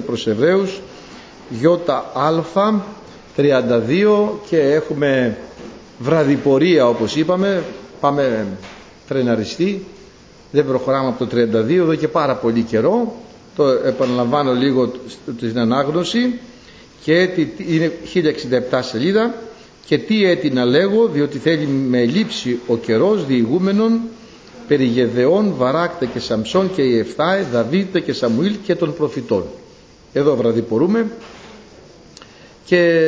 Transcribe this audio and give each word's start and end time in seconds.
προς 0.00 0.26
Εβραίους 0.26 0.80
ΙΑ 1.62 1.78
32 3.36 3.42
και 4.48 4.58
έχουμε 4.58 5.36
βραδιπορία 5.98 6.88
όπως 6.88 7.16
είπαμε. 7.16 7.62
Πάμε 8.00 8.46
φρεναριστή 9.06 9.84
δεν 10.56 10.66
προχωράμε 10.66 11.08
από 11.08 11.26
το 11.26 11.36
32 11.36 11.70
εδώ 11.70 11.94
και 11.94 12.08
πάρα 12.08 12.34
πολύ 12.34 12.62
καιρό. 12.62 13.14
Το 13.56 13.64
επαναλαμβάνω 13.68 14.52
λίγο 14.52 14.92
την 15.38 15.58
ανάγνωση. 15.58 16.38
Και 17.04 17.28
είναι 17.68 17.92
1067 18.14 18.78
σελίδα. 18.80 19.34
Και 19.86 19.98
τι 19.98 20.24
έτη 20.24 20.50
να 20.50 20.64
λέγω 20.64 21.06
διότι 21.06 21.38
θέλει 21.38 21.66
με 21.66 22.04
λήψη 22.04 22.58
ο 22.66 22.76
καιρός 22.76 23.26
διηγούμενων 23.26 24.00
περί 24.68 24.84
Γεδεών, 24.84 25.54
Βαράκτε 25.56 26.06
και 26.06 26.18
Σαμψόν 26.20 26.70
και 26.74 26.82
οι 26.82 26.98
Εφτάε, 26.98 27.46
Δαβίδτε 27.52 28.00
και 28.00 28.12
Σαμουήλ 28.12 28.56
και 28.64 28.74
των 28.74 28.94
προφητών. 28.94 29.44
Εδώ 30.16 30.36
βραδιπορούμε. 30.36 31.06
Και 32.64 33.00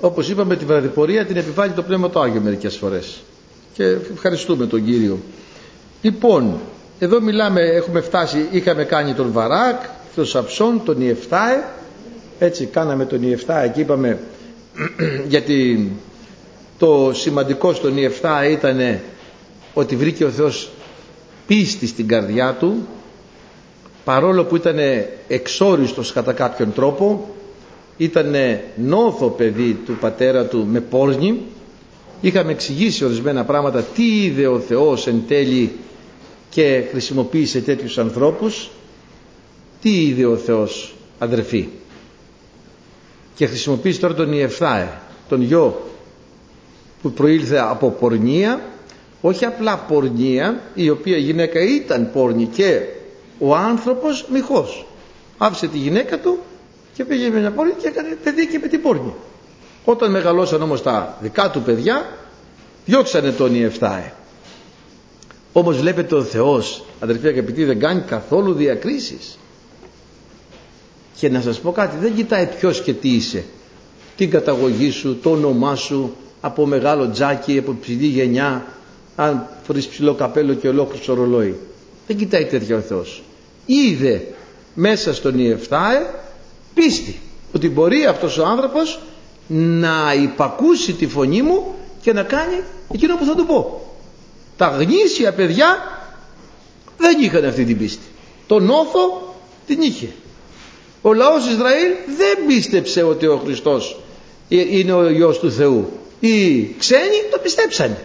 όπως 0.00 0.28
είπαμε 0.28 0.56
τη 0.56 0.64
βραδιπορία 0.64 1.24
την 1.26 1.36
επιβάλλει 1.36 1.72
το 1.72 1.82
Πνεύμα 1.82 2.10
το 2.10 2.20
Άγιο 2.20 2.40
μερικές 2.40 2.76
φορές. 2.76 3.22
Και 3.72 3.84
ευχαριστούμε 4.12 4.66
τον 4.66 4.84
Κύριο. 4.84 5.18
Λοιπόν, 6.02 6.58
εδώ 6.98 7.20
μιλάμε, 7.20 7.60
έχουμε 7.60 8.00
φτάσει, 8.00 8.48
είχαμε 8.50 8.84
κάνει 8.84 9.14
τον 9.14 9.32
Βαράκ, 9.32 9.82
τον 10.14 10.24
Σαμψόν, 10.26 10.80
τον 10.84 11.00
Ιεφτάε, 11.00 11.62
έτσι 12.38 12.64
κάναμε 12.66 13.04
τον 13.04 13.22
Ιεφτάε 13.22 13.68
και 13.68 13.80
είπαμε 13.80 14.18
γιατί 15.28 15.90
το 16.78 17.10
σημαντικό 17.14 17.72
στον 17.72 17.96
Ιεφτάε 17.96 18.48
ήταν 18.50 19.00
ότι 19.74 19.96
βρήκε 19.96 20.24
ο 20.24 20.30
Θεός 20.30 20.70
πίστη 21.46 21.86
στην 21.86 22.08
καρδιά 22.08 22.56
του 22.60 22.86
παρόλο 24.04 24.44
που 24.44 24.56
ήταν 24.56 24.76
εξόριστος 25.28 26.12
κατά 26.12 26.32
κάποιον 26.32 26.72
τρόπο 26.72 27.28
ήταν 27.96 28.34
νόθο 28.76 29.28
παιδί 29.28 29.72
του 29.86 29.96
πατέρα 30.00 30.44
του 30.44 30.66
με 30.70 30.80
πόρνη. 30.80 31.40
Είχαμε 32.20 32.52
εξηγήσει 32.52 33.04
ορισμένα 33.04 33.44
πράγματα 33.44 33.82
τι 33.82 34.22
είδε 34.24 34.46
ο 34.46 34.58
Θεός 34.58 35.06
εν 35.06 35.22
τέλει 35.28 35.72
και 36.50 36.82
χρησιμοποίησε 36.90 37.60
τέτοιους 37.60 37.98
ανθρώπους. 37.98 38.70
Τι 39.80 40.02
είδε 40.02 40.24
ο 40.26 40.36
Θεός 40.36 40.94
αδερφοί 41.18 41.68
και 43.34 43.46
χρησιμοποίησε 43.46 44.00
τώρα 44.00 44.14
τον 44.14 44.32
Ιεφθάε 44.32 44.88
τον 45.28 45.42
γιο 45.42 45.90
που 47.02 47.10
προήλθε 47.10 47.58
από 47.58 47.90
πορνεία. 47.90 48.60
Όχι 49.20 49.44
απλά 49.44 49.76
πορνεία 49.76 50.60
η 50.74 50.90
οποία 50.90 51.16
γυναίκα 51.16 51.60
ήταν 51.60 52.10
πόρνη 52.12 52.44
και 52.44 52.80
ο 53.38 53.54
άνθρωπος 53.54 54.26
μοιχός. 54.32 54.86
Άφησε 55.38 55.66
τη 55.66 55.78
γυναίκα 55.78 56.18
του 56.20 56.38
και 56.94 57.04
πήγε 57.04 57.28
με 57.28 57.38
μια 57.38 57.50
πόρνη 57.50 57.72
και 57.72 57.88
έκανε 57.88 58.16
παιδί 58.24 58.46
και 58.46 58.58
με 58.58 58.68
την 58.68 58.82
πόρνη. 58.82 59.14
Όταν 59.84 60.10
μεγαλώσαν 60.10 60.62
όμως 60.62 60.82
τα 60.82 61.18
δικά 61.20 61.50
του 61.50 61.62
παιδιά 61.62 62.08
διώξανε 62.84 63.30
τον 63.30 63.54
Ιεφθάε. 63.54 64.12
Όμως 65.52 65.78
βλέπετε 65.78 66.14
ο 66.14 66.22
Θεός 66.22 66.84
αδερφοί 67.00 67.26
αγαπητοί 67.26 67.64
δεν 67.64 67.78
κάνει 67.78 68.00
καθόλου 68.00 68.52
διακρίσεις. 68.52 69.38
Και 71.16 71.28
να 71.28 71.40
σας 71.40 71.60
πω 71.60 71.72
κάτι 71.72 71.96
δεν 71.96 72.14
κοιτάει 72.14 72.46
ποιος 72.46 72.82
και 72.82 72.92
τι 72.92 73.08
είσαι. 73.08 73.44
Την 74.16 74.30
καταγωγή 74.30 74.90
σου, 74.90 75.18
το 75.22 75.30
όνομά 75.30 75.76
σου 75.76 76.16
από 76.40 76.66
μεγάλο 76.66 77.10
τζάκι, 77.10 77.58
από 77.58 77.76
ψηλή 77.80 78.06
γενιά 78.06 78.66
αν 79.16 79.46
φορείς 79.62 79.86
ψηλό 79.86 80.14
καπέλο 80.14 80.54
και 80.54 80.68
ολόκληρο 80.68 81.14
ρολόι 81.14 81.56
δεν 82.06 82.16
κοιτάει 82.16 82.44
τέτοια 82.44 82.76
ο 82.76 82.80
Θεός 82.80 83.22
είδε 83.66 84.26
μέσα 84.74 85.14
στον 85.14 85.38
Ιεφτάε 85.38 86.06
πίστη 86.74 87.20
ότι 87.52 87.68
μπορεί 87.68 88.06
αυτός 88.06 88.38
ο 88.38 88.44
άνθρωπος 88.44 89.00
να 89.46 90.14
υπακούσει 90.22 90.92
τη 90.92 91.06
φωνή 91.06 91.42
μου 91.42 91.74
και 92.00 92.12
να 92.12 92.22
κάνει 92.22 92.62
εκείνο 92.94 93.16
που 93.16 93.24
θα 93.24 93.34
του 93.34 93.46
πω. 93.46 93.88
Τα 94.56 94.66
γνήσια 94.66 95.32
παιδιά 95.32 95.78
δεν 96.98 97.20
είχαν 97.20 97.44
αυτή 97.44 97.64
την 97.64 97.78
πίστη. 97.78 98.06
Τον 98.46 98.70
όφο 98.70 99.34
την 99.66 99.82
είχε. 99.82 100.08
Ο 101.02 101.12
λαός 101.12 101.46
Ισραήλ 101.46 101.92
δεν 102.16 102.46
πίστεψε 102.46 103.02
ότι 103.02 103.26
ο 103.26 103.40
Χριστός 103.44 104.00
είναι 104.48 104.92
ο 104.92 105.08
Υιός 105.08 105.38
του 105.38 105.52
Θεού. 105.52 105.90
Οι 106.20 106.64
ξένοι 106.78 107.22
το 107.30 107.38
πιστέψανε. 107.38 108.04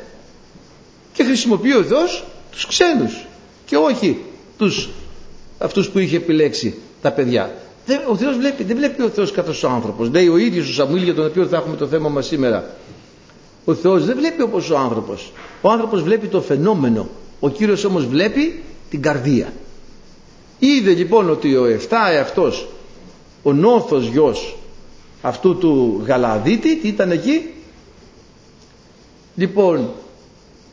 Και 1.14 1.24
χρησιμοποιεί 1.24 1.74
ο 1.74 1.84
Θεός 1.84 2.24
τους 2.52 2.66
ξένους 2.66 3.28
και 3.70 3.76
όχι 3.76 4.18
τους, 4.58 4.90
αυτούς 5.58 5.90
που 5.90 6.00
είχε 6.00 6.16
επιλέξει 6.16 6.78
τα 7.02 7.12
παιδιά. 7.12 7.56
Ο 8.10 8.16
Θεός 8.16 8.38
βλέπει, 8.38 8.64
δεν 8.64 8.76
βλέπει 8.76 9.02
ο 9.02 9.10
Θεός 9.10 9.32
κατά 9.32 9.54
ο 9.64 9.68
άνθρωπος. 9.68 10.10
Λέει 10.10 10.28
ο 10.28 10.38
ίδιος 10.38 10.70
ο 10.70 10.74
Σαμουήλ 10.74 11.04
για 11.04 11.14
τον 11.14 11.26
οποίο 11.26 11.46
θα 11.46 11.58
έχουμε 11.58 11.76
το 11.76 11.88
θέμα 11.88 12.10
μας 12.10 12.26
σήμερα. 12.26 12.76
Ο 13.66 13.74
Θεός 13.74 14.06
δεν 14.06 14.18
βλέπει 14.18 14.42
όπως 14.42 14.70
ο 14.70 14.78
άνθρωπος. 14.78 15.32
Ο 15.62 15.70
άνθρωπος 15.70 16.02
βλέπει 16.02 16.28
το 16.28 16.42
φαινόμενο. 16.42 17.10
Ο 17.40 17.50
Κύριος 17.50 17.84
όμως 17.84 18.06
βλέπει 18.06 18.64
την 18.90 19.02
καρδία. 19.02 19.54
Είδε 20.60 20.94
λοιπόν 20.94 21.30
ότι 21.30 21.56
ο 21.56 21.66
Εφτάε 21.66 22.20
αυτός 22.20 22.68
ο 23.44 23.54
νόθος 23.54 24.08
γιος 24.08 24.58
αυτού 25.22 25.58
του 25.58 26.04
Γαλαδίτη 26.06 26.76
τι 26.76 26.88
ήταν 26.88 27.12
εκεί; 27.12 27.54
Λοιπόν 29.36 29.90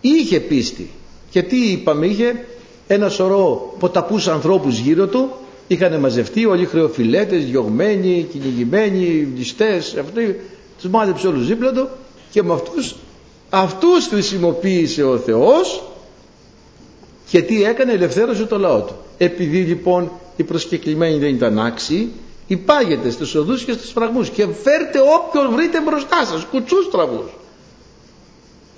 είχε 0.00 0.40
πίστη. 0.40 0.90
Και 1.30 1.42
τι 1.42 1.70
είπαμε 1.70 2.06
είχε 2.06 2.46
ένα 2.86 3.08
σωρό 3.08 3.74
ποταπούς 3.78 4.28
ανθρώπους 4.28 4.78
γύρω 4.78 5.06
του 5.06 5.30
είχαν 5.66 6.00
μαζευτεί 6.00 6.46
όλοι 6.46 6.64
χρεοφιλέτες, 6.66 7.44
διωγμένοι, 7.44 8.26
κυνηγημένοι, 8.32 9.32
ληστές 9.36 9.96
αυτοί 10.00 10.40
τους 10.80 10.90
μάζεψε 10.90 11.26
όλους 11.26 11.46
δίπλα 11.46 11.72
του 11.72 11.88
και 12.30 12.42
με 12.42 12.52
αυτούς 12.52 12.94
αυτούς 13.50 14.06
χρησιμοποίησε 14.06 15.02
ο 15.02 15.18
Θεός 15.18 15.82
και 17.30 17.42
τι 17.42 17.64
έκανε 17.64 17.92
ελευθέρωσε 17.92 18.44
το 18.44 18.58
λαό 18.58 18.80
του. 18.80 18.94
Επειδή 19.18 19.58
λοιπόν 19.60 20.10
οι 20.36 20.42
προσκεκλημένοι 20.42 21.18
δεν 21.18 21.34
ήταν 21.34 21.58
άξιοι 21.58 22.12
υπάγεται 22.46 23.10
στους 23.10 23.34
οδούς 23.34 23.64
και 23.64 23.72
στους 23.72 23.90
φραγμούς 23.90 24.30
και 24.30 24.46
φέρτε 24.46 24.98
όποιον 25.00 25.54
βρείτε 25.54 25.80
μπροστά 25.80 26.24
σας 26.24 26.44
κουτσούς 26.44 26.90
τραβούς 26.90 27.30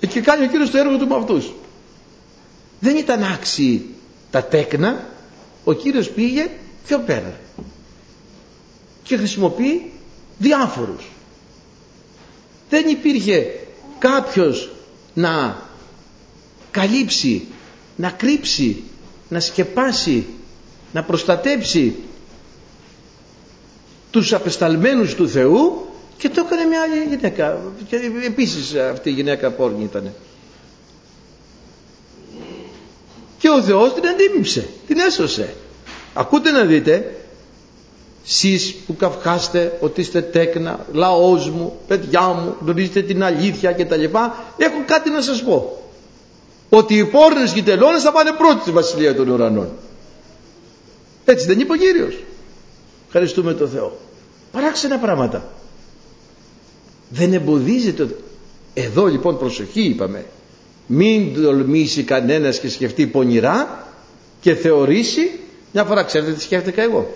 και 0.07 0.21
κάνει 0.21 0.45
ο 0.45 0.47
Κύριος 0.47 0.71
το 0.71 0.77
έργο 0.77 0.97
του 0.97 1.07
με 1.07 1.15
αυτούς. 1.15 1.51
Δεν 2.79 2.97
ήταν 2.97 3.23
άξιοι 3.23 3.85
τα 4.31 4.43
τέκνα 4.43 5.07
ο 5.63 5.73
Κύριος 5.73 6.09
πήγε 6.09 6.49
πιο 6.85 6.99
πέρα 6.99 7.39
και 9.03 9.17
χρησιμοποιεί 9.17 9.91
διάφορους. 10.37 11.07
Δεν 12.69 12.87
υπήρχε 12.87 13.59
κάποιος 13.99 14.71
να 15.13 15.61
καλύψει 16.71 17.47
να 17.95 18.09
κρύψει 18.09 18.83
να 19.29 19.39
σκεπάσει 19.39 20.25
να 20.93 21.03
προστατέψει 21.03 21.95
τους 24.11 24.33
απεσταλμένους 24.33 25.15
του 25.15 25.29
Θεού 25.29 25.87
και 26.17 26.29
το 26.29 26.43
έκανε 26.45 26.63
μια 26.65 26.81
άλλη 26.81 27.15
γυναίκα. 27.15 27.61
Και 27.87 27.95
επίσης 28.25 28.75
αυτή 28.75 29.09
η 29.09 29.13
γυναίκα 29.13 29.51
πόρνη 29.51 29.83
ήταν 29.83 30.13
και 33.39 33.49
ο 33.49 33.61
Θεός 33.61 33.93
την 33.93 34.07
αντίμυψε 34.07 34.67
την 34.87 34.99
έσωσε. 34.99 35.53
Ακούτε 36.13 36.51
να 36.51 36.63
δείτε 36.63 37.15
σεις 38.23 38.75
που 38.87 38.95
καυχάστε 38.95 39.77
ότι 39.79 40.01
είστε 40.01 40.21
τέκνα 40.21 40.85
λαός 40.91 41.49
μου, 41.49 41.79
παιδιά 41.87 42.21
μου 42.27 42.55
γνωρίζετε 42.61 43.01
την 43.01 43.23
αλήθεια 43.23 43.71
και 43.71 43.85
τα 43.85 43.95
λοιπά 43.95 44.53
έχω 44.57 44.83
κάτι 44.85 45.09
να 45.09 45.21
σας 45.21 45.43
πω. 45.43 45.83
Ότι 46.69 46.97
οι 46.97 47.05
πόρνες 47.05 47.51
και 47.51 47.59
οι 47.59 47.63
τελώνες 47.63 48.01
θα 48.01 48.11
πάνε 48.11 48.31
πρώτοι 48.31 48.61
στη 48.61 48.71
Βασιλεία 48.71 49.15
των 49.15 49.29
Ουρανών 49.29 49.69
έτσι 51.31 51.45
δεν 51.45 51.59
είπε 51.59 51.73
ο 51.73 51.75
Κύριος. 51.75 52.23
Ευχαριστούμε 53.05 53.53
τον 53.53 53.69
Θεό. 53.69 53.97
Παράξενα 54.51 54.97
πράγματα. 54.97 55.51
Δεν 57.09 57.33
εμποδίζεται 57.33 58.15
εδώ 58.73 59.05
λοιπόν 59.05 59.37
προσοχή 59.37 59.81
είπαμε 59.81 60.25
μην 60.91 61.43
τολμήσει 61.43 62.03
κανένας 62.03 62.59
και 62.59 62.69
σκεφτεί 62.69 63.07
πονηρά 63.07 63.87
και 64.41 64.53
θεωρήσει. 64.55 65.39
Μια 65.73 65.83
φορά 65.83 66.03
ξέρετε 66.03 66.31
τι 66.31 66.41
σκέφτηκα 66.41 66.81
εγώ. 66.81 67.13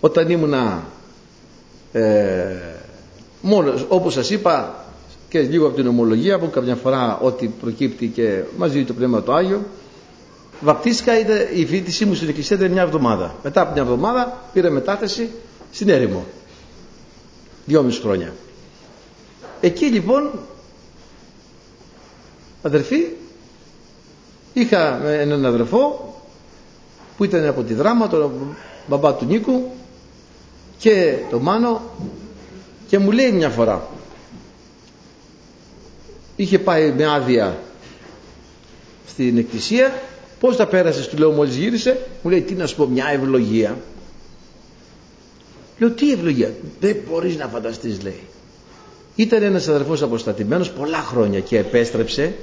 Όταν 0.00 0.30
ήμουνα 0.30 0.86
ε, 1.92 2.56
μόνος 3.40 3.84
όπως 3.88 4.12
σας 4.12 4.30
είπα 4.30 4.84
και 5.28 5.40
λίγο 5.40 5.66
από 5.66 5.76
την 5.76 5.86
ομολογία 5.86 6.38
που 6.38 6.50
καμιά 6.50 6.74
φορά 6.76 7.18
ό,τι 7.18 7.46
προκύπτει 7.46 8.06
και 8.06 8.42
μαζί 8.56 8.84
το 8.84 8.92
Πνεύμα 8.92 9.22
το 9.22 9.32
Άγιο 9.32 9.62
βαπτίστηκα 10.60 11.12
η 11.54 11.66
φοιτησή 11.66 12.04
μου 12.04 12.14
στην 12.14 12.28
εκκλησία 12.28 12.56
ήταν 12.56 12.70
μια 12.70 12.82
εβδομάδα. 12.82 13.34
Μετά 13.42 13.60
από 13.60 13.72
μια 13.72 13.82
εβδομάδα 13.82 14.44
πήρα 14.52 14.70
μετάθεση 14.70 15.30
στην 15.72 15.88
έρημο. 15.88 16.24
Δυόμιση 17.66 18.00
χρόνια. 18.00 18.32
Εκεί 19.60 19.84
λοιπόν 19.86 20.30
αδερφοί 22.62 23.06
είχα 24.52 25.08
έναν 25.08 25.44
αδερφό 25.44 26.14
που 27.16 27.24
ήταν 27.24 27.46
από 27.46 27.62
τη 27.62 27.74
δράμα 27.74 28.08
τον 28.08 28.56
μπαμπά 28.86 29.14
του 29.14 29.24
Νίκου 29.24 29.70
και 30.78 31.16
το 31.30 31.38
Μάνο 31.40 31.82
και 32.88 32.98
μου 32.98 33.10
λέει 33.10 33.32
μια 33.32 33.48
φορά 33.50 33.88
είχε 36.36 36.58
πάει 36.58 36.92
με 36.92 37.06
άδεια 37.06 37.58
στην 39.08 39.38
εκκλησία 39.38 40.02
πως 40.40 40.56
τα 40.56 40.66
πέρασες 40.66 41.08
του 41.08 41.16
λέω 41.16 41.30
μόλις 41.30 41.56
γύρισε 41.56 42.06
μου 42.22 42.30
λέει 42.30 42.40
τι 42.42 42.54
να 42.54 42.66
σου 42.66 42.76
πω 42.76 42.86
μια 42.86 43.06
ευλογία. 43.06 43.76
Λέω 45.78 45.90
τι 45.90 46.12
ευλογία 46.12 46.54
δεν 46.80 46.96
μπορείς 47.08 47.36
να 47.36 47.46
φανταστείς 47.46 48.02
λέει 48.02 48.20
ήταν 49.18 49.42
ένας 49.42 49.68
αδερφός 49.68 50.02
αποστατημένος 50.02 50.70
πολλά 50.70 50.98
χρόνια 50.98 51.40
και 51.40 51.58
επέστρεψε 51.58 52.34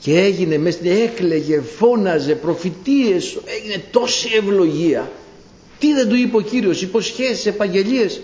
και 0.00 0.18
έγινε 0.20 0.58
μέσα 0.58 0.78
έκλεγε, 0.82 1.60
φώναζε, 1.60 2.34
προφητείες 2.34 3.38
έγινε 3.60 3.82
τόση 3.90 4.28
ευλογία. 4.36 5.10
Τι 5.78 5.92
δεν 5.94 6.08
του 6.08 6.14
είπε 6.14 6.36
ο 6.36 6.40
Κύριος 6.40 6.82
υποσχέσεις, 6.82 7.46
επαγγελίες. 7.46 8.20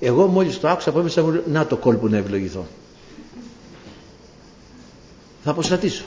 Εγώ 0.00 0.26
μόλις 0.26 0.60
το 0.60 0.68
άκουσα 0.68 0.90
από 0.90 1.00
μέσα 1.02 1.22
μου 1.22 1.42
να 1.46 1.66
το 1.66 1.76
κόλπο 1.76 2.08
να 2.08 2.16
ευλογηθώ. 2.16 2.66
Θα 5.44 5.50
αποστατήσω. 5.50 6.04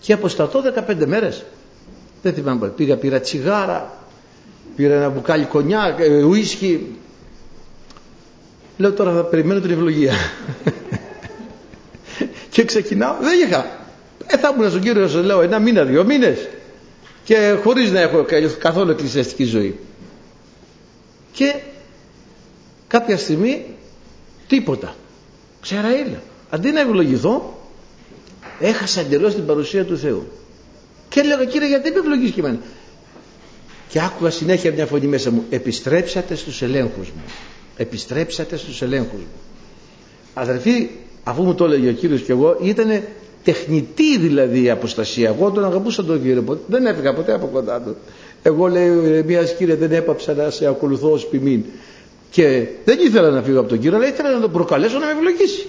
Και 0.00 0.12
αποστατώ 0.12 0.62
15 0.88 1.06
μέρες. 1.06 1.44
Δεν 2.22 2.34
θυμάμαι 2.34 2.68
πήγα 2.68 2.96
πήρα 2.96 3.20
τσιγάρα 3.20 3.98
πήρα 4.76 4.94
ένα 4.94 5.08
μπουκάλι 5.08 5.44
κονιά 5.44 5.96
ε, 5.98 6.22
ουίσκι 6.22 6.86
λέω 8.76 8.92
τώρα 8.92 9.12
θα 9.12 9.24
περιμένω 9.24 9.60
την 9.60 9.70
ευλογία. 9.70 10.12
Και 12.50 12.64
ξεκινάω. 12.64 13.14
Δεν 13.20 13.40
είχα. 13.46 13.66
Ε, 14.26 14.36
θα 14.36 14.52
ήμουν 14.54 14.68
στον 14.68 14.80
κύριο 14.80 15.08
σας 15.08 15.24
λέω 15.24 15.40
ένα 15.40 15.58
μήνα 15.58 15.84
δύο 15.84 16.04
μήνες. 16.04 16.48
Και 17.24 17.56
χωρίς 17.62 17.90
να 17.90 18.00
έχω 18.00 18.26
καθόλου 18.58 18.90
εκκλησιαστική 18.90 19.44
ζωή. 19.44 19.78
Και 21.32 21.54
κάποια 22.88 23.18
στιγμή 23.18 23.64
τίποτα. 24.46 24.94
Ξέρα 25.60 25.88
αντί 26.50 26.70
να 26.70 26.80
ευλογηθώ 26.80 27.58
έχασα 28.60 29.00
εντελώς 29.00 29.34
την 29.34 29.46
παρουσία 29.46 29.84
του 29.84 29.98
Θεού. 29.98 30.28
Και 31.08 31.20
έλεγα 31.20 31.44
κύριε 31.44 31.68
γιατί 31.68 31.90
με 31.90 31.98
ευλογείς 31.98 32.30
και 32.30 32.40
εμένα; 32.40 32.58
Και 33.88 34.00
άκουγα 34.00 34.30
συνέχεια 34.30 34.72
μια 34.72 34.86
φωνή 34.86 35.06
μέσα 35.06 35.30
μου 35.30 35.44
επιστρέψατε 35.50 36.34
στους 36.34 36.62
ελέγχους 36.62 37.08
μου 37.08 37.22
επιστρέψατε 37.76 38.56
στους 38.56 38.82
ελέγχους 38.82 39.18
μου. 39.20 39.40
Αδερφοί 40.34 40.88
αφού 41.24 41.42
μου 41.42 41.54
το 41.54 41.64
έλεγε 41.64 41.88
ο 41.88 41.92
Κύριος 41.92 42.20
και 42.22 42.32
εγώ 42.32 42.56
ήταν 42.62 43.02
τεχνητή 43.44 44.18
δηλαδή 44.18 44.62
η 44.62 44.70
αποστασία. 44.70 45.28
Εγώ 45.28 45.50
τον 45.50 45.64
αγαπούσα 45.64 46.04
τον 46.04 46.22
Κύριο 46.22 46.60
δεν 46.66 46.86
έφυγα 46.86 47.14
ποτέ 47.14 47.32
από 47.32 47.46
κοντά 47.46 47.80
του. 47.80 47.96
Εγώ 48.42 48.66
λέει 48.66 48.88
ο 48.88 49.04
Ηρεμίας 49.06 49.54
Κύριε 49.54 49.74
δεν 49.74 49.92
έπαψα 49.92 50.34
να 50.34 50.50
σε 50.50 50.66
ακολουθώ 50.66 51.10
ως 51.12 51.26
ποιμήν 51.26 51.64
και 52.30 52.66
δεν 52.84 52.98
ήθελα 53.00 53.30
να 53.30 53.42
φύγω 53.42 53.60
από 53.60 53.68
τον 53.68 53.78
Κύριο 53.78 53.96
αλλά 53.96 54.06
ήθελα 54.06 54.30
να 54.30 54.40
τον 54.40 54.52
προκαλέσω 54.52 54.98
να 54.98 55.06
με 55.06 55.12
ευλογήσει. 55.12 55.66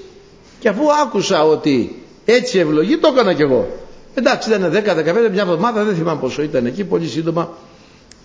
Και 0.59 0.69
αφού 0.69 0.81
άκουσα 1.05 1.43
ότι 1.43 2.03
έτσι 2.25 2.59
ευλογεί 2.59 2.97
το 2.97 3.07
έκανα 3.13 3.33
κι 3.33 3.41
εγώ. 3.41 3.67
Εντάξει 4.13 4.49
ήταν 4.49 4.71
10-15 4.73 4.73
μια 5.31 5.41
εβδομάδα 5.41 5.83
δεν 5.83 5.95
θυμάμαι 5.95 6.19
πόσο 6.19 6.41
ήταν 6.41 6.65
εκεί 6.65 6.83
πολύ 6.83 7.07
σύντομα. 7.07 7.49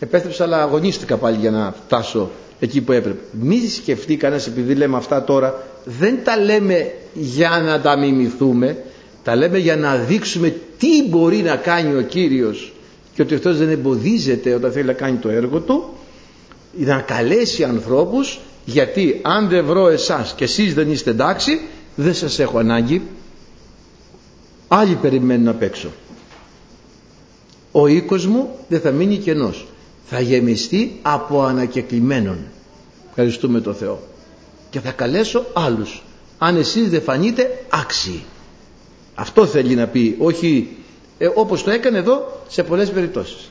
Επέστρεψα 0.01 0.45
αλλά 0.45 0.63
αγωνίστηκα 0.63 1.17
πάλι 1.17 1.37
για 1.37 1.51
να 1.51 1.75
φτάσω 1.87 2.31
εκεί 2.63 2.81
που 2.81 2.93
έπρεπε. 2.93 3.21
Μη 3.41 3.69
σκεφτεί 3.69 4.17
κανένας 4.17 4.47
επειδή 4.47 4.75
λέμε 4.75 4.97
αυτά 4.97 5.25
τώρα 5.25 5.67
δεν 5.85 6.19
τα 6.25 6.37
λέμε 6.39 6.93
για 7.15 7.63
να 7.65 7.81
τα 7.81 7.99
μιμηθούμε 7.99 8.77
τα 9.23 9.37
λέμε 9.37 9.59
για 9.59 9.77
να 9.77 9.97
δείξουμε 9.97 10.55
τι 10.79 11.09
μπορεί 11.09 11.37
να 11.37 11.57
κάνει 11.57 11.97
ο 11.99 12.03
Κύριος 12.03 12.73
και 13.15 13.23
ότι 13.23 13.35
αυτός 13.35 13.59
δεν 13.59 13.69
εμποδίζεται 13.69 14.55
όταν 14.55 14.73
θέλει 14.73 14.87
να 14.87 14.93
κάνει 14.93 15.17
το 15.17 15.29
έργο 15.29 15.61
του 15.61 15.85
να 16.73 17.01
καλέσει 17.01 17.65
ανθρώπους 17.65 18.41
γιατί 18.65 19.21
αν 19.23 19.49
δεν 19.49 19.65
βρω 19.65 19.89
εσάς 19.89 20.35
και 20.37 20.45
εσείς 20.45 20.75
δεν 20.75 20.91
είστε 20.91 21.11
εντάξει 21.11 21.61
δεν 21.95 22.15
σας 22.15 22.39
έχω 22.39 22.59
ανάγκη. 22.59 23.03
Άλλοι 24.69 24.95
περιμένουν 24.95 25.49
απ' 25.49 25.63
έξω. 25.63 25.91
Ο 27.73 27.87
οίκος 27.87 28.27
μου 28.27 28.49
δεν 28.69 28.81
θα 28.81 28.91
μείνει 28.91 29.17
κενός 29.17 29.67
θα 30.05 30.21
γεμιστεί 30.21 30.99
από 31.03 31.43
ανακεκλημένων 31.43 32.39
ευχαριστούμε 33.15 33.61
το 33.61 33.73
Θεό. 33.73 34.03
Και 34.71 34.81
θα 34.81 34.91
καλέσω 34.91 35.47
άλλους. 35.53 36.03
Αν 36.39 36.57
εσείς 36.57 36.91
δεν 36.91 37.03
φανείτε 37.03 37.65
άξιοι. 37.69 38.25
Αυτό 39.15 39.47
θέλει 39.47 39.75
να 39.75 39.87
πει 39.87 40.17
όχι 40.19 40.77
ε, 41.19 41.29
όπως 41.35 41.63
το 41.63 41.71
έκανε 41.71 41.99
εδώ 41.99 42.43
σε 42.49 42.63
πολλές 42.63 42.91
περιπτώσεις. 42.91 43.51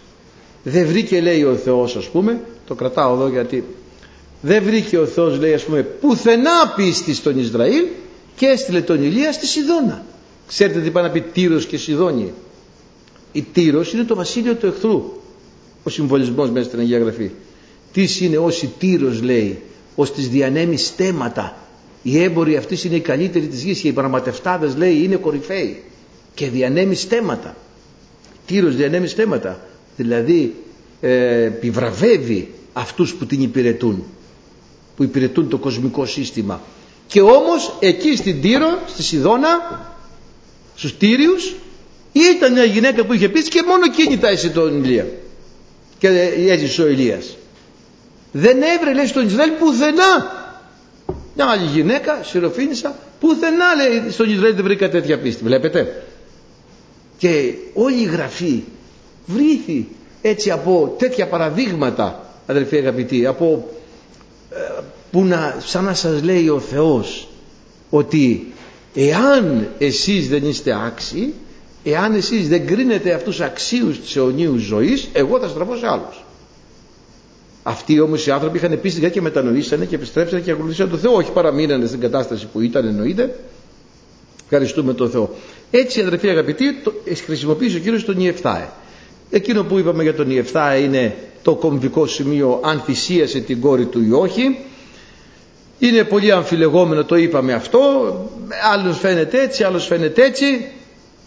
Δεν 0.63 0.87
βρήκε 0.87 1.21
λέει 1.21 1.43
ο 1.43 1.55
Θεός 1.55 1.95
ας 1.95 2.05
πούμε 2.05 2.41
το 2.67 2.75
κρατάω 2.75 3.13
εδώ 3.13 3.27
γιατί 3.27 3.63
δεν 4.41 4.63
βρήκε 4.63 4.97
ο 4.97 5.05
Θεός 5.05 5.39
λέει 5.39 5.53
ας 5.53 5.63
πούμε 5.63 5.81
πουθενά 5.81 6.73
πίστη 6.75 7.13
στον 7.13 7.39
Ισραήλ 7.39 7.85
και 8.35 8.45
έστειλε 8.45 8.81
τον 8.81 9.03
Ηλία 9.03 9.31
στη 9.31 9.47
Σιδώνα. 9.47 10.03
Ξέρετε 10.47 10.79
τι 10.79 10.91
πάει 10.91 11.03
να 11.03 11.09
πει 11.09 11.21
Τύρος 11.21 11.65
και 11.65 11.77
Σιδώνη. 11.77 12.33
Η 13.31 13.41
Τύρος 13.41 13.93
είναι 13.93 14.03
το 14.03 14.15
βασίλειο 14.15 14.55
του 14.55 14.65
εχθρού 14.65 15.20
ο 15.83 15.89
συμβολισμός 15.89 16.49
μέσα 16.49 16.65
στην 16.67 16.79
Αγία 16.79 16.97
Γραφή. 16.99 17.29
Τις 17.93 18.21
είναι 18.21 18.37
όσοι 18.37 18.69
Τύρος 18.79 19.21
λέει 19.21 19.59
ως 19.95 20.13
τις 20.13 20.29
διανέμεις 20.29 20.85
στέματα 20.85 21.55
οι 22.03 22.23
έμποροι 22.23 22.55
αυτοί 22.57 22.87
είναι 22.87 22.95
οι 22.95 22.99
καλύτεροι 22.99 23.47
της 23.47 23.63
γης 23.63 23.79
και 23.81 23.87
οι 23.87 23.91
πραγματευτάδες 23.91 24.75
λέει 24.75 25.03
είναι 25.03 25.15
κορυφαίοι. 25.15 25.83
Και 26.33 26.49
διανέμεις 26.49 27.01
στέματα 27.01 27.55
Τύρος 28.45 28.75
διανέμεις 28.75 29.11
στέματα 29.11 29.59
δηλαδή 29.97 30.55
ε, 31.01 31.43
επιβραβεύει 31.43 32.53
αυτούς 32.73 33.13
που 33.13 33.25
την 33.25 33.41
υπηρετούν 33.41 34.03
που 34.95 35.03
υπηρετούν 35.03 35.49
το 35.49 35.57
κοσμικό 35.57 36.05
σύστημα. 36.05 36.61
Και 37.07 37.21
όμως 37.21 37.77
εκεί 37.79 38.15
στην 38.15 38.41
Τύρο 38.41 38.79
στη 38.87 39.03
Σιδώνα 39.03 39.49
στους 40.75 40.97
Τύριους 40.97 41.55
ήταν 42.35 42.51
μια 42.53 42.63
γυναίκα 42.63 43.05
που 43.05 43.13
είχε 43.13 43.29
πει 43.29 43.41
και 43.43 43.63
μόνο 43.67 43.83
εκείνη 43.85 44.17
τα 44.17 44.27
έσε 44.29 44.49
τον 44.49 44.83
Ηλία 44.83 45.07
και 46.01 46.07
έζησε 46.49 46.81
ο 46.81 46.87
Ηλίας. 46.87 47.37
Δεν 48.31 48.61
έβρε 48.61 48.93
λέει 48.93 49.05
στον 49.07 49.25
Ισραήλ 49.25 49.51
πουθενά. 49.59 50.39
Μια 51.35 51.45
άλλη 51.45 51.65
γυναίκα 51.65 52.19
σιροφίνησα 52.23 52.95
πουθενά 53.19 53.75
λέει 53.75 54.11
στον 54.11 54.29
Ισραήλ 54.29 54.55
δεν 54.55 54.63
βρήκα 54.63 54.89
τέτοια 54.89 55.19
πίστη 55.19 55.43
βλέπετε. 55.43 56.03
Και 57.17 57.53
όλη 57.73 58.01
η 58.01 58.03
γραφή 58.03 58.63
βρήθη 59.25 59.87
έτσι 60.21 60.51
από 60.51 60.95
τέτοια 60.97 61.27
παραδείγματα 61.27 62.33
αδελφοί 62.47 62.77
αγαπητοί 62.77 63.25
από 63.25 63.69
ε, 64.51 64.81
που 65.11 65.23
να 65.23 65.55
σαν 65.59 65.83
να 65.83 65.93
σας 65.93 66.23
λέει 66.23 66.49
ο 66.49 66.59
Θεός 66.59 67.27
ότι 67.89 68.53
εάν 68.95 69.67
εσείς 69.77 70.29
δεν 70.29 70.45
είστε 70.45 70.77
άξιοι 70.85 71.33
εάν 71.83 72.13
εσείς 72.13 72.47
δεν 72.47 72.67
κρίνετε 72.67 73.13
αυτούς 73.13 73.41
αξίους 73.41 73.99
της 73.99 74.15
αιωνίου 74.15 74.57
ζωής 74.57 75.09
εγώ 75.13 75.39
θα 75.39 75.47
στραφώ 75.47 75.75
σε 75.75 75.87
άλλους. 75.87 76.23
Αυτοί 77.63 77.99
όμως 77.99 78.25
οι 78.25 78.31
άνθρωποι 78.31 78.57
είχαν 78.57 78.81
πίστη 78.81 79.09
και 79.09 79.21
μετανοήσανε 79.21 79.85
και 79.85 79.95
επιστρέψανε 79.95 80.41
και 80.41 80.51
ακολουθήσαν 80.51 80.89
τον 80.89 80.99
Θεό 80.99 81.13
όχι 81.13 81.31
παραμείνανε 81.31 81.85
στην 81.85 81.99
κατάσταση 81.99 82.47
που 82.53 82.61
ήταν 82.61 82.87
εννοείται. 82.87 83.35
Ευχαριστούμε 84.43 84.93
τον 84.93 85.09
Θεό. 85.09 85.35
Έτσι 85.71 86.01
αδερφοί 86.01 86.29
αγαπητοί 86.29 86.73
το, 86.83 86.93
χρησιμοποίησε 87.25 87.77
ο 87.77 87.79
Κύριος 87.79 88.05
τον 88.05 88.19
Ιεφθάε. 88.19 88.67
Εκείνο 89.29 89.63
που 89.63 89.79
είπαμε 89.79 90.03
για 90.03 90.13
τον 90.13 90.31
Ιεφθάε 90.31 90.79
είναι 90.79 91.15
το 91.41 91.55
κομβικό 91.55 92.07
σημείο 92.07 92.59
αν 92.63 92.79
θυσίασε 92.79 93.39
την 93.39 93.61
κόρη 93.61 93.85
του 93.85 94.01
ή 94.01 94.11
όχι. 94.11 94.57
Είναι 95.79 96.03
πολύ 96.03 96.31
αμφιλεγόμενο 96.31 97.03
το 97.03 97.15
είπαμε 97.15 97.53
αυτό. 97.53 97.79
Άλλος 98.73 98.99
φαίνεται 98.99 99.41
έτσι 99.41 99.63
άλλος 99.63 99.85
φαίνεται 99.85 100.23
έτσι 100.23 100.45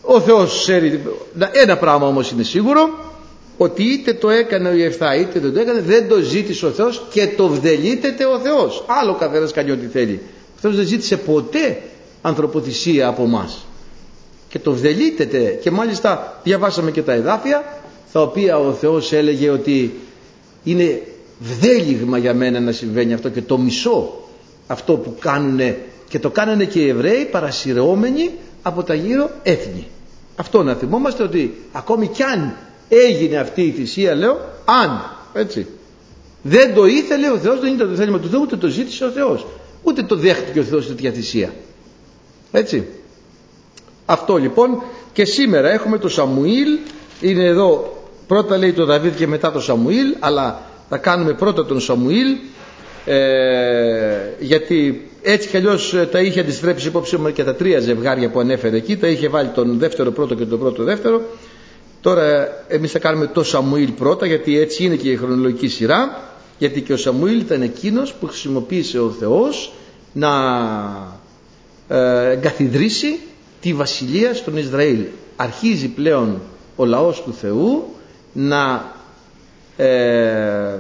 ο 0.05 0.21
Θεός 0.21 0.61
ξέρει 0.61 1.03
ένα 1.53 1.77
πράγμα 1.77 2.07
όμως 2.07 2.31
είναι 2.31 2.43
σίγουρο 2.43 2.91
ότι 3.57 3.83
είτε 3.83 4.13
το 4.13 4.31
έκανε 4.31 4.69
ο 4.69 4.73
Ιεφθά 4.73 5.17
είτε 5.17 5.39
δεν 5.39 5.53
το 5.53 5.61
έκανε 5.61 5.81
δεν 5.81 6.09
το 6.09 6.21
ζήτησε 6.21 6.67
ο 6.67 6.71
Θεός 6.71 7.07
και 7.11 7.29
το 7.37 7.49
βδελίτεται 7.49 8.25
ο 8.25 8.39
Θεός. 8.39 8.85
Άλλο 8.87 9.15
καθένας 9.15 9.53
κάνει 9.53 9.71
ό,τι 9.71 9.87
θέλει. 9.87 10.21
Ο 10.57 10.61
Θεός 10.61 10.77
δεν 10.77 10.87
ζήτησε 10.87 11.17
ποτέ 11.17 11.83
ανθρωποθυσία 12.23 13.09
από 13.09 13.27
μας. 13.27 13.67
Και 14.49 14.59
το 14.59 14.73
βδελίτεται. 14.73 15.59
Και 15.63 15.71
μάλιστα 15.71 16.41
διαβάσαμε 16.45 16.91
και 16.91 17.03
τα 17.03 17.13
εδάφια 17.13 17.65
τα 18.13 18.23
οποία 18.23 18.59
ο 18.59 18.73
Θεός 18.73 19.13
έλεγε 19.13 19.51
ότι 19.51 19.95
είναι 20.65 21.03
βδέλιγμα 21.39 22.19
για 22.19 22.35
μένα 22.35 22.61
να 22.61 22.73
συμβαίνει 22.73 23.13
αυτό 23.13 23.29
και 23.29 23.43
το 23.43 23.59
μισό 23.59 24.19
αυτό 24.67 24.93
που 24.97 25.17
κάνουν 25.21 25.75
και 26.09 26.19
το 26.19 26.31
κάνανε 26.31 26.65
και 26.65 26.81
οι 26.81 26.89
Εβραίοι 26.89 27.25
παρασυρώμενοι 27.25 28.31
από 28.67 28.83
τα 28.83 28.95
γύρω 28.95 29.31
έθνη. 29.43 29.87
Αυτό 30.37 30.63
να 30.63 30.75
θυμόμαστε 30.75 31.23
ότι 31.23 31.55
ακόμη 31.73 32.09
κι 32.09 32.23
αν 32.23 32.57
έγινε 32.89 33.37
αυτή 33.37 33.63
η 33.63 33.71
θυσία 33.71 34.15
λέω 34.15 34.41
αν 34.65 35.17
έτσι. 35.33 35.67
Δεν 36.43 36.75
το 36.75 36.87
ήθελε 36.87 37.31
ο 37.31 37.39
Θεός 37.39 37.61
δεν 37.61 37.75
ήταν 37.75 37.89
το 37.89 37.97
θέλημα 37.97 38.19
του 38.19 38.29
Θεού 38.29 38.41
ούτε 38.43 38.57
το 38.57 38.69
ζήτησε 38.69 39.05
ο 39.05 39.11
Θεός. 39.11 39.47
Ούτε 39.83 40.03
το 40.03 40.17
δέχτηκε 40.17 40.61
ο 40.61 40.63
Θεός 40.63 40.87
τέτοια 40.87 41.13
θυσία. 41.13 41.55
Έτσι. 42.53 42.87
Αυτό 44.07 44.37
λοιπόν. 44.37 44.83
Και 45.13 45.25
σήμερα 45.25 45.71
έχουμε 45.71 45.99
το 45.99 46.09
Σαμουήλ. 46.09 46.79
Είναι 47.21 47.45
εδώ 47.45 48.03
πρώτα 48.27 48.57
λέει 48.57 48.73
το 48.73 48.85
Δαβίδ 48.85 49.15
και 49.15 49.27
μετά 49.27 49.53
το 49.53 49.61
Σαμουήλ 49.61 50.17
αλλά 50.19 50.63
θα 50.89 50.97
κάνουμε 50.97 51.33
πρώτα 51.33 51.67
τον 51.67 51.81
Σαμουήλ 51.81 52.37
ε, 53.05 54.19
γιατί 54.41 55.09
έτσι 55.27 55.49
κι 55.49 55.57
αλλιώς 55.57 55.95
τα 56.11 56.21
είχε 56.21 56.41
αντιστρέψει 56.41 56.89
υπόψη 56.89 57.17
μου 57.17 57.33
και 57.33 57.45
τα 57.45 57.55
τρία 57.55 57.81
ζευγάρια 57.81 58.31
που 58.31 58.41
ανέφερε 58.41 58.77
εκεί. 58.77 58.97
Τα 58.97 59.07
είχε 59.07 59.29
βάλει 59.29 59.49
τον 59.49 59.79
δεύτερο 59.79 60.11
πρώτο 60.11 60.35
και 60.35 60.45
τον 60.45 60.59
πρώτο 60.59 60.85
δεύτερο. 60.85 61.21
Τώρα 62.01 62.49
εμείς 62.69 62.91
θα 62.91 62.99
κάνουμε 62.99 63.27
το 63.27 63.43
Σαμουήλ 63.43 63.91
πρώτα 63.91 64.27
γιατί 64.27 64.59
έτσι 64.59 64.85
είναι 64.85 64.95
και 64.95 65.11
η 65.11 65.17
χρονολογική 65.17 65.69
σειρά. 65.69 66.33
Γιατί 66.59 66.81
και 66.81 66.93
ο 66.93 66.97
Σαμουήλ 66.97 67.41
ήταν 67.41 67.63
εκείνος 67.63 68.15
που 68.15 68.27
χρησιμοποίησε 68.27 68.99
ο 68.99 69.11
Θεός 69.11 69.73
να 70.13 70.31
ε, 71.89 72.31
εγκαθιδρύσει 72.31 73.19
τη 73.61 73.73
βασιλεία 73.73 74.35
στον 74.35 74.57
Ισραήλ. 74.57 75.05
Αρχίζει 75.37 75.89
πλέον 75.89 76.41
ο 76.77 76.85
λαός 76.85 77.23
του 77.23 77.35
Θεού 77.41 77.85
να 78.33 78.93
ε, 79.77 80.79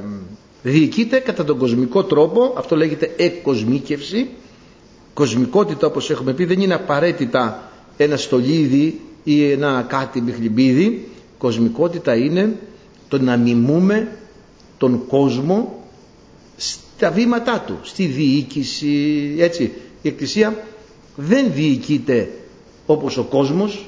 διοικείται 0.71 1.19
κατά 1.19 1.45
τον 1.45 1.59
κοσμικό 1.59 2.05
τρόπο 2.05 2.55
αυτό 2.57 2.77
λέγεται 2.77 3.15
εκκοσμίκευση 3.17 4.29
κοσμικότητα 5.15 5.87
όπως 5.87 6.11
έχουμε 6.11 6.33
πει 6.33 6.45
δεν 6.45 6.61
είναι 6.61 6.75
απαραίτητα 6.75 7.71
ένα 7.97 8.17
στολίδι 8.17 9.01
ή 9.25 9.51
ένα 9.51 9.85
κάτι 9.89 10.21
μπιχλιμπίδι 10.21 11.09
κοσμικότητα 11.39 12.15
είναι 12.17 12.57
το 13.09 13.21
να 13.21 13.37
μιμούμε 13.37 14.09
τον 14.79 15.07
κόσμο 15.07 15.85
στα 16.57 17.11
βήματά 17.11 17.61
του 17.67 17.79
στη 17.83 18.05
διοίκηση 18.07 19.35
έτσι. 19.39 19.73
Η 20.03 20.09
Εκκλησία 20.09 20.65
δεν 21.17 21.53
διοικείται 21.53 22.31
όπως 22.87 23.17
ο 23.17 23.23
κόσμος. 23.23 23.87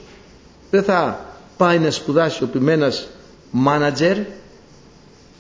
Δεν 0.71 0.83
θα 0.83 1.27
πάει 1.57 1.79
να 1.79 1.91
σπουδάσει 1.91 2.45
ο 2.45 2.47
ποιμένας 2.47 3.09
μάνατζερ 3.51 4.17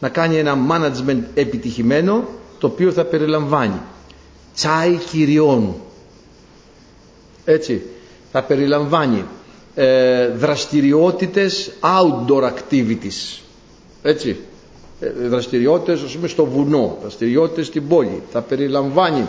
να 0.01 0.09
κάνει 0.09 0.37
ένα 0.37 0.57
management 0.71 1.23
επιτυχημένο 1.35 2.25
το 2.59 2.67
οποίο 2.67 2.93
θα 2.93 3.05
περιλαμβάνει 3.05 3.81
τσάι 4.55 4.99
κυριών. 5.11 5.75
Έτσι. 7.45 7.83
Θα 8.33 8.43
περιλαμβάνει 8.43 9.25
ε, 9.75 10.29
δραστηριότητες 10.29 11.71
outdoor 11.81 12.43
activities. 12.43 13.41
Έτσι. 14.03 14.37
Ε, 15.01 15.09
δραστηριότητες 15.29 16.03
ας 16.03 16.15
πούμε 16.15 16.29
στο 16.29 16.45
βουνό 16.45 16.99
δραστηριότητες 17.01 17.67
στην 17.67 17.89
πόλη. 17.89 18.23
Θα 18.33 18.41
περιλαμβάνει 18.43 19.29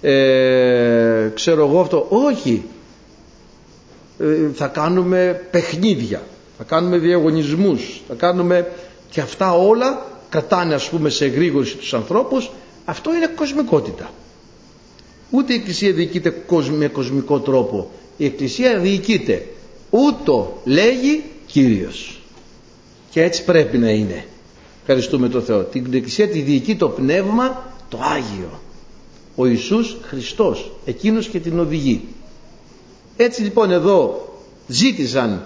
ε, 0.00 1.30
ξέρω 1.34 1.66
εγώ 1.66 1.80
αυτό. 1.80 2.06
Όχι. 2.08 2.62
Ε, 4.18 4.24
θα 4.54 4.66
κάνουμε 4.66 5.40
παιχνίδια. 5.50 6.22
Θα 6.58 6.64
κάνουμε 6.64 6.98
διαγωνισμούς. 6.98 8.02
Θα 8.08 8.14
κάνουμε 8.14 8.68
και 9.10 9.20
αυτά 9.20 9.52
όλα 9.54 10.06
κρατάνε 10.28 10.74
ας 10.74 10.88
πούμε 10.88 11.08
σε 11.10 11.24
εγρήγορση 11.24 11.76
τους 11.76 11.94
ανθρώπους. 11.94 12.50
Αυτό 12.84 13.14
είναι 13.14 13.26
κοσμικότητα. 13.26 14.10
Ούτε 15.30 15.52
η 15.52 15.56
Εκκλησία 15.56 15.92
διοικείται 15.92 16.44
με 16.70 16.88
κοσμικό 16.88 17.40
τρόπο. 17.40 17.90
Η 18.16 18.24
Εκκλησία 18.24 18.78
διοικείται. 18.78 19.46
Ούτω 19.90 20.60
λέγει 20.64 21.22
Κύριος. 21.46 22.20
Και 23.10 23.22
έτσι 23.22 23.44
πρέπει 23.44 23.78
να 23.78 23.90
είναι. 23.90 24.24
Ευχαριστούμε 24.80 25.28
τον 25.28 25.42
Θεό. 25.42 25.62
Την 25.62 25.94
Εκκλησία 25.94 26.28
τη 26.28 26.40
διοικεί 26.40 26.76
το 26.76 26.88
Πνεύμα 26.88 27.72
το 27.88 27.98
Άγιο. 28.02 28.60
Ο 29.34 29.46
Ιησούς 29.46 29.96
Χριστός. 30.02 30.70
Εκείνος 30.84 31.28
και 31.28 31.40
την 31.40 31.58
οδηγεί. 31.58 32.04
Έτσι 33.16 33.42
λοιπόν 33.42 33.70
εδώ 33.70 34.28
ζήτησαν 34.66 35.42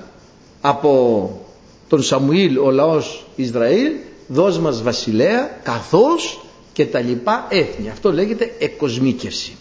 από 0.60 1.30
τον 1.88 2.02
Σαμουήλ 2.02 2.58
ο 2.58 2.70
λαός 2.70 3.26
Ισραήλ 3.36 3.92
δώσ' 4.26 4.58
μας 4.58 4.82
βασιλέα 4.82 5.58
καθώς 5.62 6.40
και 6.72 6.86
τα 6.86 7.00
λοιπά 7.00 7.46
έθνη. 7.48 7.90
Αυτό 7.90 8.12
λέγεται 8.12 8.52
εκοσμίκευση. 8.58 9.56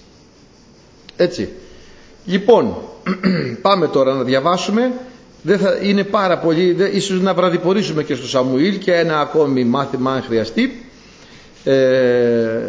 Έτσι. 1.16 1.50
Λοιπόν 2.26 2.76
πάμε 3.62 3.88
τώρα 3.88 4.14
να 4.14 4.24
διαβάσουμε. 4.24 4.92
Δεν 5.42 5.60
θα, 5.60 5.78
είναι 5.82 6.04
πάρα 6.04 6.38
πολύ 6.38 6.72
δεν, 6.72 6.96
ίσως 6.96 7.22
να 7.22 7.34
βραδιπορήσουμε 7.34 8.04
και 8.04 8.16
στο 8.16 8.28
Σαμουήλ 8.28 8.78
και 8.78 8.94
ένα 8.94 9.20
ακόμη 9.20 9.64
μάθημα 9.64 10.12
αν 10.12 10.22
χρειαστεί. 10.22 10.86
Ε, 11.64 12.60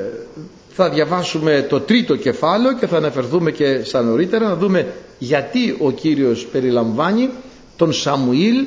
θα 0.68 0.90
διαβάσουμε 0.90 1.66
το 1.68 1.80
τρίτο 1.80 2.16
κεφάλαιο 2.16 2.72
και 2.72 2.86
θα 2.86 2.96
αναφερθούμε 2.96 3.50
και 3.50 3.84
στα 3.84 4.02
νωρίτερα 4.02 4.48
να 4.48 4.56
δούμε 4.56 4.86
γιατί 5.18 5.76
ο 5.78 5.90
Κύριος 5.90 6.46
περιλαμβάνει 6.46 7.30
τον 7.76 7.92
Σαμουήλ 7.92 8.66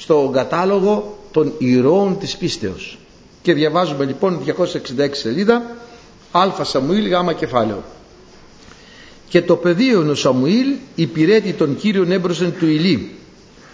στο 0.00 0.30
κατάλογο 0.32 1.18
των 1.30 1.52
ηρώων 1.58 2.18
της 2.18 2.36
πίστεως. 2.36 2.98
Και 3.42 3.52
διαβάζουμε 3.52 4.04
λοιπόν 4.04 4.40
266 4.46 5.08
σελίδα 5.12 5.62
Α 6.32 6.64
Σαμουήλ 6.64 7.06
Γ 7.08 7.34
κεφάλαιο. 7.36 7.82
Και 9.28 9.42
το 9.42 9.56
πεδίο 9.56 10.06
ο 10.10 10.14
Σαμουήλ 10.14 10.66
υπηρέτει 10.94 11.52
τον 11.52 11.76
Κύριον 11.76 12.10
έμπροσεν 12.12 12.54
του 12.58 12.66
Ηλί. 12.66 13.10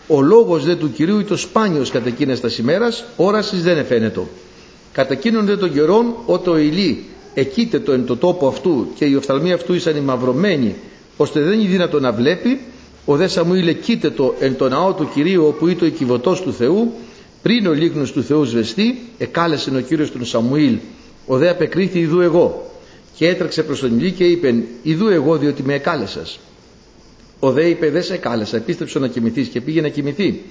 Ο 0.07 0.21
λόγος 0.23 0.65
δε 0.65 0.75
του 0.75 0.93
Κυρίου 0.93 1.19
ήταν 1.19 1.37
σπάνιος 1.37 1.91
κατά 1.91 2.09
εκείνες 2.09 2.41
τας 2.41 2.59
ημέρας 2.59 3.05
όρασης 3.17 3.63
δεν 3.63 3.79
εφαίνεται. 3.79 4.21
Κατά 4.93 5.13
εκείνον 5.13 5.45
δε 5.47 5.57
των 5.57 5.73
καιρών 5.73 6.15
ότο 6.27 6.51
ο 6.51 6.57
Ηλί 6.57 7.05
εκείται 7.35 7.79
το 7.79 7.93
εν 7.93 8.07
το 8.07 8.17
τόπο 8.17 8.49
αυτού 8.49 8.87
και 8.95 9.05
οι 9.05 9.15
οφθαλμοί 9.15 9.53
αυτού 9.53 9.75
ήσαν 9.75 9.97
ημαυρωμένοι 9.97 10.75
ώστε 11.17 11.41
δεν 11.41 11.61
είναι 11.61 11.69
δυνατό 11.69 12.01
να 12.01 12.13
βλέπει 12.13 12.61
ο 13.09 13.17
δε 13.17 13.27
Σαμουήλ 13.27 13.69
εκείται 13.69 14.11
το 14.11 14.35
εν 14.39 14.57
το 14.57 14.69
ναό 14.69 14.93
του 14.93 15.11
Κυρίου 15.15 15.47
όπου 15.47 15.69
ήταν 15.69 15.89
ο 15.89 15.91
κυβωτός 15.91 16.43
του 16.43 16.53
Θεού 16.53 16.93
πριν 17.43 17.67
ο 17.67 17.73
λίγνος 17.73 18.13
του 18.13 18.23
Θεού 18.23 18.45
σβεστεί 18.45 18.99
εκάλεσε 19.19 19.71
ο 19.77 19.81
Κύριος 19.81 20.13
τον 20.13 20.25
Σαμουήλ 20.25 20.79
ο 21.27 21.37
δε 21.37 21.49
απεκρίθη 21.49 21.99
ιδού 21.99 22.21
εγώ 22.21 22.71
και 23.15 23.29
έτρεξε 23.29 23.63
προς 23.63 23.81
τον 23.81 23.99
Ηλί 23.99 24.11
και 24.11 24.25
είπε 24.25 24.55
ιδού 24.83 25.09
εγώ 25.09 25.37
διότι 25.37 25.63
με 25.63 25.75
εκάλεσας 25.75 26.39
ο 27.41 27.53
δε 27.53 27.69
είπε 27.69 27.91
δεν 27.91 28.03
σε 28.03 28.17
κάλεσα 28.17 28.57
επίστρεψε 28.57 28.99
να 28.99 29.09
κοιμηθείς 29.09 29.49
και 29.49 29.61
πήγε 29.61 29.81
να 29.81 29.89
κοιμηθεί 29.89 30.43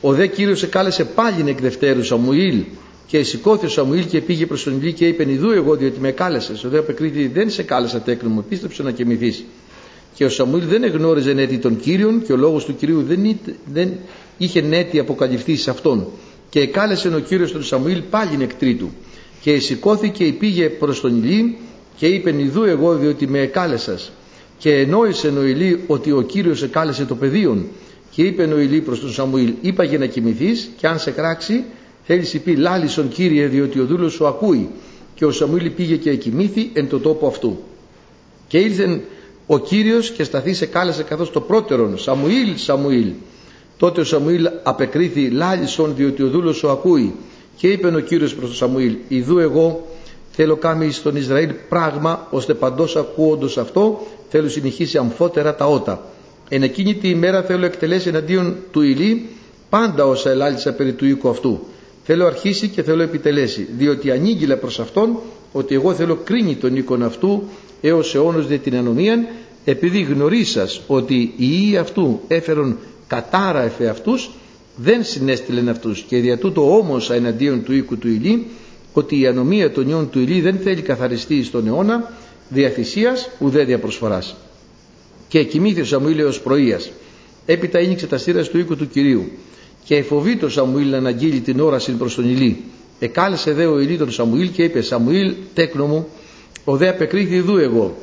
ο 0.00 0.12
δε 0.12 0.26
Κύριος 0.26 0.62
εκάλεσε 0.62 1.04
πάλι 1.04 1.44
εκ 1.46 1.60
δευτέρου 1.60 2.04
Σαμουήλ 2.04 2.64
και 3.06 3.22
σηκώθηκε 3.22 3.66
ο 3.66 3.68
Σαμουήλ 3.68 4.06
και 4.06 4.20
πήγε 4.20 4.46
προς 4.46 4.62
τον 4.62 4.80
Ηλί 4.80 4.92
και 4.92 5.06
είπε: 5.06 5.30
Ιδού 5.30 5.50
εγώ, 5.50 5.76
διότι 5.76 6.00
με 6.00 6.10
κάλεσε. 6.10 6.52
Ο 6.66 6.68
δε 6.68 6.78
απεκρίτη: 6.78 7.26
Δεν 7.26 7.50
σε 7.50 7.62
κάλεσα, 7.62 8.00
τέκνο 8.00 8.28
μου, 8.28 8.38
επίστρεψε 8.38 8.82
να 8.82 8.90
κοιμηθείς. 8.90 9.44
Και 10.14 10.24
ο 10.24 10.28
Σαμουήλ 10.28 10.66
δεν 10.66 10.82
εγνώριζε 10.82 11.32
νέτη 11.32 11.58
των 11.58 11.80
κύριων 11.80 12.22
και 12.22 12.32
ο 12.32 12.36
λόγος 12.36 12.64
του 12.64 12.76
κυρίου 12.76 13.02
δεν, 13.02 13.38
δεν 13.72 13.92
είχε 14.38 14.60
νέτη 14.60 14.98
αποκαλυφθεί 14.98 15.56
σε 15.56 15.70
αυτόν. 15.70 16.06
Και 16.50 16.66
κάλεσε 16.66 17.08
ο 17.08 17.18
κύριος 17.18 17.52
τον 17.52 17.62
Σαμουήλ 17.62 18.02
πάλι 18.10 18.42
εκ 18.42 18.54
τρίτου. 18.54 18.90
Και 19.40 19.58
σηκώθηκε 19.58 20.24
και 20.24 20.32
πήγε 20.32 20.68
προς 20.68 21.00
τον 21.00 21.22
Ηλί 21.22 21.58
και 21.96 22.06
είπε: 22.06 22.34
Ιδού 22.42 22.64
εγώ, 22.64 22.94
διότι 22.94 23.26
με 23.26 23.38
εκάλεσας. 23.38 24.12
Και 24.58 24.70
ενόησε 24.70 25.28
ο 25.28 25.42
Ηλί 25.44 25.80
ότι 25.86 26.10
ο 26.12 26.22
κύριος 26.22 26.62
εκάλεσε 26.62 27.04
το 27.04 27.14
πεδίο. 27.14 27.66
Και 28.10 28.22
είπε 28.22 28.42
ο 28.42 28.58
Ηλί 28.58 28.80
προς 28.80 29.00
τον 29.00 29.12
Σαμουήλ: 29.12 29.52
Είπα 29.60 29.84
για 29.84 29.98
να 29.98 30.06
κοιμηθείς, 30.06 30.70
και 30.76 30.86
αν 30.86 30.98
σε 30.98 31.10
κράξει, 31.10 31.64
θέλεις 32.06 32.40
πεις 32.40 32.58
λάλησον 32.58 33.08
Κύριε 33.08 33.46
διότι 33.46 33.80
ο 33.80 33.84
δούλος 33.84 34.12
σου 34.12 34.26
ακούει 34.26 34.68
και 35.14 35.24
ο 35.24 35.30
Σαμουήλ 35.30 35.70
πήγε 35.70 35.96
και 35.96 36.10
εκοιμήθη 36.10 36.70
εν 36.72 36.88
το 36.88 36.98
τόπο 36.98 37.26
αυτού 37.26 37.58
και 38.48 38.58
ήλθε 38.58 39.00
ο 39.46 39.58
Κύριος 39.58 40.10
και 40.10 40.24
σταθεί 40.24 40.54
σε 40.54 40.66
κάλεσε 40.66 41.02
καθώς 41.02 41.30
το 41.30 41.40
πρώτερον 41.40 41.98
Σαμουήλ 41.98 42.56
Σαμουήλ. 42.56 43.12
Τότε 43.76 44.00
ο 44.00 44.04
Σαμουήλ 44.04 44.48
απεκρίθη 44.62 45.28
λάλησον 45.30 45.94
διότι 45.96 46.22
ο 46.22 46.28
δούλος 46.28 46.56
σου 46.56 46.70
ακούει 46.70 47.14
και 47.56 47.68
είπε 47.68 47.86
ο 47.86 48.00
Κύριος 48.00 48.34
προς 48.34 48.48
τον 48.48 48.56
Σαμουήλ 48.56 48.96
Ιδού 49.08 49.38
εγώ 49.38 49.86
θέλω 50.30 50.56
κάμει 50.56 50.90
στον 50.90 51.16
Ισραήλ 51.16 51.50
πράγμα 51.68 52.26
ώστε 52.30 52.54
παντός 52.54 52.96
ακούοντος 52.96 53.58
αυτό 53.58 54.06
θέλω 54.28 54.48
συνεχίσει 54.48 54.98
αμφότερα 54.98 55.54
τα 55.54 55.66
ότα. 55.66 56.04
Εν 56.48 56.62
εκείνη 56.62 56.94
τη 56.94 57.08
ημέρα 57.08 57.42
θέλω 57.42 57.64
εκτελέσει 57.64 58.08
εναντίον 58.08 58.56
του 58.70 58.82
Ηλί 58.82 59.28
πάντα 59.68 60.06
όσα 60.06 60.30
ελάλησα 60.30 60.72
περί 60.72 60.92
του 60.92 61.06
οίκου 61.06 61.28
αυτού. 61.28 61.60
Θέλω 62.04 62.26
αρχίσει 62.26 62.68
και 62.68 62.82
θέλω 62.82 63.02
επιτελέσει 63.02 63.68
διότι 63.76 64.10
ανήγγειλα 64.10 64.56
προς 64.56 64.80
αυτόν 64.80 65.18
ότι 65.52 65.74
εγώ 65.74 65.94
θέλω 65.94 66.16
κρίνει 66.16 66.54
τον 66.54 66.76
οίκον 66.76 67.02
αυτού 67.02 67.42
έως 67.86 68.14
αιώνος 68.14 68.46
δε 68.46 68.56
την 68.58 68.76
ανομίαν 68.76 69.26
επειδή 69.64 70.02
γνωρίσας 70.02 70.80
ότι 70.86 71.14
οι 71.14 71.34
ιοί 71.36 71.76
αυτού 71.76 72.20
έφερον 72.28 72.76
κατάρα 73.06 73.62
εφέ 73.62 73.88
αυτούς 73.88 74.30
δεν 74.76 75.04
συνέστηλεν 75.04 75.68
αυτούς. 75.68 76.02
Και 76.08 76.16
δια 76.16 76.38
τούτο 76.38 76.76
όμως 76.76 77.10
εναντίον 77.10 77.64
του 77.64 77.72
οίκου 77.74 77.98
του 77.98 78.08
Ηλί 78.08 78.46
ότι 78.92 79.20
η 79.20 79.26
ανομία 79.26 79.72
των 79.72 79.88
ιών 79.88 80.10
του 80.10 80.20
Ηλί 80.20 80.40
δεν 80.40 80.58
θέλει 80.58 80.80
καθαριστεί 80.82 81.44
στον 81.44 81.66
αιώνα 81.66 82.12
δια 82.48 82.68
θυσίας 82.70 83.30
ουδέ 83.38 83.64
δια 83.64 83.78
προσφοράς 83.78 84.36
και 85.28 85.44
κοιμήθη 85.44 85.80
ο 85.80 85.84
Σαμουήλ 85.84 86.18
έως 86.18 86.40
πρωίας. 86.40 86.90
Έπειτα 87.46 87.78
ένιξε 87.78 88.06
τα 88.06 88.18
στήρας 88.18 88.48
του 88.48 88.58
οίκου 88.58 88.76
του 88.76 88.88
Κυρίου. 88.88 89.30
Και 89.84 89.96
εφοβεί 89.96 90.36
το 90.36 90.48
Σαμουήλ 90.48 90.90
να 90.90 90.96
αναγγείλει 90.96 91.40
την 91.40 91.60
όραση 91.60 91.92
προς 91.92 92.14
τον 92.14 92.30
Ηλί. 92.30 92.62
Εκάλεσε 92.98 93.52
δε 93.52 93.66
ο 93.66 93.78
Ηλί 93.78 93.98
τον 93.98 94.10
Σαμουήλ 94.10 94.50
και 94.50 94.62
είπε 94.62 94.80
Σαμουήλ 94.80 95.34
τέκνο 95.54 95.86
μου 95.86 96.08
ο 96.64 96.76
δε 96.76 96.88
απεκρίθη 96.88 97.40
δού 97.40 97.56
εγώ 97.56 97.94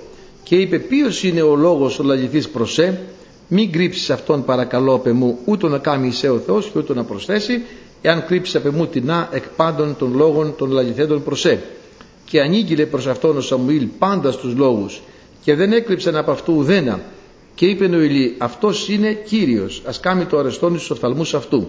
και 0.44 0.56
είπε 0.56 0.80
ποιος 0.80 1.24
είναι 1.24 1.42
ο 1.42 1.56
λόγος 1.56 2.00
ο 2.00 2.04
λαγηθής 2.04 2.50
προς 2.50 2.74
σε; 2.74 3.00
Μην 3.54 3.72
κρύψεις 3.72 4.10
αυτόν 4.10 4.46
παρακαλώ 4.46 5.00
πε 5.00 5.12
μου 5.12 5.38
ούτω 5.46 5.68
να 5.68 5.78
κάνει 5.78 6.12
σε 6.12 6.30
ο 6.30 6.38
Θεός 6.38 6.70
και 6.74 6.80
ούτω 6.80 6.94
να 6.94 7.04
προσθέσει 7.04 7.62
εάν 8.02 8.26
κρύψεις 8.26 8.56
απ' 8.56 8.66
εμού 8.66 8.88
τεινά 8.88 9.30
εκ 9.32 9.44
πάντων 9.56 9.96
των 9.98 10.14
λόγων 10.16 10.56
των 10.58 10.72
λαληθέντων 10.72 11.24
προσέ. 11.24 11.64
Και 12.26 12.42
ανήγγειλε 12.42 12.86
προς 12.86 13.08
αυτόν 13.08 13.38
ο 13.38 13.42
Σαμουήλ 13.42 13.88
πάντας 13.98 14.34
στους 14.34 14.56
λόγους 14.56 15.02
και 15.44 15.56
δεν 15.56 15.72
έκρυψαν 15.72 16.16
από 16.16 16.32
αυτού 16.32 16.54
ουδένα. 16.58 17.00
Και 17.56 17.66
είπε 17.66 17.86
ο 17.86 18.02
Ηλί, 18.02 18.36
αυτός 18.38 18.90
είναι 18.90 19.14
Κύριος, 19.14 19.82
ας 19.86 20.00
κάνει 20.00 20.26
το 20.26 20.38
αρεστόν 20.38 20.76
στους 20.76 20.90
οφθαλμούς 20.90 21.34
αυτού. 21.34 21.68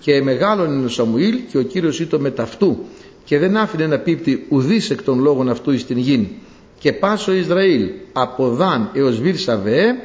Και 0.00 0.22
μεγάλον 0.22 0.74
είναι 0.74 0.84
ο 0.84 0.88
Σαμουήλ 0.88 1.38
και 1.50 1.58
ο 1.58 1.62
Κύριος 1.62 2.00
ήτο 2.00 2.18
με 2.18 2.30
ταυτού 2.30 2.78
και 3.24 3.38
δεν 3.38 3.56
άφηνε 3.56 3.86
να 3.86 3.98
πίπτει 3.98 4.46
ουδής 4.48 4.90
εκ 4.90 5.02
των 5.02 5.20
λόγων 5.20 5.48
αυτού 5.48 5.72
εις 5.72 5.86
την 5.86 5.98
γην. 5.98 6.26
Και 6.78 6.92
πάσο 6.92 7.32
Ισραήλ 7.32 7.90
από 8.12 8.48
Δάν 8.48 8.90
έως 8.94 9.20
Βίρ 9.20 9.36
Σαβέ 9.36 9.96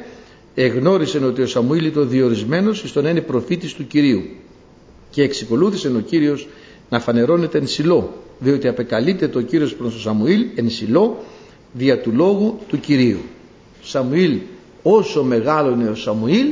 εγνώρισαν 0.54 1.24
ότι 1.24 1.42
ο 1.42 1.46
Σαμουήλ 1.46 1.84
ήταν 1.84 2.08
διορισμένος 2.08 2.82
εις 2.82 2.92
τον 2.92 3.06
είναι 3.06 3.20
προφήτης 3.20 3.74
του 3.74 3.86
Κυρίου. 3.86 4.22
Και 5.10 5.22
εξικολούθησε 5.22 5.88
ο 5.88 6.00
Κύριος 6.00 6.48
να 6.88 7.00
φανερώνεται 7.00 7.58
εν 7.58 7.66
Σιλό, 7.66 8.12
διότι 8.38 8.68
απεκαλείται 8.68 9.28
το 9.28 9.42
Κύριος 9.42 9.74
προς 9.74 9.92
τον 9.92 10.00
Σαμουήλ 10.00 10.46
εν 10.54 10.70
Σιλό 10.70 11.24
δια 11.72 12.00
του 12.00 12.12
λόγου 12.14 12.58
του 12.68 12.80
Κυρίου. 12.80 13.18
Σαμουήλ, 13.82 14.38
όσο 14.82 15.22
μεγάλο 15.24 15.70
είναι 15.70 15.88
ο 15.88 15.94
Σαμουήλ, 15.94 16.46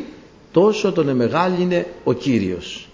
τόσο 0.52 0.92
τον 0.92 1.16
μεγάλη 1.16 1.62
είναι 1.62 1.86
ο 2.04 2.12
Κύριος. 2.12 2.88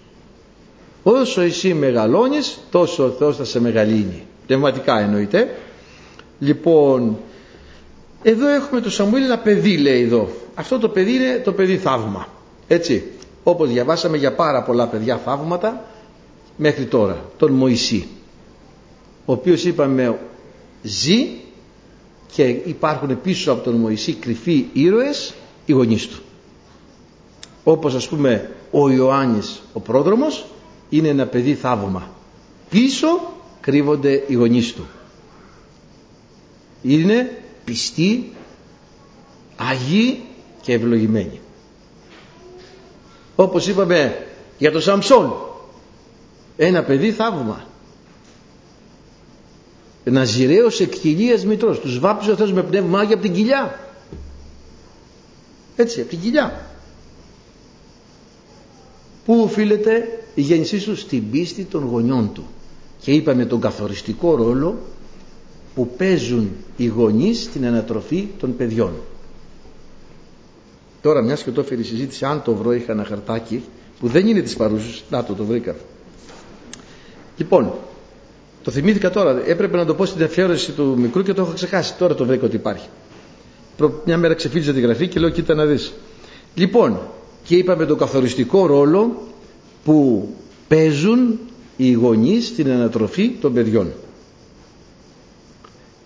Όσο 1.03 1.41
εσύ 1.41 1.75
μεγαλώνεις, 1.75 2.59
τόσο 2.71 3.05
ο 3.05 3.09
Θεός 3.09 3.37
θα 3.37 3.45
σε 3.45 3.61
μεγαλύνει. 3.61 4.27
Πνευματικά 4.47 4.99
εννοείται. 4.99 5.57
Λοιπόν, 6.39 7.17
εδώ 8.23 8.49
έχουμε 8.49 8.81
το 8.81 8.91
Σαμουήλ 8.91 9.23
ένα 9.25 9.39
παιδί 9.39 9.77
λέει 9.77 10.03
εδώ. 10.03 10.29
Αυτό 10.55 10.79
το 10.79 10.89
παιδί 10.89 11.15
είναι 11.15 11.41
το 11.45 11.53
παιδί 11.53 11.77
θαύμα. 11.77 12.29
Έτσι, 12.69 13.05
όπως 13.43 13.69
διαβάσαμε 13.69 14.17
για 14.17 14.33
πάρα 14.33 14.63
πολλά 14.63 14.87
παιδιά 14.87 15.17
θαύματα 15.17 15.85
μέχρι 16.57 16.85
τώρα. 16.85 17.25
Τον 17.37 17.53
Μωυσή, 17.53 18.07
ο 19.25 19.33
οποίος 19.33 19.65
είπαμε 19.65 20.19
ζει 20.83 21.27
και 22.33 22.43
υπάρχουν 22.45 23.21
πίσω 23.23 23.53
από 23.53 23.65
τον 23.65 23.75
Μωυσή 23.75 24.13
κρυφοί 24.13 24.67
ήρωες 24.73 25.35
οι 25.67 25.73
γονείς 25.73 26.07
του. 26.09 26.23
Όπως 27.65 27.95
ας 27.95 28.09
πούμε 28.09 28.51
ο 28.71 28.91
Ιωάννης 28.91 29.63
ο 29.73 29.81
πρόδρομος 29.81 30.47
είναι 30.93 31.09
ένα 31.09 31.27
παιδί 31.27 31.55
θαύμα. 31.55 32.11
Πίσω 32.71 33.33
κρύβονται 33.61 34.25
οι 34.27 34.35
γονείς 34.35 34.73
του. 34.73 34.87
Είναι 36.83 37.43
πιστοί, 37.65 38.33
αγίοι 39.57 40.25
και 40.61 40.73
ευλογημένοι. 40.73 41.41
Όπως 43.37 43.67
είπαμε 43.67 44.27
για 44.59 44.73
τον 44.73 44.81
Σαμψόν, 44.81 45.33
ένα 46.57 46.83
παιδί 46.83 47.13
θαύμα. 47.13 47.67
Ένας 50.05 50.29
ζηρέος 50.29 50.81
εκ 50.81 50.99
κοιλίας 50.99 51.45
μητρός. 51.45 51.81
Τους 51.81 51.99
βάπτιζε 51.99 52.31
ο 52.31 52.37
Θεός 52.37 52.53
με 52.53 52.63
πνεύμα 52.63 52.99
Άγιο 52.99 53.15
από 53.15 53.23
την 53.23 53.33
κοιλιά. 53.33 53.81
Έτσι, 55.77 56.01
από 56.01 56.09
την 56.09 56.21
κοιλιά. 56.21 56.67
Πού 59.25 59.41
οφείλεται; 59.43 60.22
Η 60.35 60.41
γέννησή 60.41 60.85
του 60.85 60.97
στην 60.97 61.31
πίστη 61.31 61.65
των 61.65 61.85
γονιών 61.85 62.31
του. 62.33 62.45
Και 63.01 63.13
είπαμε 63.13 63.45
τον 63.45 63.61
καθοριστικό 63.61 64.35
ρόλο 64.35 64.79
που 65.75 65.89
παίζουν 65.97 66.51
οι 66.77 66.87
γονείς 66.87 67.43
στην 67.43 67.67
ανατροφή 67.67 68.29
των 68.39 68.57
παιδιών. 68.57 68.93
Τώρα 71.03 71.23
μιας 71.23 71.43
και 71.43 71.51
το 71.51 71.61
έφερε 71.61 71.81
η 71.81 71.85
συζήτηση, 71.85 72.25
αν 72.25 72.43
το 72.43 72.55
βρω 72.55 72.73
είχα 72.73 72.93
ένα 72.93 73.05
χαρτάκι 73.05 73.63
που 74.01 74.09
δεν 74.09 74.27
είναι 74.27 74.41
της 74.41 74.57
παρούσης, 74.57 75.03
να 75.11 75.25
το 75.25 75.35
το 75.35 75.45
βρήκα. 75.45 75.75
Λοιπόν, 77.37 77.73
το 78.63 78.71
θυμήθηκα 78.71 79.11
τώρα, 79.11 79.43
έπρεπε 79.47 79.77
να 79.77 79.85
το 79.85 79.95
πω 79.95 80.05
στην 80.05 80.23
αφιέρωση 80.25 80.73
του 80.73 80.95
μικρού 80.99 81.23
και 81.23 81.33
το 81.33 81.43
έχω 81.43 81.53
ξεχάσει, 81.53 81.95
τώρα 81.97 82.15
το 82.15 82.25
βρήκα 82.25 82.47
ότι 82.47 82.57
υπάρχει. 82.57 82.89
Μια 84.05 84.19
μέρα 84.19 84.35
ξεφύλιζα 84.35 84.73
τη 84.73 84.81
γραφή 84.81 85.09
και 85.09 85.21
λέω 85.21 85.31
κοίτα 85.31 85.55
να 85.55 85.65
δεις. 85.65 85.93
Λοιπόν, 86.55 87.01
και 87.45 87.57
είπαμε 87.57 87.87
τον 87.87 87.99
καθοριστικό 87.99 88.67
ρόλο 88.67 89.23
που 89.85 90.29
παίζουν 90.69 91.39
οι 91.77 91.93
γονείς 91.93 92.47
στην 92.47 92.71
ανατροφή 92.71 93.29
των 93.31 93.53
παιδιών. 93.53 93.93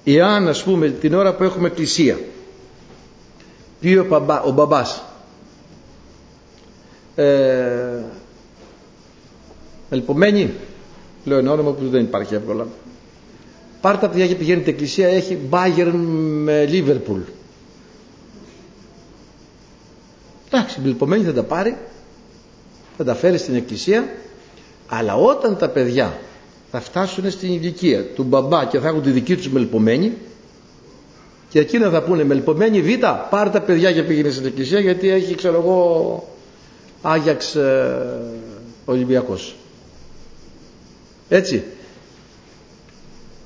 Εάν 0.04 0.48
ας 0.48 0.62
πούμε 0.62 0.88
την 0.90 1.14
ώρα 1.14 1.34
που 1.34 1.42
έχουμε 1.44 1.66
εκκλησία 1.66 2.18
πει 3.80 3.96
ο, 3.96 4.04
μπαμπά, 4.08 4.40
ο 4.42 4.50
μπαμπάς 4.50 5.02
ε, 7.14 8.02
ελπομένη 9.90 10.50
λέω 11.24 11.38
ένα 11.38 11.52
όνομα 11.52 11.70
που 11.72 11.88
δεν 11.88 12.04
υπάρχει 12.04 12.34
εύκολα 12.34 12.66
πάρτε 13.80 14.00
τα 14.06 14.08
παιδιά 14.12 14.26
και 14.26 14.34
πηγαίνετε 14.34 14.70
εκκλησία 14.70 15.08
έχει 15.08 15.38
Bayern 15.50 15.92
με 16.42 16.68
Liverpool 16.70 17.20
εντάξει 20.48 20.80
ελπομένη 20.84 21.24
θα 21.24 21.32
τα 21.32 21.42
πάρει 21.42 21.76
θα 22.96 23.04
τα 23.04 23.14
φέρει 23.14 23.38
στην 23.38 23.54
εκκλησία 23.54 24.09
αλλά 24.88 25.16
όταν 25.16 25.56
τα 25.56 25.68
παιδιά 25.68 26.18
θα 26.70 26.80
φτάσουν 26.80 27.30
στην 27.30 27.52
ηλικία 27.52 28.04
του 28.04 28.22
μπαμπά 28.22 28.64
και 28.64 28.78
θα 28.78 28.88
έχουν 28.88 29.02
τη 29.02 29.11
δική 29.11 29.37
τους 29.37 29.48
μελπομένη 29.48 30.12
και 31.48 31.59
εκείνα 31.61 31.90
θα 31.90 32.02
πούνε 32.02 32.24
μελπομένη 32.24 32.82
β 32.82 32.88
πάρε 33.30 33.50
τα 33.50 33.61
παιδιά 33.61 33.92
και 33.92 34.02
πήγαινε 34.02 34.30
στην 34.30 34.46
εκκλησία 34.46 34.80
γιατί 34.80 35.09
έχει 35.09 35.35
ξέρω 35.35 35.56
εγώ 35.56 36.28
Άγιαξ 37.02 37.54
ε, 37.54 38.20
Ολυμπιακός 38.85 39.54
έτσι. 41.28 41.64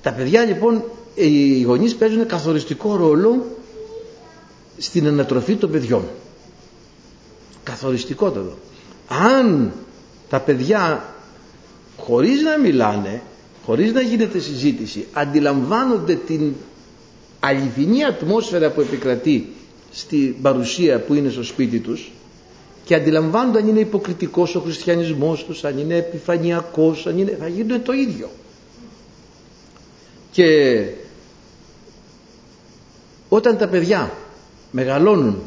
Τα 0.02 0.12
παιδιά 0.12 0.44
λοιπόν 0.44 0.82
οι 1.14 1.62
γονείς 1.62 1.94
παίζουν 1.94 2.26
καθοριστικό 2.26 2.96
ρόλο 2.96 3.46
στην 4.78 5.06
ανατροφή 5.06 5.56
των 5.56 5.70
παιδιών. 5.70 6.04
Καθοριστικότατο 7.62 8.56
αν 9.12 9.73
τα 10.29 10.40
παιδιά 10.40 11.05
χωρίς 11.96 12.42
να 12.42 12.59
μιλάνε 12.59 13.23
χωρίς 13.64 13.92
να 13.92 14.01
γίνεται 14.01 14.38
συζήτηση 14.38 15.07
αντιλαμβάνονται 15.12 16.14
την 16.14 16.53
αληθινή 17.40 18.05
ατμόσφαιρα 18.05 18.70
που 18.70 18.81
επικρατεί 18.81 19.53
στην 19.92 20.42
παρουσία 20.42 21.01
που 21.01 21.14
είναι 21.14 21.31
στο 21.31 21.42
σπίτι 21.44 21.79
τους 21.79 22.11
και 22.85 22.94
αντιλαμβάνονται 22.94 23.59
αν 23.59 23.68
είναι 23.68 23.81
υποκριτικός 23.81 24.55
ο 24.55 24.61
χριστιανισμός 24.61 25.44
τους, 25.44 25.64
αν 25.64 25.79
είναι 25.79 25.94
επιφανειακός, 25.96 27.07
αν 27.07 27.18
είναι, 27.18 27.37
θα 27.40 27.49
γίνουν 27.49 27.83
το 27.83 27.92
ίδιο. 27.92 28.31
Και 30.33 30.87
όταν 33.29 33.57
τα 33.59 33.68
παιδιά 33.68 34.12
μεγαλώνουν 34.70 35.42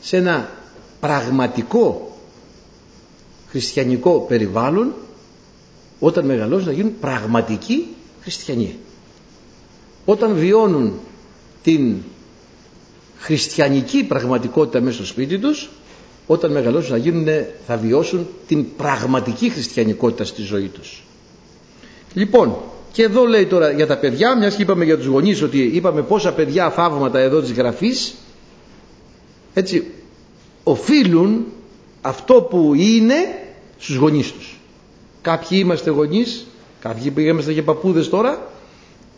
σε 0.00 0.16
ένα 0.16 0.50
πραγματικό 1.00 2.15
χριστιανικό 3.56 4.24
περιβάλλον 4.28 4.94
όταν 5.98 6.24
μεγαλώσουν 6.24 6.66
να 6.66 6.72
γίνουν 6.72 6.92
πραγματικοί 7.00 7.86
χριστιανοί. 8.22 8.76
Όταν 10.04 10.34
βιώνουν 10.34 10.92
την 11.62 11.96
χριστιανική 13.18 14.04
πραγματικότητα 14.04 14.80
μέσα 14.80 14.96
στο 14.96 15.06
σπίτι 15.06 15.38
τους, 15.38 15.68
όταν 16.26 16.52
μεγαλώσουν 16.52 16.92
να 16.92 16.98
γίνουν, 16.98 17.26
θα 17.66 17.76
βιώσουν 17.76 18.26
την 18.46 18.76
πραγματική 18.76 19.48
χριστιανικότητα 19.48 20.24
στη 20.24 20.42
ζωή 20.42 20.68
τους. 20.68 21.02
Λοιπόν, 22.14 22.56
και 22.92 23.02
εδώ 23.02 23.24
λέει 23.24 23.46
τώρα 23.46 23.70
για 23.70 23.86
τα 23.86 23.98
παιδιά, 23.98 24.36
μιας 24.36 24.56
και 24.56 24.62
είπαμε 24.62 24.84
για 24.84 24.96
τους 24.96 25.06
γονείς 25.06 25.42
ότι 25.42 25.58
είπαμε 25.62 26.02
πόσα 26.02 26.32
παιδιά 26.32 26.70
θαύματα 26.70 27.18
εδώ 27.18 27.40
της 27.40 27.52
γραφής, 27.52 28.14
έτσι, 29.54 29.86
οφείλουν 30.62 31.46
αυτό 32.00 32.34
που 32.42 32.74
είναι 32.74 33.14
στους 33.78 33.96
γονείς 33.96 34.32
τους. 34.32 34.56
Κάποιοι 35.22 35.58
είμαστε 35.62 35.90
γονείς, 35.90 36.46
κάποιοι 36.80 37.12
είμαστε 37.16 37.52
και 37.52 37.62
παππούδες 37.62 38.08
τώρα, 38.08 38.50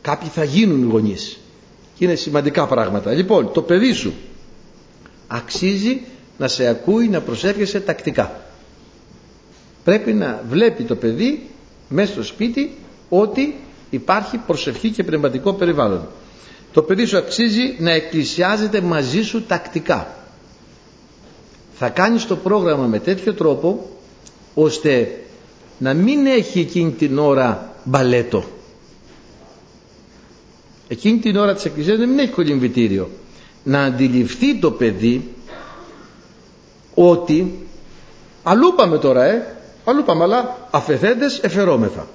κάποιοι 0.02 0.28
θα 0.28 0.44
γίνουν 0.44 0.90
γονείς. 0.90 1.38
Και 1.98 2.04
είναι 2.04 2.14
σημαντικά 2.14 2.66
πράγματα. 2.66 3.12
Λοιπόν, 3.12 3.52
το 3.52 3.62
παιδί 3.62 3.92
σου 3.92 4.12
αξίζει 5.28 6.00
να 6.38 6.48
σε 6.48 6.66
ακούει, 6.66 7.08
να 7.08 7.20
προσέρχεσαι 7.20 7.80
τακτικά. 7.80 8.40
Πρέπει 9.84 10.12
να 10.12 10.42
βλέπει 10.48 10.82
το 10.84 10.94
παιδί 10.96 11.48
μέσα 11.88 12.12
στο 12.12 12.22
σπίτι 12.22 12.74
ότι 13.08 13.56
υπάρχει 13.90 14.36
προσευχή 14.38 14.90
και 14.90 15.04
πνευματικό 15.04 15.52
περιβάλλον. 15.52 16.08
Το 16.72 16.82
παιδί 16.82 17.04
σου 17.04 17.16
αξίζει 17.16 17.74
να 17.78 17.90
εκκλησιάζεται 17.90 18.80
μαζί 18.80 19.22
σου 19.22 19.42
τακτικά. 19.46 20.14
Θα 21.74 21.88
κάνεις 21.88 22.26
το 22.26 22.36
πρόγραμμα 22.36 22.86
με 22.86 22.98
τέτοιο 22.98 23.34
τρόπο 23.34 23.88
ώστε 24.60 25.20
να 25.78 25.94
μην 25.94 26.26
έχει 26.26 26.60
εκείνη 26.60 26.90
την 26.90 27.18
ώρα 27.18 27.74
μπαλέτο. 27.84 28.44
Εκείνη 30.88 31.18
την 31.18 31.36
ώρα 31.36 31.54
της 31.54 31.64
εκκλησίας 31.64 31.98
να 31.98 32.06
μην 32.06 32.18
έχει 32.18 32.30
κολυμβητήριο. 32.30 33.10
Να 33.64 33.82
αντιληφθεί 33.82 34.58
το 34.58 34.70
παιδί 34.70 35.34
ότι 36.94 37.66
αλλού 38.42 38.74
πάμε 38.76 38.98
τώρα 38.98 39.24
ε 39.24 39.56
αλλού 39.84 40.02
πάμε 40.04 40.22
αλλά 40.22 40.68
αφεθέντες 40.70 41.38
εφερόμεθα 41.38 42.08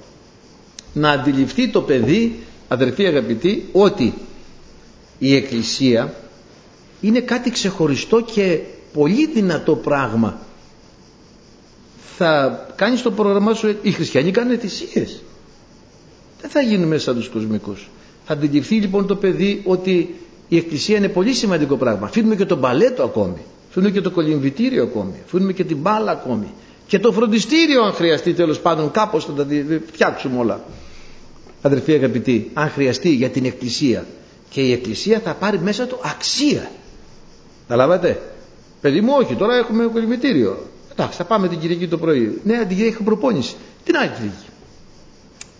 να 0.92 1.10
αντιληφθεί 1.10 1.68
το 1.70 1.80
παιδί 1.82 2.42
αδερφοί 2.68 3.06
αγαπητοί 3.06 3.68
ότι 3.72 4.14
η 5.18 5.34
Εκκλησία 5.36 6.14
είναι 7.00 7.20
κάτι 7.20 7.50
ξεχωριστό 7.50 8.20
και 8.20 8.60
πολύ 8.92 9.26
δυνατό 9.26 9.74
πράγμα 9.76 10.38
θα 12.16 12.64
κάνεις 12.74 13.02
το 13.02 13.10
πρόγραμμά 13.10 13.54
σου 13.54 13.76
οι 13.82 13.90
χριστιανοί 13.90 14.30
κάνουν 14.30 14.58
θυσίες. 14.58 15.22
Δεν 16.40 16.50
θα 16.50 16.60
γίνουν 16.60 16.88
μέσα 16.88 17.14
τους 17.14 17.28
κοσμικούς. 17.28 17.88
Θα 18.26 18.32
αντιληφθεί 18.32 18.74
λοιπόν 18.74 19.06
το 19.06 19.16
παιδί 19.16 19.62
ότι 19.64 20.14
η 20.48 20.56
εκκλησία 20.56 20.96
είναι 20.96 21.08
πολύ 21.08 21.32
σημαντικό 21.32 21.76
πράγμα. 21.76 22.06
Αφήνουμε 22.06 22.36
και 22.36 22.44
το 22.44 22.56
μπαλέτο 22.56 23.02
ακόμη. 23.02 23.38
Αφήνουμε 23.68 23.90
και 23.92 24.00
το 24.00 24.10
κολυμβητήριο 24.10 24.82
ακόμη. 24.82 25.12
Αφήνουμε 25.24 25.52
και 25.52 25.64
την 25.64 25.76
μπάλα 25.76 26.10
ακόμη. 26.10 26.46
Και 26.86 26.98
το 26.98 27.12
φροντιστήριο 27.12 27.82
αν 27.82 27.92
χρειαστεί 27.92 28.32
τέλος 28.34 28.60
πάντων 28.60 28.90
κάπως 28.90 29.24
θα 29.24 29.32
τα 29.32 29.46
φτιάξουμε 29.92 30.38
όλα. 30.38 30.64
Αδερφοί 31.62 31.92
αγαπητοί 31.92 32.50
αν 32.54 32.68
χρειαστεί 32.68 33.08
για 33.08 33.28
την 33.30 33.44
εκκλησία. 33.44 34.06
Και 34.50 34.60
η 34.60 34.72
εκκλησία 34.72 35.20
θα 35.24 35.34
πάρει 35.34 35.58
μέσα 35.58 35.86
του 35.86 35.98
αξία. 36.02 36.70
Καταλάβατε 37.68 38.20
παιδί 38.80 39.00
μου 39.00 39.12
όχι. 39.18 39.34
Τώρα 39.34 39.56
έχουμε 39.56 39.84
κολυμβητήριο 39.86 40.58
εντάξει 40.96 41.16
θα 41.16 41.24
πάμε 41.24 41.48
την 41.48 41.58
Κυριακή 41.58 41.88
το 41.88 41.98
πρωί. 41.98 42.40
Ναι 42.44 42.58
την 42.58 42.68
Κυριακή 42.68 42.94
έχω 42.94 43.02
προπόνηση. 43.04 43.54
Την 43.84 43.96
άλλη 43.96 44.08
Κυριακή 44.08 44.36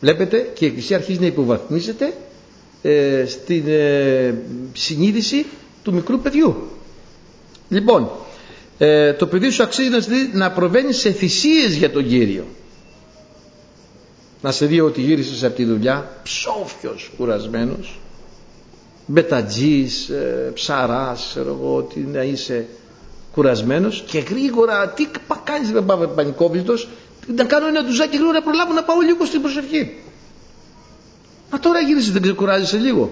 βλέπετε 0.00 0.50
και 0.54 0.64
η 0.64 0.68
εκκλησία 0.68 0.96
αρχίζει 0.96 1.20
να 1.20 1.26
υποβαθμίζεται 1.26 2.12
ε, 2.82 3.24
στην 3.26 3.64
ε, 3.66 4.34
συνείδηση 4.72 5.46
του 5.82 5.92
μικρού 5.94 6.20
παιδιού. 6.20 6.56
Λοιπόν 7.68 8.10
ε, 8.78 9.12
το 9.12 9.26
παιδί 9.26 9.50
σου 9.50 9.62
αξίζει 9.62 9.88
να, 9.88 9.98
να 10.32 10.50
προβαίνει 10.52 10.92
σε 10.92 11.10
θυσίες 11.12 11.74
για 11.74 11.90
τον 11.90 12.08
Κύριο. 12.08 12.44
Να 14.42 14.52
σε 14.52 14.66
δει 14.66 14.80
ότι 14.80 15.00
γύρισες 15.00 15.44
από 15.44 15.54
τη 15.56 15.64
δουλειά 15.64 16.20
ψόφιος 16.22 17.10
κουρασμένος. 17.16 17.98
Μπετατζής, 19.06 20.08
ε, 20.08 20.50
ψαράς 20.54 21.26
ξέρω 21.30 21.48
εγώ 21.60 21.76
ότι 21.76 22.00
να 22.00 22.22
είσαι 22.22 22.66
κουρασμένος 23.34 24.04
και 24.06 24.18
γρήγορα 24.18 24.88
τι 24.88 25.06
κάνεις 25.44 25.70
δεν 25.70 25.84
πάμε 25.84 26.06
πανικόβλητος 26.06 26.88
να 27.36 27.44
κάνω 27.44 27.66
ένα 27.66 27.82
ντουζάκι 27.84 28.16
γρήγορα 28.16 28.38
να 28.38 28.42
προλάβω 28.44 28.72
να 28.72 28.82
πάω 28.82 29.00
λίγο 29.00 29.24
στην 29.24 29.40
προσευχή 29.40 29.92
Μα 31.54 31.60
τώρα 31.60 31.80
γύρισε 31.80 32.12
δεν 32.12 32.22
ξεκουράζεσαι 32.22 32.76
λίγο. 32.76 33.10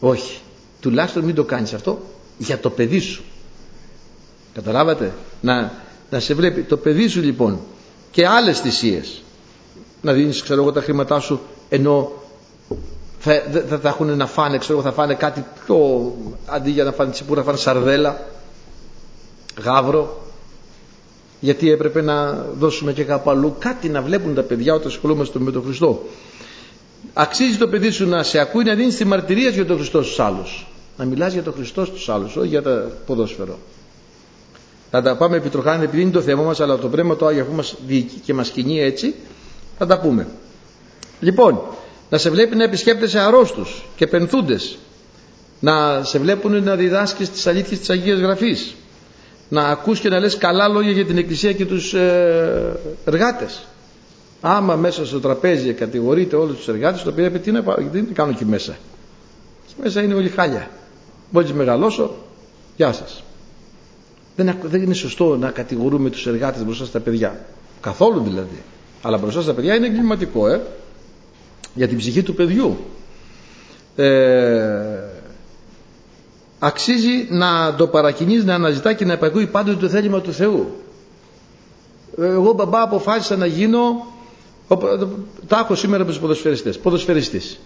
Όχι. 0.00 0.38
Τουλάχιστον 0.80 1.24
μην 1.24 1.34
το 1.34 1.44
κάνεις 1.44 1.74
αυτό 1.74 2.00
για 2.38 2.58
το 2.58 2.70
παιδί 2.70 2.98
σου. 2.98 3.22
Καταλάβατε; 4.54 5.12
Να, 5.40 5.72
να 6.10 6.20
σε 6.20 6.34
βλέπει 6.34 6.62
το 6.62 6.76
παιδί 6.76 7.08
σου 7.08 7.20
λοιπόν 7.20 7.60
και 8.10 8.26
άλλες 8.26 8.60
θυσίες. 8.60 9.22
Να 10.02 10.12
δίνεις 10.12 10.42
ξέρω 10.42 10.62
εγώ 10.62 10.72
τα 10.72 10.80
χρήματά 10.80 11.20
σου 11.20 11.40
ενώ 11.68 12.12
θα, 13.18 13.42
θα, 13.68 13.78
θα 13.78 13.88
έχουν 13.88 14.16
να 14.16 14.26
φάνε 14.26 14.58
ξέρω 14.58 14.82
θα 14.82 14.92
φάνε 14.92 15.14
κάτι 15.14 15.44
πιο 15.64 16.12
αντί 16.46 16.70
για 16.70 16.84
να 16.84 16.92
φάνε 16.92 17.10
τσιπούρα 17.10 17.42
φάνε 17.42 17.58
σαρδέλα 17.58 18.26
γάβρο 19.62 20.22
γιατί 21.40 21.70
έπρεπε 21.70 22.02
να 22.02 22.46
δώσουμε 22.58 22.92
και 22.92 23.04
κάπου 23.04 23.30
αλλού 23.30 23.54
κάτι 23.58 23.88
να 23.88 24.02
βλέπουν 24.02 24.34
τα 24.34 24.42
παιδιά 24.42 24.74
όταν 24.74 24.86
ασχολούμαστε 24.88 25.38
με 25.38 25.50
τον 25.50 25.62
Χριστό 25.62 26.02
Αξίζει 27.12 27.56
το 27.56 27.68
παιδί 27.68 27.90
σου 27.90 28.08
να 28.08 28.22
σε 28.22 28.38
ακούει 28.38 28.64
να 28.64 28.74
δίνεις 28.74 28.96
τη 28.96 29.04
μαρτυρία 29.04 29.50
για 29.50 29.66
τον 29.66 29.76
Χριστό 29.76 30.02
στους 30.02 30.20
άλλους. 30.20 30.66
Να 30.96 31.04
μιλάς 31.04 31.32
για 31.32 31.42
τον 31.42 31.52
Χριστό 31.52 31.84
στους 31.84 32.08
άλλους, 32.08 32.36
όχι 32.36 32.48
για 32.48 32.62
το 32.62 32.70
ποδόσφαιρο. 33.06 33.58
Θα 34.90 35.02
τα 35.02 35.16
πάμε 35.16 35.36
επιτροχάνε 35.36 35.84
επειδή 35.84 36.02
είναι 36.02 36.10
το 36.10 36.20
θέμα 36.20 36.42
μας, 36.42 36.60
αλλά 36.60 36.78
το 36.78 36.88
πνεύμα 36.88 37.16
το 37.16 37.26
Άγιο 37.26 37.42
αφού 37.42 37.52
μας 37.52 37.74
διοικεί 37.86 38.20
και 38.24 38.34
μας 38.34 38.50
κινεί 38.50 38.80
έτσι, 38.80 39.14
θα 39.78 39.86
τα 39.86 40.00
πούμε. 40.00 40.26
Λοιπόν, 41.20 41.60
να 42.10 42.18
σε 42.18 42.30
βλέπει 42.30 42.56
να 42.56 42.64
επισκέπτεσαι 42.64 43.18
αρρώστους 43.18 43.84
και 43.96 44.06
πενθούντες. 44.06 44.78
Να 45.60 46.04
σε 46.04 46.18
βλέπουν 46.18 46.62
να 46.62 46.76
διδάσκεις 46.76 47.30
τις 47.30 47.46
αλήθειες 47.46 47.78
της 47.78 47.90
Αγίας 47.90 48.18
Γραφής. 48.18 48.74
Να 49.48 49.62
ακούς 49.62 50.00
και 50.00 50.08
να 50.08 50.18
λες 50.18 50.36
καλά 50.36 50.68
λόγια 50.68 50.92
για 50.92 51.06
την 51.06 51.18
Εκκλησία 51.18 51.52
και 51.52 51.66
τους 51.66 51.94
ε, 51.94 52.76
εργάτες. 53.04 53.66
Άμα 54.40 54.76
μέσα 54.76 55.06
στο 55.06 55.20
τραπέζι 55.20 55.72
κατηγορείτε 55.72 56.36
όλους 56.36 56.56
τους 56.56 56.68
εργάτες 56.68 57.02
το 57.02 57.10
οποίο 57.10 57.30
τι 57.30 57.50
να, 57.50 57.62
τι 57.92 58.00
να 58.00 58.12
κάνω 58.12 58.30
εκεί 58.30 58.44
μέσα 58.44 58.76
εκεί 59.68 59.82
μέσα 59.82 60.02
είναι 60.02 60.14
όλοι 60.14 60.28
χάλια. 60.28 60.70
Μόλις 61.30 61.52
μεγαλώσω. 61.52 62.14
Γεια 62.76 62.92
σας. 62.92 63.22
Δεν, 64.36 64.56
δεν 64.62 64.82
είναι 64.82 64.94
σωστό 64.94 65.36
να 65.36 65.50
κατηγορούμε 65.50 66.10
τους 66.10 66.26
εργάτες 66.26 66.64
μπροστά 66.64 66.84
στα 66.84 67.00
παιδιά. 67.00 67.44
Καθόλου 67.80 68.20
δηλαδή. 68.22 68.62
Αλλά 69.02 69.18
μπροστά 69.18 69.42
στα 69.42 69.54
παιδιά 69.54 69.74
είναι 69.74 69.86
εγκληματικό 69.86 70.48
ε; 70.48 70.60
για 71.74 71.88
την 71.88 71.96
ψυχή 71.96 72.22
του 72.22 72.34
παιδιού. 72.34 72.76
Ε, 73.96 75.07
αξίζει 76.58 77.26
να 77.30 77.74
το 77.74 77.86
παρακινείς 77.86 78.44
να 78.44 78.54
αναζητά 78.54 78.92
και 78.92 79.04
να 79.04 79.12
επακούει 79.12 79.46
πάντοτε 79.46 79.76
το 79.80 79.88
θέλημα 79.88 80.20
του 80.20 80.32
Θεού 80.32 80.66
εγώ 82.24 82.52
μπαμπά 82.52 82.82
αποφάσισα 82.82 83.36
να 83.36 83.46
γίνω 83.46 84.06
το 85.46 85.56
άκου 85.56 85.74
σήμερα 85.74 86.04
με 86.04 86.10
τους 86.10 86.20
ποδοσφαιριστές. 86.20 86.78
Ποδοσφαιριστής. 86.78 87.58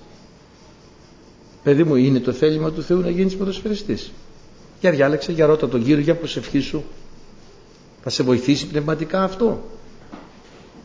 Παιδί 1.62 1.85
μου, 1.85 1.94
είναι 1.94 2.20
το 2.20 2.33
θέλημα 2.33 2.70
του 2.70 2.83
Θεού 2.83 3.00
να 3.00 3.11
γίνεις 3.11 3.37
ποδοσφαιριστής. 3.37 4.12
Για 4.81 4.90
διάλεξε, 4.90 5.33
για 5.33 5.46
ρώτα 5.46 5.68
τον 5.68 5.85
Κύριο, 5.85 6.02
για 6.02 6.16
προσευχή 6.16 6.61
σου. 6.61 6.85
Θα 8.02 8.11
σε 8.11 8.22
βοηθήσει 8.22 8.66
πνευματικά 8.66 9.22
αυτό. 9.22 9.62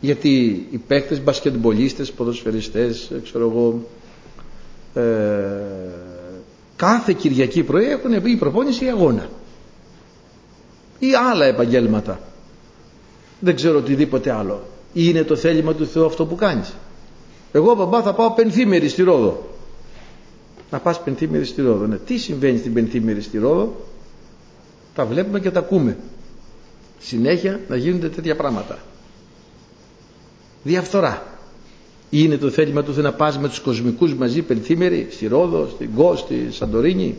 Γιατί 0.02 0.68
οι 0.72 0.78
παίκτες, 0.78 1.24
μπασκετμπολίστες, 1.24 2.12
ποδοσφαιριστές, 2.12 3.12
ξέρω 3.24 3.50
εγώ, 3.50 3.88
ε, 4.94 5.04
κάθε 6.78 7.14
Κυριακή 7.14 7.64
πρωί 7.64 7.86
έχουν 7.86 8.14
η 8.26 8.36
προπόνηση 8.36 8.86
ή 8.86 8.90
αγώνα. 8.90 9.30
Ή 11.00 11.08
άλλα 11.32 11.46
επαγγέλματα. 11.46 12.20
Δεν 13.40 13.56
ξέρω 13.56 13.78
οτιδήποτε 13.78 14.32
άλλο 14.32 14.62
είναι 14.94 15.24
το 15.24 15.36
θέλημα 15.36 15.74
του 15.74 15.88
Θεού 15.88 16.06
αυτό 16.06 16.26
που 16.26 16.36
κάνεις 16.36 16.74
εγώ 17.52 17.76
μπαμπά 17.76 18.02
θα 18.02 18.14
πάω 18.14 18.32
πενθήμερη 18.32 18.90
στη 18.90 19.04
Ρόδο 19.04 19.50
να 20.72 20.80
πας 20.80 21.04
πενθήμερη 21.04 21.46
στη 21.46 21.62
Ρόδο 21.62 21.86
ναι. 21.86 21.98
τι 21.98 22.18
συμβαίνει 22.18 22.58
στην 22.58 22.74
πενθήμερη 22.74 23.22
στη 23.22 23.38
Ρόδο; 23.38 23.76
Τα 24.96 25.06
βλέπουμε 25.06 25.40
και 25.40 25.52
τα 25.52 25.60
ακούμε 25.60 25.98
συνέχεια 27.00 27.60
να 27.68 27.76
γίνονται 27.76 28.10
τέτοια 28.10 28.36
πράγματα 28.36 28.80
διαφθορά 30.64 31.37
είναι 32.10 32.38
το 32.38 32.50
θέλημα 32.50 32.84
του 32.84 32.94
Θεού 32.94 33.04
να 33.04 33.14
πας 33.14 33.38
με 33.40 33.48
τους 33.48 33.60
κοσμικούς 33.60 34.14
μαζί 34.14 34.42
πενθήμερη 34.42 35.08
στη 35.12 35.28
Ρόδο, 35.28 35.70
στην 35.76 35.94
Κο, 35.96 36.16
στη 36.16 36.48
Σαντορίνη. 36.52 37.16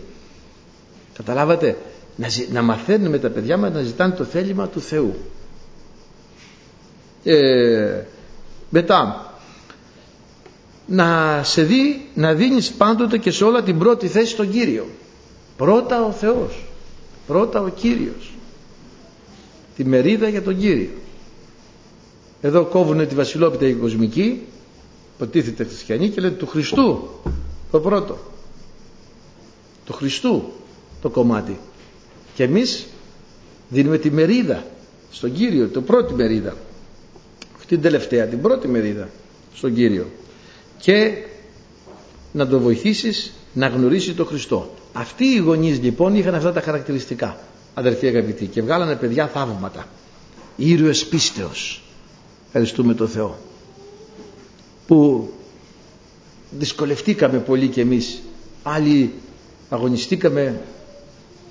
Καταλάβατε; 1.13 1.77
Να, 2.17 2.27
να 2.53 2.63
μαθαίνουν 2.63 3.11
με 3.11 3.19
τα 3.19 3.31
παιδιά 3.31 3.57
μας 3.57 3.73
να 3.73 3.83
ζητάνε 3.83 4.15
το 4.15 4.25
θέλημα 4.25 4.69
του 4.69 4.81
Θεού. 4.81 5.15
Ε, 7.25 8.03
μετά 8.71 9.33
να 10.87 11.41
σε 11.45 11.63
δει 11.63 12.09
να 12.15 12.35
δίνεις 12.35 12.73
πάντοτε 12.73 13.19
και 13.19 13.31
σε 13.31 13.45
όλα 13.45 13.63
την 13.63 13.79
πρώτη 13.79 14.07
θέση 14.07 14.31
στον 14.31 14.51
Κύριο. 14.51 14.87
Πρώτα 15.57 16.05
ο 16.05 16.11
Θεός. 16.11 16.65
Πρώτα 17.27 17.61
ο 17.61 17.69
Κύριος. 17.69 18.33
Τη 19.77 19.85
μερίδα 19.85 20.29
για 20.29 20.43
τον 20.43 20.59
Κύριο. 20.59 20.91
Εδώ 22.41 22.65
κόβουνε 22.65 23.07
τη 23.07 23.15
βασιλόπιτα 23.15 23.67
η 23.67 23.73
κοσμική 23.75 24.43
υποτίθεται 25.19 25.65
χριστιανή 25.65 26.09
και 26.09 26.21
λένε 26.21 26.35
του 26.35 26.47
Χριστού 26.47 27.09
το 27.71 27.81
πρώτο. 27.81 28.19
Του 29.85 29.93
Χριστού 29.93 30.53
το 31.01 31.09
κομμάτι. 31.11 31.59
Και 32.35 32.43
εμείς 32.43 32.87
δίνουμε 33.69 33.99
τη 33.99 34.11
μερίδα 34.11 34.65
στον 35.11 35.33
Κύριο 35.33 35.69
το 35.69 35.81
πρώτη 35.83 36.15
μερίδα. 36.15 36.57
Την 37.67 37.81
τελευταία, 37.81 38.27
την 38.27 38.41
πρώτη 38.41 38.69
μερίδα 38.69 39.09
στον 39.55 39.75
Κύριο. 39.75 40.07
Και 40.79 41.13
να 42.33 42.47
το 42.47 42.61
βοηθήσεις 42.61 43.33
να 43.53 43.67
γνωρίσει 43.67 44.15
τον 44.15 44.27
Χριστό. 44.27 44.75
Αυτοί 44.93 45.25
οι 45.25 45.39
γονείς 45.39 45.81
λοιπόν 45.81 46.15
είχαν 46.15 46.35
αυτά 46.35 46.53
τα 46.53 46.61
χαρακτηριστικά 46.61 47.39
αδερφοί 47.75 48.07
αγαπητοί 48.07 48.47
και 48.47 48.63
βγάλανε 48.63 48.97
παιδιά 48.97 49.27
θαύματα. 49.29 49.87
Ήρωες 50.57 51.07
πίστεως. 51.07 51.83
Ευχαριστούμε 52.47 52.95
τον 52.95 53.09
Θεό 53.09 53.39
που 54.89 55.31
δυσκολευτήκαμε 56.51 57.39
πολύ 57.39 57.67
κι 57.69 57.81
εμείς 57.81 58.19
άλλοι 58.63 59.13
αγωνιστήκαμε 59.69 60.61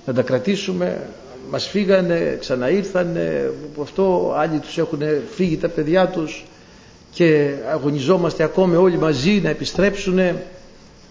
να 0.06 0.12
τα 0.12 0.22
κρατήσουμε 0.22 1.08
μας 1.50 1.66
φύγανε, 1.68 2.36
ξαναήρθανε 2.40 3.52
από 3.72 3.82
αυτό 3.82 4.32
άλλοι 4.36 4.58
τους 4.58 4.78
έχουν 4.78 5.00
φύγει 5.34 5.56
τα 5.56 5.68
παιδιά 5.68 6.08
τους 6.08 6.44
και 7.12 7.54
αγωνιζόμαστε 7.72 8.42
ακόμη 8.42 8.76
όλοι 8.76 8.98
μαζί 8.98 9.40
να 9.42 9.48
επιστρέψουν 9.48 10.18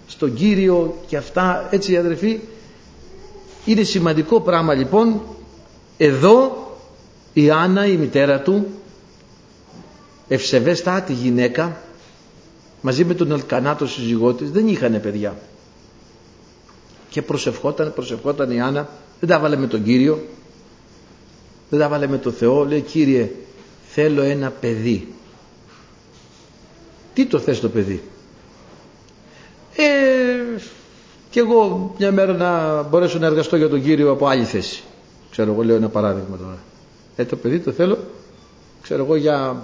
στον 0.08 0.34
Κύριο 0.34 0.98
και 1.08 1.18
αυτά. 1.18 1.68
Έτσι 1.72 1.98
αδερφοί 1.98 2.40
είναι 3.66 3.84
σημαντικό 3.84 4.42
πράγμα 4.42 4.74
λοιπόν 4.74 5.22
εδώ 5.98 6.68
η 7.34 7.50
Άννα 7.50 7.86
η 7.86 7.98
μητέρα 7.98 8.42
του 8.42 8.66
ευσεβέστατη 10.28 11.14
γυναίκα 11.14 11.82
μαζί 12.88 13.06
με 13.06 13.14
τον 13.14 13.32
Ελκανά 13.32 13.76
το 13.76 13.88
σύζυγό 13.88 14.34
της 14.34 14.52
δεν 14.52 14.68
είχαν 14.68 15.02
παιδιά. 15.02 15.38
Και 17.10 17.22
προσευχόταν, 17.22 17.94
προσευχόταν 17.94 18.52
η 18.52 18.62
Άννα. 18.62 18.90
Δεν 19.20 19.30
τα 19.30 19.40
βάλε 19.40 19.56
με 19.56 19.68
τον 19.68 19.84
Κύριο. 19.84 20.26
Δεν 21.70 21.80
τα 21.80 21.90
βάλε 21.90 22.08
με 22.08 22.18
τον 22.18 22.34
Θεό. 22.34 22.66
Λέει 22.66 22.82
Κύριε 22.82 23.32
θέλω 23.88 24.22
ένα 24.22 24.50
παιδί 24.50 25.14
τι 27.14 27.26
το 27.26 27.40
θες 27.40 27.60
το 27.60 27.70
παιδί; 27.70 28.02
Ε, 29.76 30.60
και 31.30 31.40
εγώ 31.40 31.94
μια 31.98 32.12
μέρα 32.12 32.34
να 32.34 32.82
μπορέσω 32.82 33.18
να 33.20 33.26
εργαστώ 33.26 33.56
για 33.56 33.70
τον 33.70 33.84
Κύριο 33.84 34.12
από 34.12 34.28
άλλη 34.28 34.44
θέση. 34.44 34.84
Ξέρω 35.32 35.52
εγώ 35.52 35.64
λέω 35.64 35.76
ένα 35.76 35.90
παράδειγμα 35.90 36.38
τώρα. 36.38 36.58
Ε 37.16 37.26
το 37.26 37.36
παιδί 37.36 37.60
το 37.60 37.72
θέλω 37.72 37.98
ξέρω 38.82 39.04
εγώ 39.04 39.16
για 39.16 39.64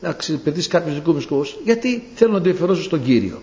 να 0.00 0.12
ξεπερδίσει 0.12 0.68
κάποιου 0.68 0.92
δικού 0.94 1.12
μου 1.12 1.20
σκοπού. 1.20 1.44
Γιατί 1.64 2.02
θέλω 2.14 2.32
να 2.32 2.40
το 2.40 2.48
εφερώσω 2.48 2.82
στον 2.82 3.02
κύριο. 3.04 3.42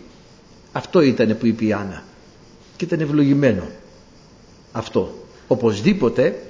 Αυτό 0.71 1.01
ήταν 1.01 1.37
που 1.39 1.45
είπε 1.45 1.65
η 1.65 1.73
Άννα. 1.73 2.03
Και 2.77 2.85
ήταν 2.85 2.99
ευλογημένο. 2.99 3.63
Αυτό. 4.71 5.13
Οπωσδήποτε 5.47 6.41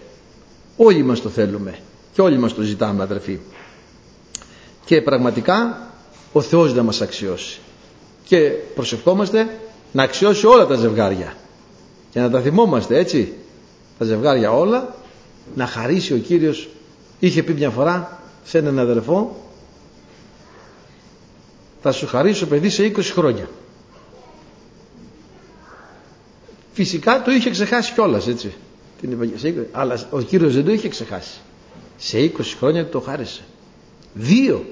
όλοι 0.77 1.03
μας 1.03 1.21
το 1.21 1.29
θέλουμε. 1.29 1.77
Και 2.13 2.21
όλοι 2.21 2.37
μας 2.37 2.53
το 2.53 2.61
ζητάμε 2.61 3.03
αδερφοί. 3.03 3.39
Και 4.85 5.01
πραγματικά 5.01 5.89
ο 6.33 6.41
Θεός 6.41 6.73
να 6.73 6.83
μας 6.83 7.01
αξιώσει. 7.01 7.59
Και 8.25 8.37
προσευχόμαστε 8.75 9.59
να 9.91 10.03
αξιώσει 10.03 10.45
όλα 10.45 10.65
τα 10.67 10.75
ζευγάρια. 10.75 11.33
Και 12.11 12.19
να 12.19 12.29
τα 12.29 12.41
θυμόμαστε 12.41 12.97
έτσι. 12.97 13.33
Τα 13.97 14.05
ζευγάρια 14.05 14.51
όλα. 14.51 14.95
Να 15.55 15.65
χαρίσει 15.67 16.13
ο 16.13 16.17
Κύριος. 16.17 16.69
Είχε 17.19 17.43
πει 17.43 17.53
μια 17.53 17.69
φορά 17.69 18.19
σε 18.43 18.57
έναν 18.57 18.79
αδερφό 18.79 19.44
θα 21.87 21.91
σου 21.91 22.07
χαρίσω 22.07 22.47
παιδί 22.47 22.69
σε 22.69 22.91
20 22.95 23.01
χρόνια. 23.01 23.49
Φυσικά 26.73 27.21
το 27.21 27.31
είχε 27.31 27.49
ξεχάσει 27.49 27.93
κιόλας 27.93 28.27
έτσι. 28.27 28.53
Την 29.01 29.31
αλλά 29.71 30.07
ο 30.09 30.21
Κύριος 30.21 30.53
δεν 30.53 30.65
το 30.65 30.71
είχε 30.71 30.87
ξεχάσει. 30.87 31.39
Σε 31.97 32.17
20 32.17 32.41
χρόνια 32.57 32.89
το 32.89 32.99
χάρισε. 32.99 33.43
Δύο. 34.13 34.65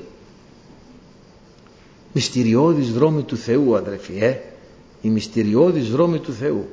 Μυστηριώδης 2.13 2.93
δρόμοι 2.93 3.23
του 3.23 3.37
Θεού 3.37 3.75
αδερφοί. 3.75 4.17
Ε; 4.19 4.37
Οι 5.01 5.09
μυστηριώδης 5.09 5.89
δρόμοι 5.89 6.19
του 6.19 6.33
Θεού. 6.33 6.69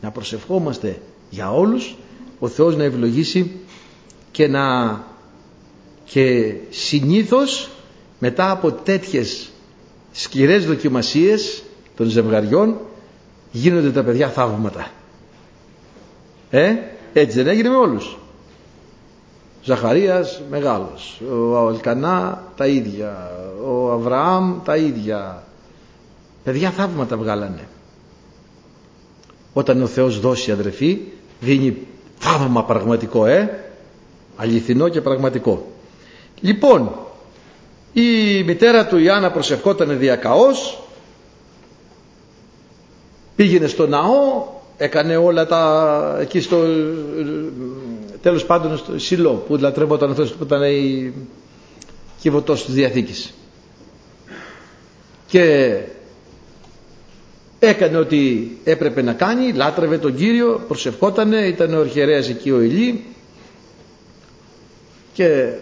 Να 0.00 0.10
προσευχόμαστε 0.10 1.00
για 1.30 1.52
όλους. 1.52 1.96
Ο 2.38 2.48
Θεός 2.48 2.76
να 2.76 2.84
ευλογήσει 2.84 3.50
και 4.30 4.48
να 4.48 5.00
και 6.04 6.54
συνήθως 6.70 7.70
μετά 8.18 8.50
από 8.50 8.72
τέτοιες 8.72 9.51
σκληρές 10.12 10.66
δοκιμασίες 10.66 11.62
των 11.96 12.06
ζευγαριών 12.06 12.76
γίνονται 13.52 13.90
τα 13.90 14.02
παιδιά 14.02 14.28
θαύματα. 14.28 14.90
Ε, 16.50 16.74
έτσι 17.12 17.36
δεν 17.42 17.46
έγινε 17.46 17.68
με 17.68 17.76
όλους. 17.76 18.16
Ζαχαρίας 19.64 20.42
μεγάλος, 20.50 21.20
ο 21.30 21.68
Αλκανά 21.68 22.44
τα 22.56 22.66
ίδια, 22.66 23.30
ο 23.66 23.92
Αβραάμ 23.92 24.62
τα 24.64 24.76
ίδια. 24.76 25.42
Παιδιά 26.44 26.70
θαύματα 26.70 27.16
βγάλανε. 27.16 27.68
Όταν 29.52 29.82
ο 29.82 29.86
Θεός 29.86 30.20
δώσει 30.20 30.52
αδερφή 30.52 30.98
δίνει 31.40 31.76
θαύμα 32.18 32.64
πραγματικό, 32.64 33.26
ε, 33.26 33.64
αληθινό 34.36 34.88
και 34.88 35.00
πραγματικό. 35.00 35.66
Λοιπόν, 36.40 36.90
η 37.92 38.42
μητέρα 38.42 38.86
του 38.86 38.98
Ιάννα 38.98 39.30
προσευχόταν 39.30 39.98
διακαώς, 39.98 40.82
πήγαινε 43.36 43.66
στο 43.66 43.86
ναό, 43.86 44.46
έκανε 44.76 45.16
όλα 45.16 45.46
τα 45.46 46.16
εκεί 46.20 46.40
στο 46.40 46.64
τέλος 48.22 48.44
πάντων 48.46 48.76
στο 48.76 48.98
Σιλό 48.98 49.30
που 49.30 49.56
λατρεύονταν 49.56 50.10
ο 50.10 50.14
Θεός 50.14 50.32
που 50.32 50.44
ήταν 50.44 50.62
η 50.62 51.12
κυβωτός 52.20 52.64
της 52.64 52.74
Διαθήκης. 52.74 53.34
Και 55.26 55.74
έκανε 57.58 57.96
ό,τι 57.96 58.48
έπρεπε 58.64 59.02
να 59.02 59.12
κάνει, 59.12 59.52
λάτρευε 59.52 59.98
τον 59.98 60.14
Κύριο, 60.14 60.64
προσευχότανε, 60.68 61.36
ήταν 61.36 61.74
ο 61.74 61.80
αρχιερέας 61.80 62.28
εκεί 62.28 62.50
ο 62.50 62.60
Ηλί 62.60 63.04
και 65.12 65.52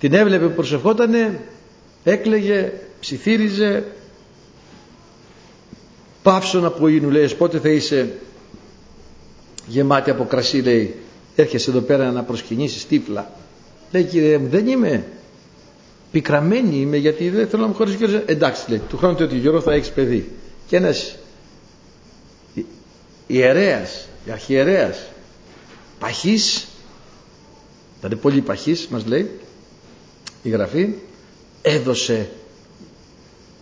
την 0.00 0.14
έβλεπε 0.14 0.46
που 0.46 0.54
προσευχότανε 0.54 1.40
έκλαιγε, 2.04 2.72
ψιθύριζε. 3.00 3.84
Πάψω 6.22 6.60
να 6.60 6.88
ίνου 6.88 7.10
λέει 7.10 7.34
πότε 7.34 7.58
θα 7.58 7.68
είσαι 7.68 8.12
γεμάτη 9.66 10.10
από 10.10 10.24
κρασί 10.24 10.58
λέει. 10.62 10.94
Έρχεσαι 11.36 11.70
εδώ 11.70 11.80
πέρα 11.80 12.10
να 12.10 12.22
προσκυνήσεις 12.22 12.86
τύφλα 12.86 13.30
λέει 13.90 14.04
κύριε 14.04 14.38
μου 14.38 14.48
δεν 14.48 14.66
είμαι 14.68 15.04
πικραμένη 16.10 16.76
είμαι 16.80 16.96
γιατί 16.96 17.28
δεν 17.28 17.48
θέλω 17.48 17.62
να 17.62 17.68
μου 17.68 17.74
χωρίσει 17.74 17.96
κύριε 17.96 18.22
εντάξει 18.26 18.70
λέει 18.70 18.82
του 18.88 18.96
χρόνου 18.96 19.14
του 19.14 19.36
γύρω 19.36 19.60
θα 19.60 19.72
έχεις 19.72 19.90
παιδί 19.90 20.30
και 20.66 20.76
ένας 20.76 21.16
ιερέας 23.26 24.08
αρχιερέας 24.30 24.98
παχής 25.98 26.66
ήταν 27.98 28.18
πολύ 28.20 28.40
παχής 28.40 28.86
μας 28.86 29.06
λέει 29.06 29.30
η 30.42 30.48
Γραφή 30.48 30.88
έδωσε 31.62 32.28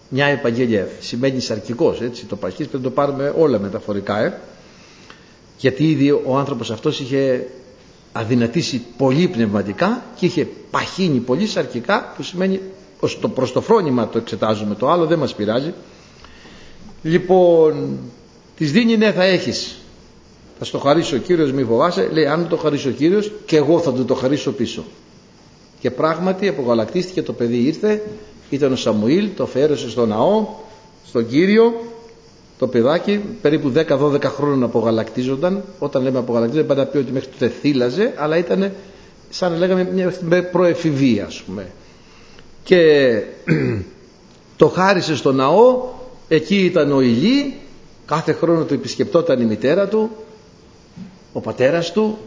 μια 0.08 0.26
επαγγελία. 0.26 0.88
Σημαίνει 1.00 1.40
σαρκικός 1.40 2.00
έτσι 2.00 2.24
το 2.24 2.36
παχής 2.36 2.56
πρέπει 2.66 2.76
να 2.76 2.82
το 2.82 2.90
πάρουμε 2.90 3.34
όλα 3.38 3.58
μεταφορικά 3.58 4.18
ε. 4.24 4.40
γιατί 5.58 5.90
ήδη 5.90 6.10
ο 6.10 6.36
άνθρωπος 6.36 6.70
αυτός 6.70 7.00
είχε 7.00 7.46
αδυνατήσει 8.12 8.82
πολύ 8.96 9.28
πνευματικά 9.28 10.02
και 10.16 10.26
είχε 10.26 10.48
παχύνει 10.70 11.18
πολύ 11.18 11.46
σαρκικά 11.46 12.12
που 12.16 12.22
σημαίνει 12.22 12.60
ως 13.00 13.18
το 13.18 13.28
προς 13.28 13.52
το 13.52 13.60
φρόνημα 13.60 14.08
το 14.08 14.18
εξετάζουμε 14.18 14.74
το 14.74 14.88
άλλο 14.90 15.06
δεν 15.06 15.18
μας 15.18 15.34
πειράζει. 15.34 15.72
Λοιπόν 17.02 17.98
της 18.56 18.72
δίνει 18.72 18.96
ναι 18.96 19.12
θα 19.12 19.24
έχεις 19.24 19.76
θα 20.58 20.64
στο 20.64 20.78
χαρίσει 20.78 21.14
ο 21.14 21.18
Κύριος 21.18 21.52
μη 21.52 21.64
φοβάσαι 21.64 22.08
λέει 22.12 22.26
αν 22.26 22.48
το 22.48 22.56
χαρίσει 22.56 22.88
ο 22.88 22.90
Κύριος 22.92 23.32
και 23.46 23.56
εγώ 23.56 23.78
θα 23.80 23.92
του 23.92 24.04
το 24.04 24.14
χαρίσω 24.14 24.52
πίσω 24.52 24.84
και 25.80 25.90
πράγματι 25.90 26.48
απογαλακτίστηκε 26.48 27.22
το 27.22 27.32
παιδί 27.32 27.56
ήρθε, 27.56 28.02
ήταν 28.50 28.72
ο 28.72 28.76
Σαμουήλ, 28.76 29.28
το 29.36 29.46
φέρωσε 29.46 29.90
στο 29.90 30.06
ναό, 30.06 30.46
στον 31.06 31.28
Κύριο, 31.28 31.72
το 32.58 32.66
παιδάκι, 32.66 33.20
περίπου 33.42 33.72
10-12 33.88 34.22
χρόνων 34.22 34.62
απογαλακτίζονταν. 34.62 35.64
Όταν 35.78 36.02
λέμε 36.02 36.18
απογαλακτίζονταν, 36.18 36.76
πάντα 36.76 36.90
πει 36.90 36.98
ότι 36.98 37.12
μέχρι 37.12 37.28
τότε 37.28 37.48
θύλαζε, 37.48 38.12
αλλά 38.16 38.36
ήταν 38.36 38.72
σαν 39.30 39.52
να 39.52 39.58
λέγαμε 39.58 39.88
μια 39.92 40.12
προεφηβεία, 40.52 41.24
ας 41.24 41.42
πούμε. 41.42 41.70
Και 42.62 43.22
το 44.56 44.68
χάρισε 44.68 45.16
στο 45.16 45.32
ναό, 45.32 45.88
εκεί 46.28 46.64
ήταν 46.64 46.92
ο 46.92 47.00
Ηλί, 47.00 47.54
κάθε 48.06 48.32
χρόνο 48.32 48.64
του 48.64 48.74
επισκεπτόταν 48.74 49.40
η 49.40 49.44
μητέρα 49.44 49.88
του, 49.88 50.10
ο 51.32 51.40
πατέρας 51.40 51.92
του, 51.92 52.18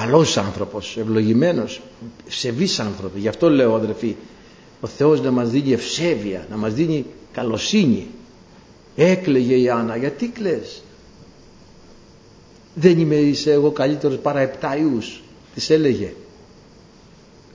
καλός 0.00 0.36
άνθρωπος, 0.36 0.96
ευλογημένος, 0.96 1.80
ευσεβής 2.26 2.80
άνθρωπος. 2.80 3.20
Γι' 3.20 3.28
αυτό 3.28 3.50
λέω 3.50 3.74
αδερφοί, 3.74 4.16
ο 4.80 4.86
Θεός 4.86 5.20
να 5.20 5.30
μας 5.30 5.50
δίνει 5.50 5.72
ευσέβεια, 5.72 6.46
να 6.50 6.56
μας 6.56 6.72
δίνει 6.72 7.04
καλοσύνη. 7.32 8.06
Έκλαιγε 8.96 9.54
η 9.54 9.68
Άννα, 9.68 9.96
γιατί 9.96 10.28
κλαις; 10.28 10.82
Δεν 12.74 12.98
είμαι 12.98 13.14
είσαι 13.14 13.52
εγώ 13.52 13.70
καλύτερος 13.70 14.16
παρά 14.16 14.40
επτά 14.40 14.76
ιούς, 14.76 15.22
της 15.54 15.70
έλεγε. 15.70 16.12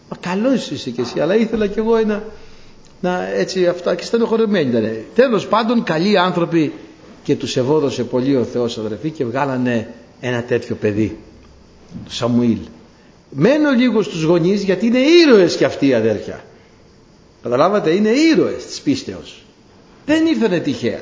Μα 0.09 0.17
καλός 0.19 0.71
είσαι 0.71 0.89
κι 0.89 1.01
εσύ, 1.01 1.19
αλλά 1.19 1.35
ήθελα 1.35 1.67
κι 1.67 1.79
εγώ 1.79 1.95
ένα, 1.95 2.23
να 3.01 3.27
έτσι 3.27 3.67
αυτά 3.67 3.95
και 3.95 4.03
στενοχωρεμένοι 4.03 4.69
ήταν. 4.69 4.97
Τέλος 5.15 5.47
πάντων 5.47 5.83
καλοί 5.83 6.17
άνθρωποι 6.17 6.73
και 7.23 7.35
τους 7.35 7.57
ευόδωσε 7.57 8.03
πολύ 8.03 8.35
ο 8.35 8.43
Θεός 8.43 8.77
αδερφοί 8.77 9.09
και 9.09 9.25
βγάλανε 9.25 9.93
ένα 10.21 10.43
τέτοιο 10.43 10.75
παιδί 10.75 11.17
του 12.05 12.13
Σαμουήλ. 12.15 12.57
Μένω 13.29 13.71
λίγο 13.71 14.01
στους 14.01 14.23
γονείς 14.23 14.63
γιατί 14.63 14.85
είναι 14.85 14.99
ήρωες 14.99 15.55
και 15.55 15.65
αυτοί 15.65 15.87
οι 15.87 15.93
αδέρφια. 15.93 16.43
Καταλάβατε, 17.43 17.89
είναι 17.89 18.09
ήρωες 18.09 18.65
της 18.65 18.81
πίστεως. 18.81 19.43
Δεν 20.05 20.25
ήρθανε 20.25 20.59
τυχαία. 20.59 20.99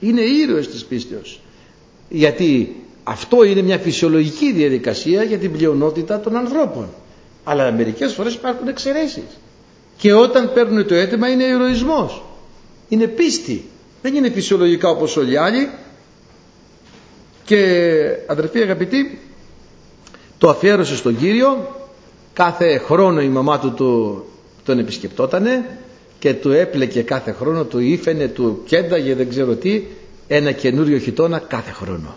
Είναι 0.00 0.20
ήρωες 0.20 0.68
της 0.68 0.84
πίστεως. 0.84 1.40
Γιατί 2.08 2.76
αυτό 3.04 3.44
είναι 3.44 3.62
μια 3.62 3.78
φυσιολογική 3.78 4.52
διαδικασία 4.52 5.22
για 5.22 5.38
την 5.38 5.52
πλειονότητα 5.52 6.20
των 6.20 6.36
ανθρώπων. 6.36 6.88
Αλλά 7.44 7.72
μερικές 7.72 8.12
φορές 8.12 8.34
υπάρχουν 8.34 8.68
εξαιρέσεις. 8.68 9.38
Και 9.96 10.12
όταν 10.12 10.52
παίρνουν 10.52 10.86
το 10.86 10.94
αίτημα 10.94 11.28
είναι 11.28 11.44
ηρωισμός. 11.44 12.22
Είναι 12.88 13.06
πίστη. 13.06 13.64
Δεν 14.02 14.14
είναι 14.14 14.30
φυσιολογικά 14.30 14.88
όπως 14.88 15.16
όλοι 15.16 15.32
οι 15.32 15.36
άλλοι. 15.36 15.68
Και 17.44 17.56
αδερφοί 18.26 18.60
αγαπητοί, 18.60 19.18
το 20.38 20.48
αφιέρωσε 20.48 20.96
στον 20.96 21.16
Κύριο. 21.18 21.66
Κάθε 22.32 22.78
χρόνο 22.78 23.20
η 23.20 23.28
μαμά 23.28 23.58
του 23.58 23.72
το, 23.72 24.24
τον 24.64 24.78
επισκεπτότανε 24.78 25.78
και 26.18 26.34
του 26.34 26.50
έπλεκε 26.52 27.02
κάθε 27.02 27.32
χρόνο, 27.32 27.64
του 27.64 27.78
ήφαινε, 27.78 28.28
του 28.28 28.62
κένταγε 28.66 29.14
δεν 29.14 29.28
ξέρω 29.28 29.54
τι 29.54 29.82
ένα 30.26 30.52
καινούριο 30.52 30.98
χιτόνα 30.98 31.38
κάθε 31.38 31.70
χρόνο. 31.72 32.14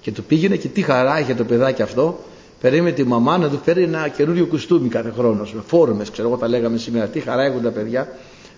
Και 0.00 0.12
του 0.12 0.22
πήγαινε 0.24 0.56
και 0.56 0.68
τι 0.68 0.82
χαρά 0.82 1.20
είχε 1.20 1.34
το 1.34 1.44
παιδάκι 1.44 1.82
αυτό. 1.82 2.18
Περίμενε 2.60 2.94
τη 2.94 3.04
μαμά 3.04 3.38
να 3.38 3.48
του 3.48 3.60
φέρει 3.64 3.82
ένα 3.82 4.08
καινούριο 4.08 4.46
κουστούμι 4.46 4.88
κάθε 4.88 5.12
χρόνο 5.16 5.48
με 5.52 5.62
φόρμες 5.66 6.10
ξέρω 6.10 6.28
εγώ 6.28 6.36
τα 6.36 6.48
λέγαμε 6.48 6.78
σήμερα 6.78 7.06
τι 7.06 7.20
χαρά 7.20 7.42
έχουν 7.42 7.62
τα 7.62 7.70
παιδιά. 7.70 8.08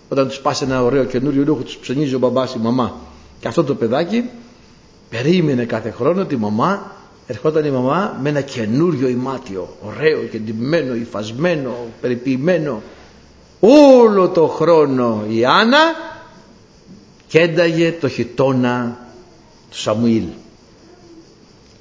Όταν 0.08 0.28
τους 0.28 0.38
πάσει 0.40 0.64
ένα 0.64 0.82
ωραίο 0.82 1.04
καινούριο 1.04 1.44
ρούχο 1.44 1.62
τους 1.62 1.76
ψωνίζει 1.76 2.14
ο 2.14 2.18
μπαμπάς 2.18 2.54
η 2.54 2.58
μαμά. 2.58 2.94
Και 3.40 3.48
αυτό 3.48 3.64
το 3.64 3.74
παιδάκι 3.74 4.24
περίμενε 5.10 5.64
κάθε 5.64 5.90
χρόνο 5.90 6.24
τη 6.24 6.36
μαμά 6.36 6.92
ερχόταν 7.26 7.64
η 7.64 7.70
μαμά 7.70 8.18
με 8.22 8.28
ένα 8.28 8.40
καινούριο 8.40 9.08
ημάτιο 9.08 9.76
ωραίο 9.80 10.22
και 10.22 10.38
ντυμένο, 10.38 10.94
υφασμένο, 10.94 11.76
περιποιημένο. 12.00 12.82
Όλο 13.60 14.28
το 14.28 14.46
χρόνο 14.46 15.24
η 15.28 15.44
Άννα 15.44 15.78
κένταγε 17.28 17.92
το 17.92 18.08
χιτόνα 18.08 18.98
του 19.70 19.78
Σαμουήλ. 19.78 20.24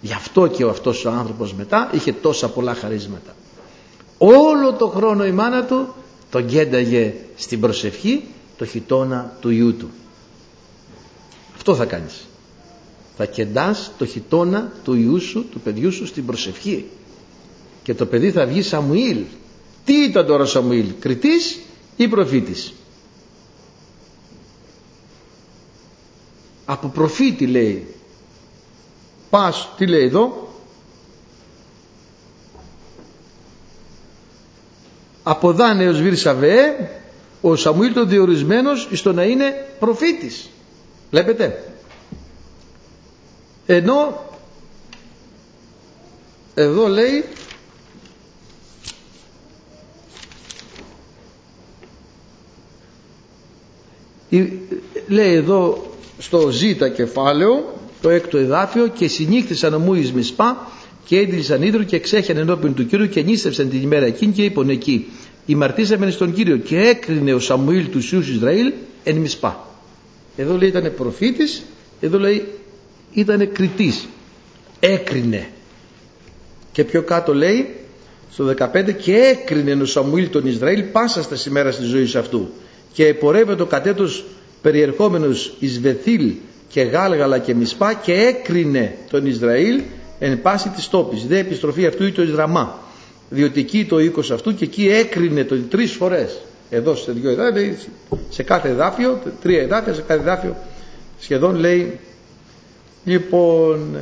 Γι' 0.02 0.14
αυτό 0.14 0.48
και 0.48 0.64
ο 0.64 0.70
αυτός 0.70 1.06
ο 1.06 1.10
άνθρωπος 1.10 1.54
μετά 1.54 1.90
είχε 1.94 2.14
τόσα 2.14 2.50
πολλά 2.50 2.74
χαρίσματα. 2.74 3.36
Όλο 4.18 4.74
το 4.74 4.88
χρόνο 4.88 5.26
η 5.26 5.32
μάνα 5.32 5.66
του 5.66 5.94
τον 6.32 6.46
κένταγε 6.46 7.14
στην 7.36 7.60
προσευχή 7.60 8.24
το 8.58 8.66
χιτόνα 8.66 9.38
του 9.40 9.50
ιού 9.50 9.76
του. 9.76 9.90
Αυτό 11.56 11.76
θα 11.76 11.86
κάνεις 11.86 12.26
θα 13.18 13.26
κεντάς 13.26 13.92
το 13.98 14.06
χιτόνα 14.06 14.72
του 14.84 14.94
ιού 14.94 15.20
σου 15.20 15.46
του 15.52 15.60
παιδιού 15.60 15.92
σου 15.92 16.06
στην 16.06 16.26
προσευχή. 16.26 16.86
Και 17.84 17.94
το 17.94 18.06
παιδί 18.06 18.32
θα 18.32 18.46
βγει 18.46 18.62
Σαμουήλ. 18.62 19.24
Τι 19.86 19.94
ήταν 19.94 20.26
τώρα 20.26 20.46
Σαμουήλ 20.46 20.88
κριτής 21.00 21.60
ή 21.96 22.08
προφήτης; 22.08 22.74
Από 26.66 26.88
προφήτη 26.88 27.48
λέει. 27.48 27.88
Πας 29.30 29.70
τι 29.78 29.88
λέει 29.88 30.04
εδώ; 30.06 30.50
Από 35.24 35.54
δάνεος 35.54 36.02
Βυρσαβέ 36.02 36.90
ο 37.42 37.56
Σαμουήλ 37.56 37.94
το 37.94 38.06
διορισμένος 38.06 38.90
στο 38.94 39.14
να 39.14 39.24
είναι 39.24 39.68
προφήτης. 39.80 40.50
Βλέπετε; 41.12 41.71
Ενώ 43.66 44.26
εδώ 46.54 46.88
λέει 46.88 47.24
λέει 55.08 55.34
εδώ 55.34 55.92
στο 56.18 56.52
ζ 56.52 56.64
κεφάλαιο 56.96 57.80
το 58.02 58.10
έκτο 58.10 58.38
εδάφιο 58.38 58.88
και 58.88 59.08
συνήχθησαν 59.08 59.74
ομού 59.74 59.94
εις 59.94 60.12
Μισπά 60.12 60.72
και 61.06 61.18
έντυλσαν 61.18 61.62
ίδρου 61.62 61.86
και 61.86 61.96
εξέχαν 61.96 62.38
ενώπιον 62.38 62.74
του 62.74 62.86
Κύριου 62.86 63.08
και 63.10 63.22
νίστευσαν 63.22 63.70
την 63.70 63.82
ημέρα 63.82 64.06
εκείνη 64.06 64.32
και 64.34 64.44
είπαν 64.44 64.70
εκεί 64.70 65.08
ημαρτήσαμε 65.46 66.12
στον 66.12 66.34
Κύριο 66.34 66.58
και 66.58 66.80
έκρινε 66.80 67.34
ο 67.34 67.40
Σαμουήλ 67.40 67.90
τους 67.90 68.12
Ιούς 68.12 68.30
Ισραήλ 68.30 68.74
εν 69.04 69.16
Μισπά 69.16 69.68
εδώ 70.38 70.58
λέει 70.58 70.70
ήταν 70.70 70.94
προφήτης 70.98 71.64
εδώ 72.00 72.20
λέει 72.20 72.48
ήταν 73.12 73.52
κριτής 73.52 74.08
έκρινε 74.80 75.48
και 76.72 76.84
πιο 76.84 77.02
κάτω 77.02 77.34
λέει 77.34 77.76
στο 78.32 78.54
15 78.58 78.94
και 78.98 79.16
έκρινε 79.16 79.82
ο 79.82 79.86
Σαμουήλ 79.86 80.30
τον 80.30 80.46
Ισραήλ 80.48 80.84
πάσα 80.84 81.24
στα 81.24 81.36
ημέρα 81.48 81.70
της 81.70 81.88
ζωής 81.88 82.16
αυτού 82.16 82.50
και 82.94 83.08
επορεύεται 83.08 83.62
ο 83.62 83.66
κατέτος 83.66 84.26
περιερχόμενος 84.62 85.54
εις 85.60 85.80
Βεθήλ 85.80 86.34
και 86.68 86.82
Γάλγαλα 86.82 87.38
και 87.40 87.56
Μισπά 87.56 87.94
και 87.94 88.14
έκρινε 88.14 88.96
τον 89.10 89.26
Ισραήλ 89.26 89.82
εν 90.20 90.42
πάση 90.42 90.70
της 90.70 90.88
τόπης. 90.88 91.26
Δε 91.28 91.38
επιστροφή 91.38 91.86
αυτού 91.86 92.06
ή 92.06 92.12
το 92.12 92.22
Ισραμά. 92.22 92.80
Διότι 93.30 93.60
εκεί 93.60 93.86
το 93.86 94.00
οίκος 94.00 94.32
αυτού 94.32 94.56
και 94.56 94.64
εκεί 94.64 94.88
έκρινε 94.90 95.44
τον 95.44 95.66
τρεις 95.70 95.92
φορές. 95.92 96.42
Εδώ 96.70 96.96
σε 96.96 97.12
δύο 97.12 97.30
εδάφια, 97.30 97.76
σε 98.30 98.44
κάθε 98.44 98.70
εδάφιο, 98.70 99.22
τρία 99.42 99.62
εδάφια, 99.62 99.94
σε 99.94 100.02
κάθε 100.08 100.22
εδάφιο 100.22 100.56
σχεδόν 101.20 101.56
λέει 101.56 102.00
λοιπόν 103.04 103.98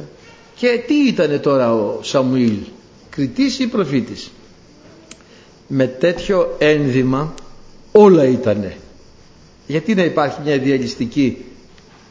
και 0.55 0.83
τι 0.87 0.93
ήταν 1.07 1.39
τώρα 1.41 1.73
ο 1.73 1.99
Σαμουήλ 2.03 2.57
κριτής 3.09 3.59
ή 3.59 3.67
προφήτης; 3.67 4.31
Με 5.67 5.87
τέτοιο 5.87 6.55
ένδυμα 6.57 7.33
όλα 7.91 8.25
ήτανε. 8.25 8.77
Γιατί 9.67 9.95
να 9.95 10.03
υπάρχει 10.03 10.39
μια 10.43 10.57
διαλυστική 10.57 11.45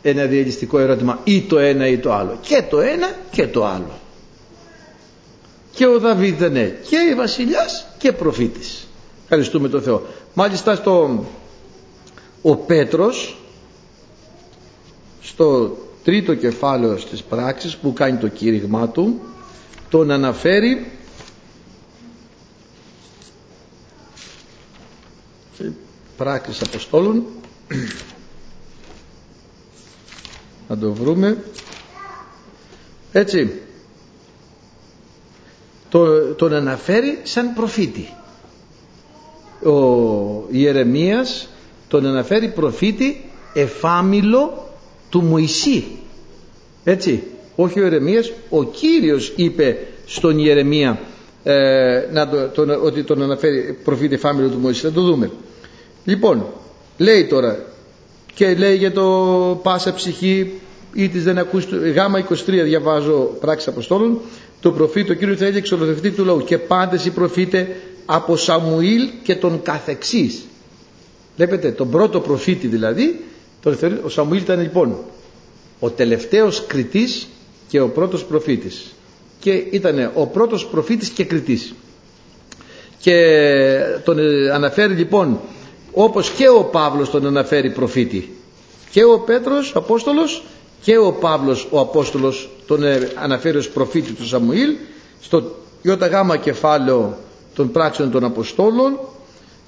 ένα 0.02 0.24
διαλυστικό 0.24 0.78
ερώτημα 0.78 1.20
ή 1.24 1.42
το 1.42 1.58
ένα 1.58 1.86
ή 1.86 1.98
το 1.98 2.12
άλλο; 2.12 2.38
Και 2.40 2.62
το 2.70 2.80
ένα 2.80 3.16
και 3.30 3.46
το 3.46 3.66
άλλο. 3.66 3.98
Και 5.72 5.86
ο 5.86 5.98
Δαβίδ 5.98 6.38
δεν 6.38 6.50
είναι. 6.50 6.78
Και 6.88 7.14
βασιλιάς 7.16 7.86
και 7.98 8.12
προφήτης. 8.12 8.86
Ευχαριστούμε 9.22 9.68
τον 9.68 9.82
Θεό. 9.82 10.06
Μάλιστα 10.34 10.74
στο 10.74 11.24
ο 12.42 12.56
Πέτρος 12.56 13.36
στο 15.20 15.76
τρίτο 16.08 16.34
κεφάλαιο 16.34 16.94
της 16.94 17.22
πράξης 17.22 17.76
που 17.76 17.92
κάνει 17.92 18.18
το 18.18 18.28
κήρυγμά 18.28 18.88
του 18.88 19.20
τον 19.88 20.10
αναφέρει 20.10 20.90
πράξεις 26.16 26.62
Αποστόλων. 26.62 27.24
Να 30.68 30.78
το 30.78 30.92
βρούμε. 30.92 31.44
Έτσι. 33.12 33.60
Το, 35.88 36.34
τον 36.34 36.52
αναφέρει 36.52 37.18
σαν 37.22 37.54
προφήτη. 37.54 38.08
Ο 39.64 40.46
Ιερεμίας 40.50 41.48
τον 41.88 42.06
αναφέρει 42.06 42.48
προφήτη 42.48 43.30
εφάμιλο 43.54 44.67
του 45.08 45.22
Μωυσή. 45.22 45.84
Έτσι 46.84 47.22
όχι 47.56 47.80
ο 47.80 47.82
Ιερεμίας 47.82 48.32
ο 48.48 48.64
Κύριος 48.64 49.32
είπε 49.36 49.76
στον 50.06 50.38
Ιερεμία 50.38 51.00
ε, 51.44 52.08
να 52.12 52.28
το, 52.28 52.48
τον, 52.48 52.70
ότι 52.70 53.02
τον 53.02 53.22
αναφέρει 53.22 53.78
προφήτη 53.84 54.14
εφάμιλο 54.14 54.48
του 54.48 54.58
Μωυσή. 54.58 54.80
Θα 54.80 54.92
το 54.92 55.00
δούμε. 55.02 55.30
Λοιπόν 56.04 56.46
λέει 56.98 57.24
τώρα 57.26 57.64
και 58.34 58.54
λέει 58.54 58.76
για 58.76 58.92
το 58.92 59.04
πάσα 59.62 59.94
ψυχή 59.94 60.52
ή 60.94 61.08
της 61.08 61.24
δεν 61.24 61.38
ακούς 61.38 61.64
γάμα 61.94 62.26
23 62.28 62.34
διαβάζω 62.46 63.36
πράξη 63.40 63.68
Αποστόλων 63.68 64.20
το 64.60 64.72
προφήτη 64.72 65.10
ο 65.10 65.14
Κύριος 65.14 65.38
θέλει 65.38 65.56
εξολοθευτή 65.56 66.10
του 66.10 66.24
λαού. 66.24 66.44
Και 66.44 66.58
πάντες 66.58 67.04
οι 67.04 67.10
προφήτε 67.10 67.76
από 68.06 68.36
Σαμουήλ 68.36 69.08
και 69.22 69.34
τον 69.34 69.62
καθεξής. 69.62 70.42
Βλέπετε 71.36 71.70
τον 71.70 71.90
πρώτο 71.90 72.20
προφήτη 72.20 72.66
δηλαδή 72.66 73.20
ο 74.04 74.08
Σαμουήλ 74.08 74.40
ήταν 74.40 74.60
λοιπόν 74.60 74.96
ο 75.80 75.90
τελευταίος 75.90 76.66
κριτής 76.66 77.28
και 77.68 77.80
ο 77.80 77.88
πρώτος 77.88 78.24
προφήτης. 78.24 78.92
Και 79.40 79.50
ήταν 79.52 80.10
ο 80.14 80.26
πρώτος 80.26 80.66
προφήτης 80.66 81.08
και 81.08 81.24
κριτής. 81.24 81.74
Και 83.00 83.14
τον 84.04 84.18
αναφέρει 84.52 84.94
λοιπόν 84.94 85.40
όπως 85.92 86.30
και 86.30 86.48
ο 86.48 86.64
Παύλος 86.64 87.10
τον 87.10 87.26
αναφέρει 87.26 87.70
προφήτη. 87.72 88.32
Και 88.90 89.04
ο 89.04 89.18
Πέτρος 89.20 89.74
ο 89.74 89.78
Απόστολος 89.78 90.42
και 90.80 90.98
ο 90.98 91.12
Παύλος 91.12 91.68
ο 91.70 91.80
Απόστολος 91.80 92.50
τον 92.66 92.82
ε, 92.84 93.10
αναφέρει 93.14 93.56
ως 93.56 93.68
προφήτη 93.68 94.12
του 94.12 94.26
Σαμουήλ 94.26 94.74
στο 95.20 95.56
ΙΓ 95.82 95.92
κεφάλαιο 96.42 97.16
των 97.54 97.70
πράξεων 97.70 98.10
των 98.10 98.24
Αποστόλων 98.24 98.98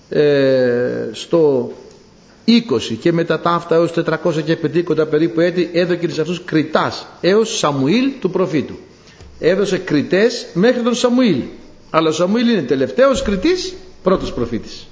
ε, 0.08 1.08
στο 1.12 1.70
20 2.50 2.96
και 3.00 3.12
μετά 3.12 3.40
τα 3.40 3.50
αυτά 3.50 3.74
έως 3.74 3.92
400 4.24 4.42
και 4.44 4.58
50 4.98 5.10
περίπου 5.10 5.40
έτη 5.40 5.70
έδωκε 5.72 6.08
σε 6.08 6.20
αυτούς 6.20 6.44
κριτάς 6.44 7.06
έως 7.20 7.58
Σαμουήλ 7.58 8.10
του 8.20 8.30
προφήτου. 8.30 8.74
Έδωσε 9.38 9.78
κριτές 9.78 10.46
μέχρι 10.54 10.82
τον 10.82 10.94
Σαμουήλ. 10.94 11.42
Αλλά 11.90 12.08
ο 12.08 12.12
Σαμουήλ 12.12 12.48
είναι 12.48 12.62
τελευταίος 12.62 13.22
κριτής 13.22 13.74
πρώτος 14.02 14.32
προφήτης. 14.32 14.86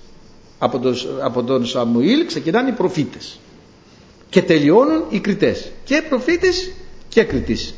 Από 0.59 0.79
τον, 0.79 0.95
από 1.23 1.43
τον 1.43 1.67
Σαμουήλ 1.67 2.27
ξεκινάνε 2.27 2.69
οι 2.69 2.73
προφήτες. 2.73 3.39
Και 4.31 4.43
τελειώνουν 4.43 5.05
οι 5.09 5.19
κριτές 5.21 5.71
και 5.85 6.03
προφήτης 6.09 6.73
και 7.09 7.23
κριτής 7.25 7.75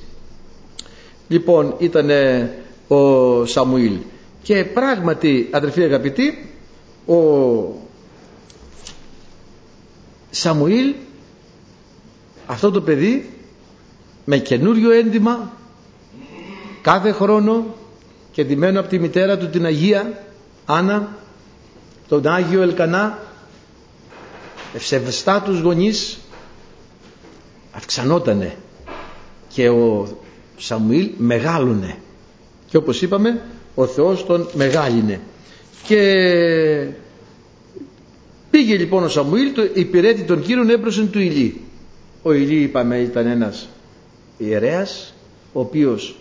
λοιπόν 1.31 1.75
ήταν 1.79 2.11
ο 2.89 3.45
Σαμουήλ. 3.45 3.93
Και 4.43 4.65
πράγματι 4.65 5.49
αδερφοί 5.51 5.83
αγαπητοί 5.83 6.49
ο 7.07 7.15
Σαμουήλ 10.31 10.95
αυτό 12.47 12.71
το 12.71 12.81
παιδί 12.81 13.31
με 14.25 14.39
καινούριο 14.39 14.91
έντιμα 14.91 15.53
κάθε 16.83 17.13
χρόνο 17.13 17.75
και 18.33 18.45
ντυμένο 18.45 18.81
από 18.81 18.89
τη 18.89 18.99
μητέρα 18.99 19.39
του 19.39 19.49
την 19.49 19.65
Αγία 19.65 20.25
Άννα 20.67 21.17
τον 22.09 22.27
Άγιο 22.27 22.63
Ελκανά 22.63 23.19
ευσεβστά 24.75 25.43
τους 25.43 25.61
γονείς 25.61 26.19
αυξανότανε 27.73 28.57
και 29.49 29.69
ο 29.69 30.09
Σαμουήλ 30.57 31.11
μεγάλωνε. 31.17 31.97
Και 32.69 32.77
όπως 32.77 33.03
είπαμε 33.03 33.43
ο 33.75 33.87
Θεός 33.87 34.27
τον 34.27 34.49
μεγάλινε 34.55 35.21
και 35.87 36.89
πήγε 38.51 38.77
λοιπόν 38.77 39.05
ο 39.05 39.09
Σαμουήλ 39.09 39.53
το 39.55 39.63
υπηρέτη 39.75 40.23
τον 40.23 40.43
Κύριον 40.43 40.71
έμπροσεν 40.71 41.11
του 41.11 41.19
Ηλί. 41.21 41.61
Ο 42.23 42.33
Ηλί 42.33 42.63
είπαμε 42.63 42.99
ήταν 42.99 43.27
ένας 43.27 43.69
ιερέας 44.39 45.15
ο 45.53 45.61
οποίος 45.61 46.17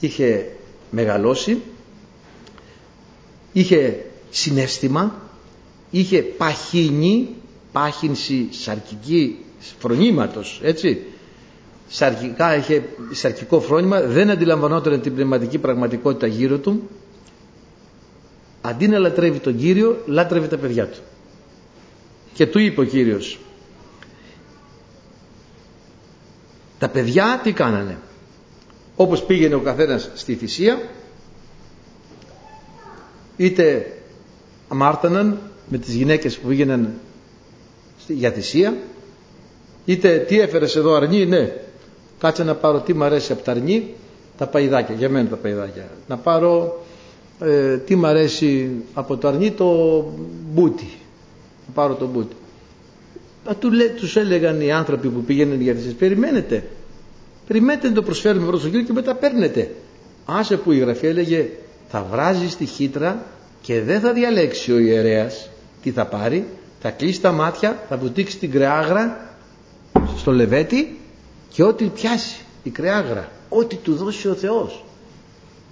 είχε 0.00 0.46
μεγαλώσει 0.90 1.60
είχε 3.52 4.04
συνέστημα 4.30 5.14
είχε 5.90 6.22
παχύνει 6.22 7.28
πάχυνση 7.72 8.48
σαρκική 8.50 9.38
φρονήματος 9.78 10.60
έτσι. 10.62 11.02
Σαρκικά 11.88 12.56
είχε 12.56 12.82
σαρκικό 13.10 13.60
φρόνημα 13.60 14.00
δεν 14.00 14.30
αντιλαμβανόταν 14.30 15.00
την 15.00 15.14
πνευματική 15.14 15.58
πραγματικότητα 15.58 16.26
γύρω 16.26 16.58
του. 16.58 16.88
Αντί 18.60 18.88
να 18.88 18.98
λατρεύει 18.98 19.38
τον 19.38 19.56
Κύριο 19.56 20.02
λάτρευε 20.06 20.46
τα 20.46 20.56
παιδιά 20.56 20.86
του 20.86 20.98
και 22.36 22.46
του 22.46 22.58
είπε 22.58 22.80
ο 22.80 22.84
Κύριος 22.84 23.38
τα 26.78 26.88
παιδιά 26.88 27.40
τι 27.42 27.52
κάνανε; 27.52 27.98
Όπως 28.96 29.22
πήγαινε 29.24 29.54
ο 29.54 29.60
καθένας 29.60 30.10
στη 30.14 30.34
θυσία 30.34 30.88
είτε 33.36 33.92
αμάρταναν 34.68 35.38
με 35.68 35.78
τις 35.78 35.94
γυναίκες 35.94 36.38
που 36.38 36.48
πήγαιναν 36.48 36.92
για 38.06 38.30
θυσία 38.30 38.76
είτε 39.84 40.18
τι 40.18 40.40
έφερες 40.40 40.76
εδώ 40.76 40.94
αρνί 40.94 41.26
ναι 41.26 41.52
κάτσε 42.18 42.44
να 42.44 42.54
πάρω 42.54 42.80
τι 42.80 42.94
μου 42.94 43.04
αρέσει 43.04 43.32
από 43.32 43.42
τα 43.42 43.50
αρνί 43.50 43.94
τα 44.38 44.46
παϊδάκια 44.46 44.94
για 44.94 45.08
μένα 45.08 45.28
τα 45.28 45.36
παϊδάκια. 45.36 45.88
Να 46.08 46.16
πάρω 46.16 46.84
ε, 47.40 47.76
τι 47.76 47.96
μου 47.96 48.06
αρέσει 48.06 48.70
από 48.94 49.16
το 49.16 49.28
αρνί 49.28 49.50
το 49.50 50.02
μπούτι 50.52 50.98
να 51.66 51.74
πάρω 51.74 51.94
το 51.94 52.06
μπούτι. 52.06 52.36
Α, 53.50 53.54
του, 53.54 53.70
τους 53.96 54.16
έλεγαν 54.16 54.60
οι 54.60 54.72
άνθρωποι 54.72 55.08
που 55.08 55.22
πήγαιναν 55.22 55.60
για 55.60 55.74
θυσίες 55.74 55.94
περιμένετε. 55.94 56.64
Περιμένετε 57.46 57.88
να 57.88 57.94
το 57.94 58.02
προσφέρουμε 58.02 58.46
προς 58.46 58.60
τον 58.60 58.70
Κύριο 58.70 58.86
και 58.86 58.92
μετά 58.92 59.14
παίρνετε 59.14 59.74
άσε 60.26 60.56
που 60.56 60.72
η 60.72 60.78
Γραφή 60.78 61.06
έλεγε 61.06 61.48
θα 61.88 62.06
βράζεις 62.10 62.56
τη 62.56 62.64
χύτρα 62.64 63.24
και 63.62 63.80
δεν 63.80 64.00
θα 64.00 64.12
διαλέξει 64.12 64.72
ο 64.72 64.78
ιερέας 64.78 65.50
τι 65.82 65.90
θα 65.90 66.06
πάρει. 66.06 66.46
Θα 66.80 66.90
κλείσεις 66.90 67.20
τα 67.20 67.32
μάτια 67.32 67.84
θα 67.88 67.96
βουτήξεις 67.96 68.38
την 68.38 68.50
κρεάγρα 68.50 69.34
στο 70.16 70.32
λεβέτι 70.32 70.98
και 71.48 71.62
ό,τι 71.62 71.84
πιάσει 71.84 72.44
η 72.62 72.70
κρεάγρα 72.70 73.28
ό,τι 73.48 73.76
του 73.76 73.94
δώσει 73.94 74.28
ο 74.28 74.34
Θεός 74.34 74.84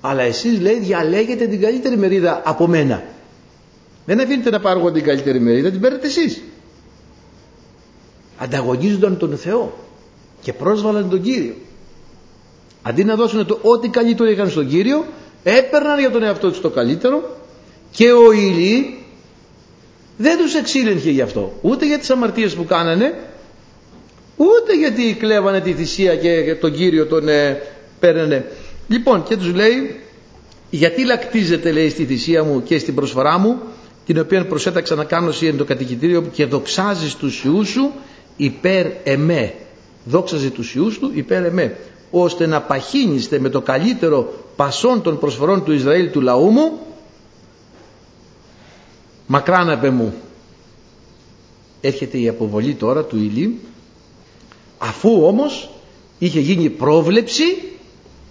αλλά 0.01 0.23
εσείς 0.23 0.61
λέει 0.61 0.79
διαλέγετε 0.79 1.47
την 1.47 1.61
καλύτερη 1.61 1.97
μερίδα 1.97 2.43
από 2.45 2.67
μένα 2.67 3.03
δεν 4.07 4.21
αφήνετε 4.21 4.51
να 4.51 4.61
πάρω 4.61 4.79
εγώ 4.79 4.93
την 4.93 5.03
καλύτερη 5.03 5.41
μερίδα 5.41 5.71
την 5.71 5.81
παίρνετε 5.81 6.07
εσείς. 6.07 6.43
Ανταγωνίζονταν 8.39 9.17
τον 9.19 9.37
Θεό 9.37 9.79
και 10.43 10.53
πρόσβαλαν 10.53 11.11
τον 11.11 11.23
Κύριο. 11.23 11.55
Αντί 12.83 13.05
να 13.05 13.15
δώσουν 13.15 13.47
το 13.47 13.59
ό,τι 13.63 13.89
καλύτερο 13.89 14.31
είχαν 14.31 14.51
στον 14.51 14.69
Κύριο 14.69 15.05
έπαιρναν 15.43 15.99
για 15.99 16.11
τον 16.11 16.23
εαυτό 16.23 16.49
τους 16.49 16.61
το 16.61 16.71
καλύτερο 16.71 17.37
και 17.91 18.13
ο 18.13 18.33
Ηλί 18.33 18.99
δεν 20.17 20.39
τους 20.39 20.55
εξήλεγχε 20.55 21.11
γι' 21.11 21.21
αυτό. 21.21 21.53
Ούτε 21.63 21.87
για 21.87 21.99
τις 21.99 22.11
αμαρτίες 22.11 22.55
που 22.55 22.65
κάνανε 22.65 23.15
ούτε 24.37 24.77
γιατί 24.79 25.15
κλέβανε 25.19 25.61
τη 25.61 25.73
θυσία 25.73 26.17
και 26.17 26.55
τον 26.61 26.73
Κύριο 26.75 27.07
τον 27.07 27.29
ε, 27.29 27.63
παίρνανε. 28.01 28.47
Λοιπόν 28.89 29.23
και 29.23 29.37
τους 29.37 29.55
λέει 29.55 30.01
γιατί 30.71 31.05
λακτίζετε 31.05 31.73
λέει 31.73 31.89
στη 31.89 32.05
θυσία 32.05 32.45
μου 32.45 32.63
και 32.63 32.79
στην 32.79 32.95
προσφορά 32.95 33.39
μου 33.39 33.59
την 34.07 34.19
οποία 34.21 34.47
προσέταξα 34.47 34.95
να 34.95 35.05
κάνω 35.05 35.29
εσύ 35.29 35.47
εν 35.47 35.57
το 35.57 35.65
κατοικητήριο 35.65 36.23
και 36.23 36.47
δοξάζεις 36.47 37.15
τους 37.15 37.45
ιούς 37.45 37.69
σου 37.69 37.91
υπέρ 38.37 38.87
εμέ. 39.05 39.55
Δόξαζε 40.05 40.51
τους 40.51 40.75
ιούς 40.75 40.99
του 40.99 41.11
υπέρ 41.15 41.45
εμέ 41.45 41.77
ώστε 42.11 42.47
να 42.47 42.61
παχύνιστε 42.63 43.39
με 43.39 43.49
το 43.49 43.61
καλύτερο 43.61 44.33
πασόν 44.57 45.03
των 45.03 45.19
προσφορών 45.19 45.65
του 45.65 45.73
Ισραήλ 45.73 46.11
του 46.11 46.21
λαού 46.21 46.51
μου. 46.51 46.79
Μακράν 49.27 49.93
μου 49.95 50.15
έρχεται 51.81 52.19
η 52.19 52.29
αποβολή 52.29 52.75
τώρα 52.75 53.05
του 53.05 53.17
Ηλίου 53.17 53.55
αφού 54.79 55.25
όμως 55.27 55.71
είχε 56.19 56.41
γίνει 56.41 56.71
πρόβλεψη 56.71 57.45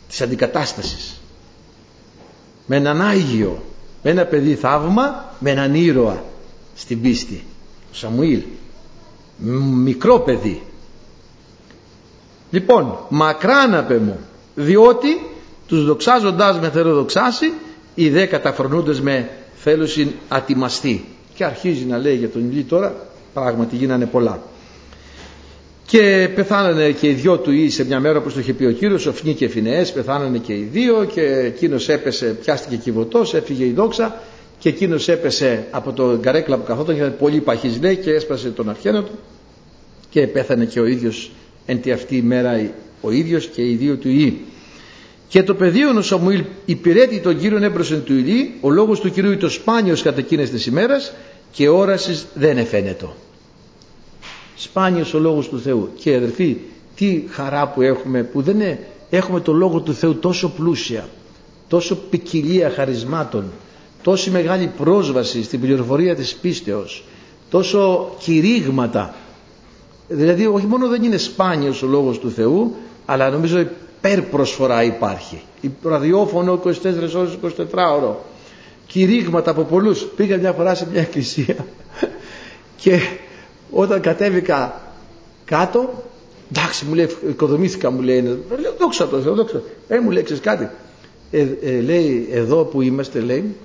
της 0.10 0.22
αντικατάστασης 0.22 1.20
με 2.66 2.76
έναν 2.76 3.02
Άγιο 3.02 3.62
με 4.04 4.10
ένα 4.10 4.26
παιδί 4.26 4.56
θαύμα 4.56 5.34
με 5.40 5.50
έναν 5.52 5.76
ήρωα 5.76 6.24
στην 6.76 7.02
πίστη. 7.02 7.44
Ο 7.92 7.96
Σαμουήλ. 7.96 8.42
Μικρό 9.84 10.20
παιδί. 10.20 10.62
Λοιπόν 12.52 12.98
μακράν 13.10 13.86
μου 14.02 14.20
διότι 14.56 15.08
τους 15.68 15.86
δοξάζοντάς 15.86 16.60
με 16.60 16.70
θέλω 16.70 16.94
δοξάσει 16.94 17.54
οι 17.96 18.10
δε 18.10 18.26
καταφρονούντες 18.26 19.02
με 19.02 19.30
θέλουσιν 19.56 20.12
ατιμαστεί. 20.28 21.06
Και 21.36 21.46
αρχίζει 21.46 21.86
να 21.86 21.98
λέει 21.98 22.16
για 22.16 22.30
τον 22.30 22.52
Ηλί 22.52 22.64
τώρα 22.64 22.96
πράγματι 23.34 23.76
γίνανε 23.76 24.06
πολλά 24.06 24.42
και 25.86 26.30
πεθάνανε 26.36 26.92
και 26.92 27.08
οι 27.08 27.14
δυο 27.14 27.38
του 27.38 27.52
ή 27.52 27.70
σε 27.70 27.86
μια 27.86 28.00
μέρα 28.00 28.18
όπως 28.18 28.34
το 28.34 28.40
είχε 28.40 28.54
πει 28.54 28.66
ο 28.66 28.72
Κύριος 28.72 29.06
Οφνή 29.06 29.34
και 29.34 29.48
Φινεές 29.48 29.92
πεθάνανε 29.92 30.38
και 30.38 30.54
οι 30.54 30.70
δύο 30.72 31.08
και 31.14 31.22
εκείνος 31.22 31.90
έπεσε 31.90 32.26
πιάστηκε 32.26 32.76
κυβωτός 32.76 33.34
έφυγε 33.34 33.66
η 33.66 33.72
δόξα 33.72 34.22
και 34.60 34.70
εκείνος 34.70 35.08
έπεσε 35.08 35.68
από 35.72 35.92
το 35.92 36.18
καρέκλα 36.22 36.58
που 36.58 36.64
καθόταν 36.64 36.96
ήταν 36.96 37.16
πολύ 37.20 37.40
παχής 37.40 37.80
λέει 37.82 37.96
και 37.96 38.12
έσπασε 38.12 38.50
τον 38.50 38.70
αρχένα 38.70 39.04
του 39.04 39.12
και 40.10 40.28
πέθανε 40.28 40.66
και 40.66 40.80
ο 40.80 40.86
ίδιος 40.86 41.32
εν 41.66 41.82
τη 41.82 41.92
αυτή 41.92 42.16
η 42.16 42.22
μέρα 42.22 42.70
ο 43.02 43.12
ίδιος 43.12 43.46
και 43.48 43.62
οι 43.62 43.76
δύο 43.76 43.96
του 43.96 44.10
ή 44.10 44.42
και 45.34 45.44
το 45.44 45.56
πεδίο 45.56 45.98
ο 45.98 46.02
Σαμουήλ 46.02 46.44
υπηρέτει 46.66 47.20
τον 47.20 47.40
Κύριον 47.40 47.64
έμπροσεν 47.64 48.04
του 48.04 48.14
Ηλί, 48.14 48.54
ο 48.62 48.70
λόγος 48.70 49.00
του 49.00 49.12
Κυρίου 49.12 49.32
ήταν 49.32 49.50
σπάνιος 49.50 50.02
κατά 50.02 50.20
εκείνες 50.20 50.50
τις 50.50 50.66
ημέρες 50.66 51.14
και 51.52 51.68
όρασης 51.70 52.26
δεν 52.34 52.58
εφαίνεται. 52.58 53.06
Σπάνιος 54.56 55.14
ο 55.14 55.20
λόγος 55.20 55.50
του 55.50 55.60
Θεού. 55.60 55.90
Και 55.96 56.16
αδερφοί, 56.16 56.58
τι 56.96 57.24
χαρά 57.30 57.68
που 57.68 57.82
έχουμε 57.82 58.24
που 58.24 58.42
δεν 58.42 58.56
είναι, 58.56 58.80
έχουμε 59.10 59.40
το 59.40 59.54
λόγο 59.54 59.80
του 59.80 59.94
Θεού 59.94 60.16
τόσο 60.16 60.50
πλούσια, 60.50 61.10
τόσο 61.68 61.96
ποικιλία 61.96 62.70
χαρισμάτων, 62.70 63.52
τόση 64.02 64.30
μεγάλη 64.30 64.72
πρόσβαση 64.78 65.44
στην 65.44 65.60
πληροφορία 65.60 66.16
της 66.16 66.36
πίστεως, 66.36 67.04
τόσο 67.50 68.12
κηρύγματα. 68.20 69.16
Δηλαδή 70.08 70.46
όχι 70.46 70.66
μόνο 70.66 70.88
δεν 70.88 71.04
είναι 71.04 71.18
σπάνιος 71.18 71.84
ο 71.84 71.88
λόγος 71.88 72.20
του 72.20 72.32
Θεού, 72.32 72.76
αλλά 73.06 73.30
νομίζω 73.30 73.66
προσφορά 74.32 74.84
υπάρχει. 74.84 75.42
Η 75.62 75.72
ραδιόφωνο 75.84 76.62
24 76.66 76.72
ώρες 77.16 77.38
24 77.44 77.50
ώρο. 77.96 78.26
Κηρύγματα 78.88 79.52
από 79.52 79.64
πολλούς. 79.64 80.06
Πήγα 80.16 80.38
μια 80.38 80.52
φορά 80.52 80.76
σε 80.76 80.88
μια 80.92 81.02
εκκλησία 81.02 81.56
και 82.82 83.00
όταν 83.74 84.02
κατέβηκα 84.02 84.82
κάτω 85.46 86.04
εντάξει 86.52 86.86
μου 86.86 86.94
λέει 86.94 87.10
οικοδομήθηκα 87.30 87.92
μου 87.92 88.02
λέει 88.02 88.22
λέω 88.22 88.74
δόξα 88.80 89.08
το 89.08 89.22
Θεό 89.22 89.34
δόξα 89.34 89.62
ε 89.88 90.00
μου 90.00 90.12
λέει 90.12 90.24
κάτι 90.24 90.70
ε, 91.32 91.48
ε, 91.62 91.82
λέει 91.82 92.28
εδώ 92.32 92.64
που 92.64 92.82
είμαστε 92.82 93.20
λέει 93.20 93.56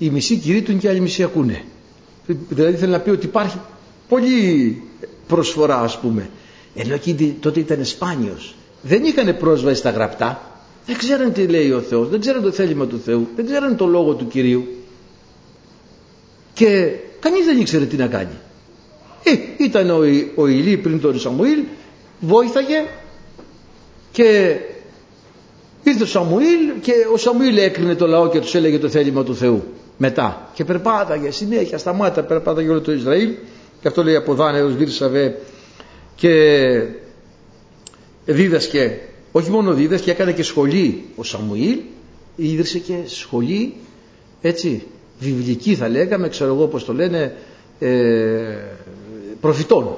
η 0.00 0.10
μισή 0.10 0.36
κηρύττουν 0.36 0.78
και 0.78 0.88
άλλοι 0.88 1.00
μισή 1.00 1.22
ακούνε. 1.22 1.64
Δηλαδή 2.26 2.76
θέλει 2.76 2.92
να 2.92 3.00
πει 3.00 3.10
ότι 3.10 3.26
υπάρχει 3.26 3.60
πολύ 4.08 4.82
προσφορά 5.26 5.80
ας 5.80 5.98
πούμε. 5.98 6.30
Ενώ 6.74 6.94
εκεί 6.94 7.36
τότε 7.40 7.60
ήταν 7.60 7.84
σπάνιος. 7.84 8.54
Δεν 8.82 9.04
είχαν 9.04 9.36
πρόσβαση 9.36 9.78
στα 9.78 9.90
γραπτά. 9.90 10.42
Δεν 10.86 10.98
ξέραν 10.98 11.32
τι 11.32 11.46
λέει 11.46 11.70
ο 11.70 11.80
Θεός. 11.80 12.08
Δεν 12.08 12.20
ξέραν 12.20 12.42
το 12.42 12.50
θέλημα 12.50 12.86
του 12.86 13.00
Θεού. 13.04 13.28
Δεν 13.36 13.46
ξέραν 13.46 13.76
το 13.76 13.86
λόγο 13.86 14.14
του 14.14 14.28
Κυρίου 14.28 14.66
και 16.54 16.92
κανείς 17.20 17.44
δεν 17.44 17.60
ήξερε 17.60 17.84
τι 17.84 17.96
να 17.96 18.06
κάνει. 18.06 18.38
Ε, 19.24 19.64
ήταν 19.64 19.90
ο, 19.90 19.98
ο 20.34 20.46
Ηλί 20.46 20.76
πριν 20.76 21.00
τον 21.00 21.18
Σαμουήλ 21.18 21.58
βόηθαγε 22.20 22.84
και 24.12 24.56
ήρθε 25.82 26.02
ο 26.02 26.06
Σαμουήλ 26.06 26.80
και 26.80 26.92
ο 27.12 27.16
Σαμουήλ 27.16 27.56
έκρινε 27.56 27.94
το 27.94 28.06
λαό 28.06 28.28
και 28.28 28.40
τους 28.40 28.54
έλεγε 28.54 28.78
το 28.78 28.88
θέλημα 28.88 29.24
του 29.24 29.36
Θεού. 29.36 29.62
Μετά. 29.96 30.50
Και 30.54 30.64
περπάταγε 30.64 31.30
συνέχεια 31.30 31.78
σταμάτα 31.78 32.22
περπάταγε 32.22 32.68
όλο 32.68 32.80
το 32.80 32.92
Ισραήλ. 32.92 33.30
Και 33.80 33.88
αυτό 33.88 34.02
λέει 34.02 34.16
από 34.16 34.34
Δάνε 34.34 34.58
έως 34.58 34.74
Βίρσαβε 34.74 35.38
και 36.14 36.32
δίδασκε. 38.24 39.00
Όχι 39.32 39.50
μόνο 39.50 39.72
δίδασκε 39.72 40.10
έκανε 40.10 40.32
και 40.32 40.42
σχολή. 40.42 41.04
Ο 41.16 41.22
Σαμουήλ 41.22 41.78
ίδρυσε 42.36 42.78
και 42.78 42.94
σχολή 43.06 43.74
έτσι 44.40 44.86
βιβλική 45.20 45.74
θα 45.74 45.88
λέγαμε, 45.88 46.28
ξέρω 46.28 46.54
εγώ 46.54 46.66
πώς 46.66 46.84
το 46.84 46.92
λένε, 46.92 47.34
ε, 47.78 48.56
προφητών. 49.40 49.96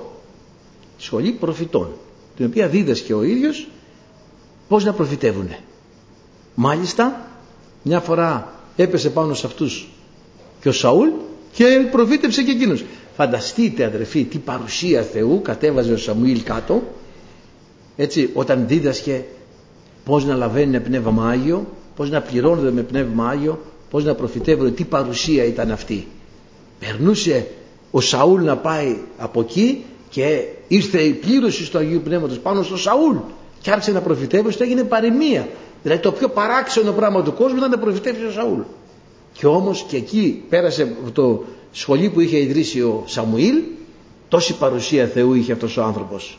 Σχολή 0.98 1.30
προφητών, 1.30 1.88
την 2.36 2.46
οποία 2.46 2.68
δίδασκε 2.68 3.14
ο 3.14 3.22
ίδιος 3.22 3.68
πώς 4.68 4.84
να 4.84 4.92
προφητεύουν. 4.92 5.48
Μάλιστα, 6.54 7.26
μια 7.82 8.00
φορά 8.00 8.52
έπεσε 8.76 9.10
πάνω 9.10 9.34
σε 9.34 9.46
αυτούς 9.46 9.88
και 10.60 10.68
ο 10.68 10.72
Σαούλ 10.72 11.08
και 11.52 11.88
προφήτευσε 11.90 12.42
και 12.42 12.50
εκείνος. 12.50 12.84
Φανταστείτε 13.16 13.84
αδερφοί 13.84 14.24
τι 14.24 14.38
παρουσία 14.38 15.02
Θεού 15.02 15.42
κατέβαζε 15.42 15.92
ο 15.92 15.96
Σαμουήλ 15.96 16.42
κάτω 16.42 16.82
έτσι 17.96 18.30
όταν 18.34 18.66
δίδασκε 18.66 19.24
πώς 20.04 20.24
να 20.24 20.34
λαβαίνουν 20.34 20.82
πνεύμα 20.82 21.28
Άγιο 21.28 21.66
πώς 21.96 22.10
να 22.10 22.20
πληρώνονται 22.20 22.70
με 22.70 22.82
πνεύμα 22.82 23.28
Άγιο 23.28 23.60
πώς 23.92 24.04
να 24.04 24.14
προφητεύουν 24.14 24.74
τι 24.74 24.84
παρουσία 24.84 25.44
ήταν 25.44 25.70
αυτή. 25.70 26.06
Περνούσε 26.78 27.46
ο 27.90 28.00
Σαούλ 28.00 28.42
να 28.44 28.56
πάει 28.56 28.96
από 29.18 29.40
εκεί 29.40 29.84
και 30.10 30.44
ήρθε 30.68 31.00
η 31.00 31.10
πλήρωση 31.12 31.70
του 31.70 31.78
Αγίου 31.78 32.00
Πνεύματος 32.04 32.38
πάνω 32.38 32.62
στο 32.62 32.76
Σαούλ 32.76 33.16
και 33.60 33.70
άρχισε 33.70 33.92
να 33.92 34.00
προφητεύει 34.00 34.52
στο 34.52 34.64
έγινε 34.64 34.82
παροιμία. 34.84 35.48
Δηλαδή 35.82 36.02
το 36.02 36.12
πιο 36.12 36.28
παράξενο 36.28 36.92
πράγμα 36.92 37.22
του 37.22 37.32
κόσμου 37.32 37.56
ήταν 37.56 37.70
να 37.70 37.78
προφητεύσει 37.78 38.24
ο 38.24 38.30
Σαούλ. 38.30 38.60
Και 39.32 39.46
όμως 39.46 39.84
και 39.88 39.96
εκεί 39.96 40.42
πέρασε 40.48 40.96
το 41.12 41.44
σχολείο 41.72 42.10
που 42.10 42.20
είχε 42.20 42.38
ιδρύσει 42.38 42.80
ο 42.80 43.02
Σαμουήλ 43.06 43.54
τόση 44.28 44.56
παρουσία 44.58 45.06
Θεού 45.06 45.34
είχε 45.34 45.52
αυτός 45.52 45.76
ο 45.76 45.82
άνθρωπος. 45.82 46.38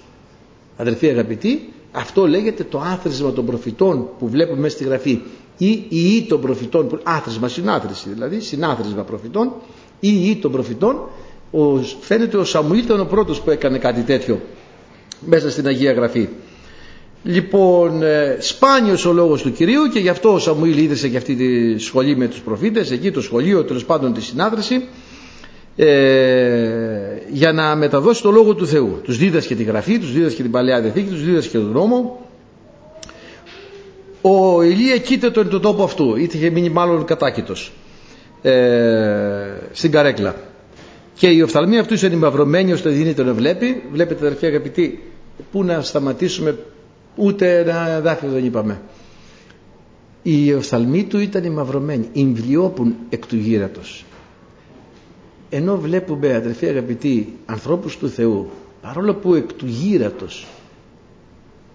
Αδερφοί 0.78 1.10
αγαπητοί 1.10 1.74
αυτό 1.92 2.28
λέγεται 2.28 2.64
το 2.64 2.80
άθροισμα 2.80 3.32
των 3.32 3.46
προφητών 3.46 4.08
που 4.20 4.28
βλέπουμε 4.28 4.60
μέσα 4.60 4.76
στη 4.76 4.84
γραφή 4.84 5.20
ή 5.58 5.86
η 5.90 6.16
ή 6.16 6.26
των 6.30 6.42
προφητών, 6.42 7.00
άθροισμα, 7.04 7.48
συνάθρηση 7.48 8.10
δηλαδή, 8.14 8.40
συνάθρισμα 8.40 9.04
προφητών 9.04 9.52
ή 10.00 10.08
η 10.10 10.30
ή 10.30 10.36
των 10.36 10.52
προφητών 10.52 10.96
ο, 11.52 11.78
φαίνεται 12.00 12.38
ο 12.38 12.44
Σαμουήλ 12.44 12.80
ήταν 12.84 13.00
ο 13.00 13.06
πρώτος 13.06 13.42
που 13.42 13.50
έκανε 13.50 13.78
κάτι 13.78 14.02
τέτοιο 14.02 14.40
μέσα 15.26 15.52
στην 15.52 15.68
Αγία 15.68 15.92
Γραφή. 15.92 16.28
Λοιπόν, 17.24 18.04
ε, 18.04 18.38
σπάνιος 18.40 19.06
ο 19.06 19.14
λόγος 19.14 19.42
του 19.42 19.52
Κυρίου 19.52 19.88
και 19.94 20.00
γι' 20.00 20.10
αυτό 20.10 20.34
ο 20.34 20.40
Σαμουήλ 20.40 20.78
ίδρυσε 20.78 21.08
και 21.10 21.18
αυτή 21.18 21.36
τη 21.36 21.78
σχολή 21.80 22.16
με 22.16 22.28
τους 22.28 22.40
προφήτες, 22.40 22.92
εκεί 22.92 23.12
το 23.12 23.22
σχολείο 23.22 23.64
τέλος 23.64 23.86
πάντων 23.86 24.14
τη 24.14 24.22
συνάδρηση, 24.22 24.84
ε, 25.76 25.88
για 27.32 27.52
να 27.54 27.76
μεταδώσει 27.76 28.22
το 28.22 28.32
λόγο 28.32 28.56
του 28.56 28.68
Θεού. 28.68 29.00
Τους 29.04 29.18
δίδασκε 29.18 29.56
τη 29.56 29.64
γραφή, 29.64 30.00
τους 30.00 30.14
δίδασκε 30.14 30.42
την 30.42 30.52
Παλαιά 30.52 30.82
Διαθήκη, 30.82 31.10
τους 31.10 31.24
δίδασκε 31.24 31.58
τον 31.58 31.72
δρόμο. 31.72 32.23
Ο 34.26 34.62
Ηλία 34.62 34.98
κοίται 34.98 35.32
τον, 35.32 35.50
τον 35.50 35.62
τόπο 35.62 35.84
αυτού, 35.84 36.16
είχε 36.16 36.50
μείνει 36.50 36.70
μάλλον 36.70 37.06
κατάκητος 37.06 37.72
ε, 38.42 39.58
στην 39.72 39.92
καρέκλα. 39.92 40.36
Και 41.16 41.28
η 41.28 41.42
οφθαλμή 41.42 41.78
αυτού 41.78 42.06
είναι 42.06 42.16
μαυρωμένη 42.16 42.72
ώστε 42.72 42.90
δίνεται 42.90 43.24
να 43.24 43.34
βλέπει. 43.34 43.84
Βλέπετε 43.92 44.26
αδερφοί 44.26 44.46
αγαπητοί, 44.46 45.04
πού 45.52 45.64
να 45.64 45.82
σταματήσουμε, 45.82 46.58
ούτε 47.16 47.60
ένα 47.60 48.00
δάφιο 48.02 48.30
δεν 48.30 48.46
είπαμε. 48.46 48.82
Η 50.24 50.54
οφθαλμή 50.54 51.04
του 51.04 51.20
ήταν 51.20 51.52
μαυρωμένη, 51.52 52.10
ημβλιόπουν 52.14 52.96
εκ 53.10 53.26
του 53.26 53.36
γύρατος 53.36 54.06
ενώ 55.56 55.78
βλέπουμε 55.80 56.36
αδερφοί 56.36 56.66
αγαπητοί 56.66 57.34
ανθρώπους 57.46 57.98
του 57.98 58.10
Θεού 58.10 58.50
παρόλο 58.82 59.14
που 59.14 59.34
εκ 59.34 59.54
του 59.54 59.66
γύρατος 59.66 60.48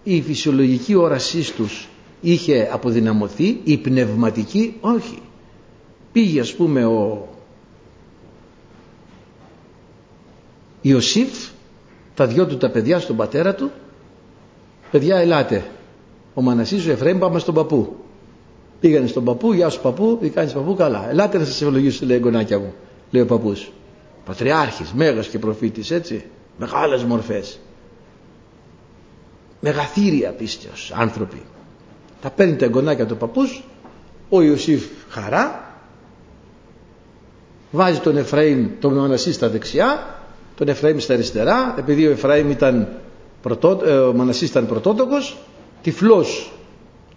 η 0.03 0.22
φυσιολογική 0.22 0.94
όρασή 0.94 1.55
τους 1.55 1.88
είχε 2.20 2.68
αποδυναμωθεί 2.72 3.60
η 3.64 3.76
πνευματική 3.76 4.76
όχι. 4.80 5.18
Πήγε 6.12 6.40
ας 6.40 6.54
πούμε 6.54 6.84
ο 6.84 7.28
Ιωσήφ 10.82 11.48
τα 12.14 12.26
δυο 12.26 12.46
του 12.46 12.56
τα 12.56 12.70
παιδιά 12.70 13.00
στον 13.00 13.16
πατέρα 13.16 13.54
του. 13.54 13.70
Παιδιά 14.90 15.16
ελάτε. 15.16 15.64
Ο 16.34 16.42
Μανασής 16.42 16.86
ο 16.86 16.90
Εφραίμ 16.90 17.18
πάμε 17.18 17.38
στον 17.38 17.54
παππού 17.54 17.96
πήγανε 18.80 19.06
στον 19.06 19.24
παππού 19.24 19.52
γεια 19.52 19.68
σου 19.68 19.80
παππού 19.80 20.18
τι 20.20 20.28
κάνεις 20.28 20.52
παππού 20.52 20.74
καλά 20.74 21.10
ελάτε 21.10 21.38
να 21.38 21.44
σας 21.44 21.62
ευλογήσω 21.62 22.06
λέει 22.06 22.18
γονάκια 22.18 22.58
μου 22.58 22.74
λέει 23.10 23.22
ο 23.22 23.26
παππούς. 23.26 23.70
Πατριάρχης, 24.24 24.92
μέγας 24.92 25.28
και 25.28 25.38
προφήτης 25.38 25.90
έτσι. 25.90 26.24
Μεγάλες 26.58 27.02
μορφές 27.04 27.58
μεγαθύρια 29.60 30.30
πίστεως 30.30 30.92
άνθρωποι 30.94 31.42
τα 32.20 32.30
παίρνει 32.30 32.56
τα 32.56 32.64
εγγονάκια 32.64 33.06
του 33.06 33.16
παππούς 33.16 33.64
ο 34.28 34.42
Ιωσήφ 34.42 34.84
χαρά 35.08 35.72
βάζει 37.70 37.98
τον 37.98 38.16
Εφραήμ 38.16 38.68
τον 38.80 38.94
Μανασί 38.94 39.32
στα 39.32 39.48
δεξιά 39.48 40.14
τον 40.56 40.68
Εφραήμ 40.68 40.98
στα 40.98 41.14
αριστερά 41.14 41.74
επειδή 41.78 42.06
ο 42.06 42.10
Εφραήμ 42.10 42.50
ήταν 42.50 42.88
πρωτό, 43.42 43.80
ε, 43.84 43.98
ο 43.98 44.12
Μανασής 44.12 44.48
ήταν 44.48 44.66
πρωτότοκος 44.66 45.36
τυφλός 45.82 46.52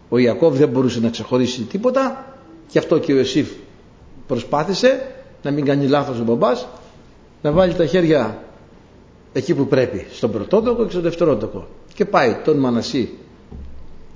ο 0.10 0.18
Ιακώβ 0.18 0.58
δεν 0.58 0.70
μπορούσε 0.70 1.00
να 1.00 1.10
ξεχωρίσει 1.10 1.62
τίποτα 1.62 2.26
και 2.68 2.80
αυτό 2.80 2.98
και 3.00 3.14
ο 3.14 3.18
Ιωσήφ 3.18 3.50
προσπάθησε 4.28 5.12
να 5.44 5.52
μην 5.52 5.66
κάνει 5.66 5.88
λάθος 5.88 6.20
ο 6.20 6.24
μπαμπάς 6.24 6.68
να 7.42 7.52
βάλει 7.52 7.74
τα 7.74 7.86
χέρια 7.86 8.44
εκεί 9.34 9.54
που 9.56 9.68
πρέπει 9.68 10.06
στον 10.12 10.32
πρωτότοκο 10.32 10.84
και 10.84 10.90
στον 10.90 11.02
δευτερότοκο. 11.02 11.68
Και 11.94 12.06
πάει 12.06 12.38
τον 12.44 12.58
Μανασί 12.58 13.18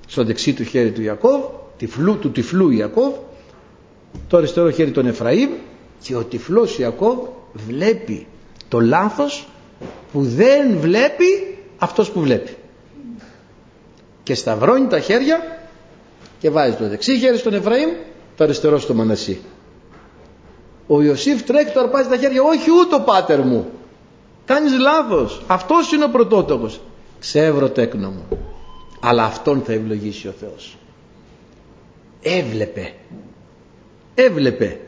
στο 0.08 0.24
δεξί 0.24 0.53
του 0.53 0.64
χέρι 0.64 0.91
του 0.91 1.01
Ιακώβ 1.01 1.41
τυφλού, 1.78 2.18
του 2.18 2.32
τυφλού 2.32 2.70
Ιακώβ 2.70 3.14
το 4.28 4.38
αριστερό 4.38 4.72
χέρι 4.72 4.91
τον 4.91 5.06
Εφραήμ 5.08 5.49
και 6.01 6.16
ο 6.16 6.24
τυφλός 6.24 6.80
Ιακώβ 6.80 7.18
βλέπει 7.53 8.28
το 8.68 8.80
λάθος 8.80 9.47
που 10.12 10.24
δεν 10.24 10.78
βλέπει 10.78 11.58
αυτός 11.78 12.12
που 12.12 12.20
βλέπει. 12.20 12.56
Και 14.24 14.36
σταυρώνει 14.36 14.88
τα 14.88 14.99
χέρια 14.99 15.68
και 16.39 16.49
βάζει 16.49 16.76
το 16.76 16.88
δεξί 16.88 17.18
χέρι 17.18 17.38
στον 17.38 17.53
Εφραήμ 17.53 17.89
το 18.38 18.43
αριστερό 18.43 18.80
στο 18.80 18.93
Μανασί. 18.93 19.39
Ο 20.88 21.01
Ιωσήφ 21.01 21.43
τρέχει 21.43 21.74
το 21.74 21.80
αρπάζει 21.80 22.10
τα 22.10 22.18
χέρια. 22.18 22.41
Όχι 22.41 22.70
ούτε 22.82 22.95
ο 22.95 23.01
πάτερ 23.01 23.39
μου. 23.39 23.70
Κάνεις 24.45 24.80
λάθος. 24.80 25.41
Αυτός 25.47 25.91
είναι 25.91 26.03
ο 26.03 26.10
πρωτότοκος 26.10 26.82
ξεύρω 27.20 27.70
τέκνο 27.70 28.10
μου 28.10 28.55
αλλά 29.00 29.24
αυτόν 29.24 29.62
θα 29.62 29.74
ευλογήσει 29.74 30.28
ο 30.28 30.34
Θεός. 30.39 30.78
Έβλεπε. 32.22 32.93
Έβλεπε. 34.16 34.80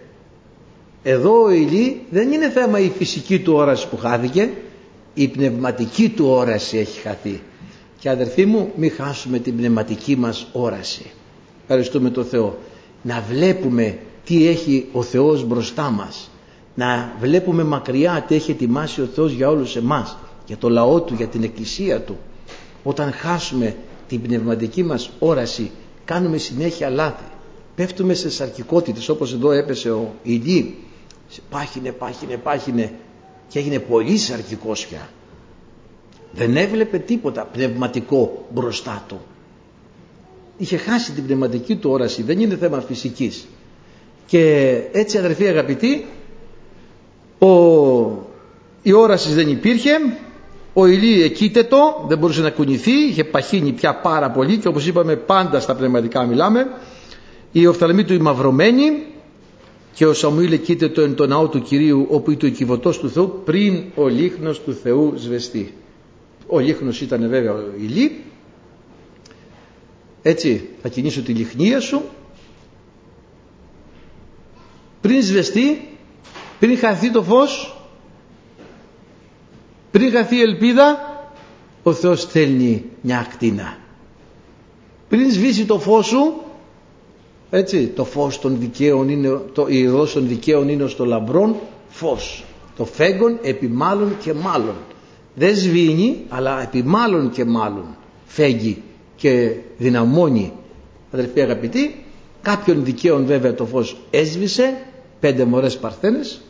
Εδώ 1.04 1.44
ο 1.44 1.50
Ηλί 1.50 2.06
δεν 2.10 2.32
είναι 2.32 2.50
θέμα 2.50 2.80
η 2.80 2.90
φυσική 2.90 3.40
του 3.40 3.54
όραση 3.54 3.88
που 3.88 3.98
χάθηκε 3.98 4.50
η 5.14 5.28
πνευματική 5.28 6.10
του 6.10 6.26
όραση 6.26 6.78
έχει 6.78 7.00
χαθεί. 7.00 7.42
Και 8.00 8.10
αδερφοί 8.10 8.46
μου 8.46 8.72
μην 8.76 8.92
χάσουμε 8.92 9.40
την 9.40 9.58
πνευματική 9.58 10.16
μας 10.16 10.48
όραση. 10.52 11.12
Ευχαριστούμε 11.62 12.10
τον 12.10 12.26
Θεό. 12.26 12.58
Να 13.02 13.24
βλέπουμε 13.30 13.98
τι 14.26 14.48
έχει 14.48 14.88
ο 14.92 15.02
Θεός 15.02 15.46
μπροστά 15.46 15.90
μας. 15.90 16.30
Να 16.76 17.16
βλέπουμε 17.20 17.64
μακριά 17.64 18.26
τι 18.28 18.36
έχει 18.36 18.52
ετοιμάσει 18.52 19.02
ο 19.02 19.06
Θεός 19.06 19.32
για 19.32 19.50
όλους 19.50 19.76
εμάς 19.76 20.18
για 20.48 20.58
το 20.58 20.70
λαό 20.70 21.02
Του, 21.02 21.14
για 21.14 21.28
την 21.28 21.44
εκκλησία 21.44 22.02
Του. 22.02 22.18
Όταν 22.84 23.12
χάσουμε 23.12 23.76
την 24.08 24.22
πνευματική 24.22 24.84
μας 24.84 25.10
όραση 25.20 25.72
κάνουμε 26.06 26.38
συνέχεια 26.38 26.90
λάθη. 26.90 27.24
Πέφτουμε 27.76 28.14
σε 28.14 28.30
σαρκικότητες 28.30 29.10
όπως 29.10 29.34
εδώ 29.34 29.52
έπεσε 29.52 29.92
ο 29.92 30.14
Ηλί 30.24 30.76
πάχινε, 31.50 31.92
πάχινε, 31.92 32.38
πάχινε 32.38 32.92
και 33.48 33.60
έγινε 33.60 33.80
πολύ 33.80 34.18
σαρκικός 34.18 34.88
πια. 34.88 35.10
Δεν 36.32 36.58
έβλεπε 36.58 36.98
τίποτα 36.98 37.44
πνευματικό 37.54 38.46
μπροστά 38.54 39.04
του. 39.08 39.20
Είχε 40.58 40.78
χάσει 40.78 41.12
την 41.12 41.26
πνευματική 41.26 41.76
του 41.76 41.90
όραση 41.90 42.24
δεν 42.24 42.40
είναι 42.40 42.56
θέμα 42.58 42.82
φυσικής. 42.82 43.48
Και 44.26 44.74
έτσι 44.92 45.18
αδερφοί 45.18 45.48
αγαπητοί 45.48 46.06
ο, 47.40 47.48
η 48.82 48.92
όρασης 48.94 49.36
δεν 49.36 49.50
υπήρχε 49.50 49.92
ο 50.80 50.86
Ηλί 50.86 51.24
εκείτετο 51.24 52.06
δεν 52.08 52.18
μπορούσε 52.18 52.42
να 52.42 52.50
κουνηθεί 52.50 52.92
είχε 52.92 53.24
παχύνει 53.24 53.72
πια 53.72 53.96
πάρα 53.96 54.32
πολύ 54.32 54.58
και 54.58 54.68
όπως 54.68 54.88
είπαμε 54.88 55.16
πάντα 55.16 55.60
στα 55.60 55.76
πνευματικά 55.76 56.26
μιλάμε. 56.26 56.68
Η 57.52 57.68
οφθαλμή 57.68 58.04
του 58.04 58.22
μαυρωμένη 58.22 59.06
και 59.94 60.06
ο 60.06 60.14
Σαμουήλ 60.14 60.52
εκείτετο 60.52 61.02
εν 61.02 61.16
το 61.16 61.28
ναό 61.28 61.48
του 61.48 61.62
Κυρίου 61.62 62.08
όπου 62.10 62.32
ήταν 62.32 62.50
ο 62.50 62.54
κυβωτός 62.54 63.00
του 63.00 63.10
Θεού 63.10 63.42
πριν 63.46 63.84
ο 63.96 64.08
λίχνος 64.08 64.62
του 64.62 64.74
Θεού 64.74 65.14
σβεστεί. 65.18 65.74
Ο 66.48 66.60
λίχνος 66.60 67.02
ήταν 67.02 67.30
βέβαια 67.30 67.54
ο 67.54 67.60
Ηλί. 67.78 68.24
Έτσι 70.22 70.70
θα 70.82 70.90
κινήσω 70.90 71.22
τη 71.22 71.32
λιχνία 71.32 71.80
σου. 71.80 72.02
Πριν 75.02 75.24
σβεστεί 75.24 75.88
πριν 76.60 76.78
χαθεί 76.78 77.12
το 77.12 77.24
φως 77.24 77.77
πριν 79.92 80.12
χαθεί 80.12 80.36
η 80.36 80.42
ελπίδα 80.42 81.16
ο 81.84 81.94
Θεός 81.94 82.22
στέλνει 82.22 82.86
μια 83.02 83.20
ακτίνα 83.20 83.78
πριν 85.10 85.32
σβήσει 85.32 85.66
το 85.66 85.80
φως 85.80 86.06
σου 86.06 86.34
Έτσι, 87.50 87.88
το 87.88 88.06
φως 88.06 88.40
των 88.40 88.60
δικαίων 88.60 89.10
είναι, 89.10 89.42
το, 89.54 89.66
η 89.68 89.88
οδός 89.88 90.14
των 90.14 90.28
δικαίων 90.28 90.70
είναι 90.70 90.88
στο 90.88 91.06
λαμπρόν 91.06 91.56
φως. 91.90 92.44
Το 92.78 92.86
φέγγον 92.86 93.40
επί 93.42 93.68
μάλλον 93.68 94.18
και 94.24 94.34
μάλλον. 94.34 94.76
Δεν 95.36 95.56
σβήνει, 95.56 96.26
αλλά 96.30 96.62
επί 96.62 96.84
μάλλον 96.84 97.30
και 97.30 97.46
μάλλον 97.46 97.86
φέγγει 98.26 98.82
και 99.16 99.56
δυναμώνει. 99.78 100.54
Αδελφοί 101.12 101.42
αγαπητοί, 101.42 102.04
κάποιον 102.42 102.84
δικαίων 102.84 103.26
βέβαια 103.26 103.54
το 103.54 103.66
φως 103.66 103.98
έσβησε, 104.10 104.78
πέντε 105.20 105.46
μωρές 105.46 105.78
παρθένες, 105.78 106.42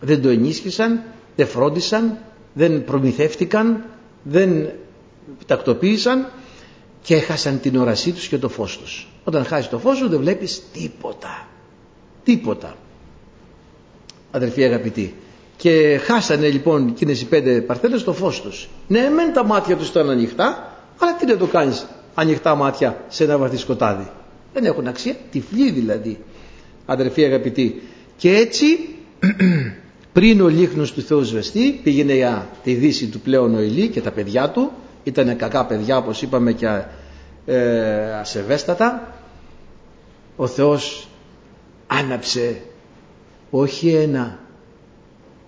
δεν 0.00 0.22
το 0.22 0.28
ενίσχυσαν, 0.28 1.02
δεν 1.36 1.46
φρόντισαν, 1.46 2.18
δεν 2.56 2.84
προμηθεύτηκαν, 2.84 3.84
δεν 4.22 4.68
τακτοποίησαν 5.46 6.28
και 7.02 7.14
έχασαν 7.14 7.60
την 7.60 7.76
όρασή 7.76 8.12
τους 8.12 8.28
και 8.28 8.38
το 8.38 8.48
φως 8.48 8.78
τους. 8.78 9.08
Όταν 9.24 9.44
χάσει 9.44 9.68
το 9.68 9.78
φως 9.78 9.96
σου 9.96 10.08
δεν 10.08 10.20
βλέπεις 10.20 10.62
τίποτα. 10.72 11.46
Τίποτα. 12.24 12.76
Αδελφοί 14.30 14.64
αγαπητοί. 14.64 15.14
Και 15.56 16.00
χάσανε 16.04 16.48
λοιπόν 16.48 16.88
εκείνες 16.88 17.20
οι 17.20 17.24
πέντε 17.24 17.60
παρθένες 17.60 18.04
το 18.04 18.12
φως 18.12 18.40
τους. 18.40 18.68
Ναι, 18.88 19.08
μεν 19.08 19.32
τα 19.32 19.44
μάτια 19.44 19.76
τους 19.76 19.88
ήταν 19.88 20.10
ανοιχτά, 20.10 20.76
αλλά 20.98 21.16
τι 21.16 21.26
να 21.26 21.36
το 21.36 21.46
κάνεις 21.46 21.86
ανοιχτά 22.14 22.54
μάτια 22.54 23.04
σε 23.08 23.24
ένα 23.24 23.38
βαθύ 23.38 23.56
σκοτάδι. 23.56 24.10
Δεν 24.52 24.64
έχουν 24.64 24.86
αξία, 24.86 25.16
τυφλή 25.30 25.70
δηλαδή. 25.70 26.18
Αδελφοί 26.86 27.24
αγαπητοί. 27.24 27.82
Και 28.16 28.36
έτσι 28.36 28.66
πριν 30.16 30.40
ο 30.40 30.48
λίχνος 30.48 30.92
του 30.92 31.02
Θεού 31.02 31.24
σβεστεί 31.24 31.80
πήγαινε 31.82 32.14
για 32.14 32.48
τη 32.62 32.74
δύση 32.74 33.06
του 33.06 33.20
πλέον 33.20 33.54
ο 33.54 33.60
Ηλί 33.60 33.88
και 33.88 34.00
τα 34.00 34.10
παιδιά 34.10 34.50
του. 34.50 34.70
Ήταν 35.04 35.36
κακά 35.36 35.66
παιδιά 35.66 35.96
όπως 35.96 36.22
είπαμε 36.22 36.52
και 36.52 36.82
ε, 37.46 38.12
ασεβέστατα. 38.12 39.14
Ο 40.36 40.46
Θεός 40.46 41.08
άναψε 41.86 42.60
όχι 43.50 43.88
ένα 43.88 44.38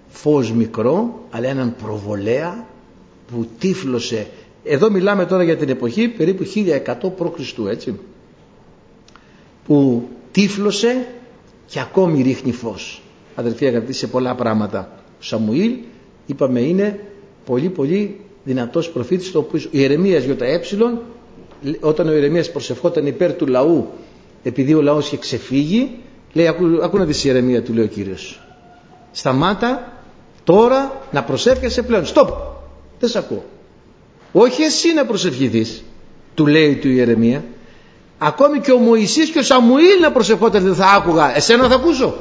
φως 0.08 0.52
μικρό 0.52 1.24
αλλά 1.30 1.48
έναν 1.48 1.74
προβολέα 1.82 2.66
που 3.32 3.48
τύφλωσε. 3.58 4.26
Εδώ 4.64 4.90
μιλάμε 4.90 5.26
τώρα 5.26 5.42
για 5.42 5.56
την 5.56 5.68
εποχή 5.68 6.08
περίπου 6.08 6.44
1100 6.54 6.94
π.Χ. 7.16 7.58
έτσι 7.68 7.98
που 9.66 10.08
τύφλωσε 10.30 11.06
και 11.66 11.80
ακόμη 11.80 12.22
ρίχνει 12.22 12.52
φως 12.52 13.02
αδελφοί 13.38 13.66
αγαπητοί 13.66 13.92
σε 13.92 14.06
πολλά 14.06 14.34
πράγματα. 14.34 14.88
Ο 15.06 15.22
Σαμουήλ 15.22 15.72
είπαμε 16.26 16.60
είναι 16.60 17.00
πολύ 17.44 17.68
πολύ 17.68 18.20
δυνατός 18.44 18.90
προφήτης 18.90 19.30
το 19.32 19.38
οποίος 19.38 19.64
ο 19.64 19.68
Ιερεμίας 19.70 20.24
ΙΕ 20.24 20.60
όταν 21.80 22.08
ο 22.08 22.12
Ιερεμίας 22.12 22.50
προσευχόταν 22.50 23.06
υπέρ 23.06 23.32
του 23.32 23.46
λαού 23.46 23.88
επειδή 24.42 24.74
ο 24.74 24.82
λαός 24.82 25.06
είχε 25.06 25.16
ξεφύγει 25.16 25.98
λέει 26.32 26.46
ακού, 26.46 26.64
ακού 26.82 26.96
να 26.96 27.04
δεις 27.04 27.18
η 27.18 27.22
Ιερεμία 27.26 27.62
του 27.62 27.72
λέει 27.72 27.84
ο 27.84 27.88
Κύριος. 27.88 28.42
Σταμάτα 29.10 29.92
τώρα 30.44 31.02
να 31.12 31.22
προσεύχεσαι 31.22 31.82
πλέον 31.82 32.06
στοπ 32.06 32.28
δεν 32.98 33.08
σε 33.08 33.18
ακούω 33.18 33.44
όχι 34.32 34.62
εσύ 34.62 34.94
να 34.94 35.04
προσευχηθείς 35.04 35.82
του 36.34 36.46
λέει 36.46 36.74
του 36.74 36.88
Ιερεμία. 36.88 37.44
Ακόμη 38.18 38.60
και 38.60 38.72
ο 38.72 38.78
Μωυσής 38.78 39.30
και 39.30 39.38
ο 39.38 39.42
Σαμουήλ 39.42 40.00
να 40.00 40.12
προσευχόταν 40.12 40.62
δεν 40.62 40.74
θα 40.74 40.86
άκουγα. 40.86 41.36
Εσένα 41.36 41.68
θα 41.68 41.74
ακούσω 41.74 42.16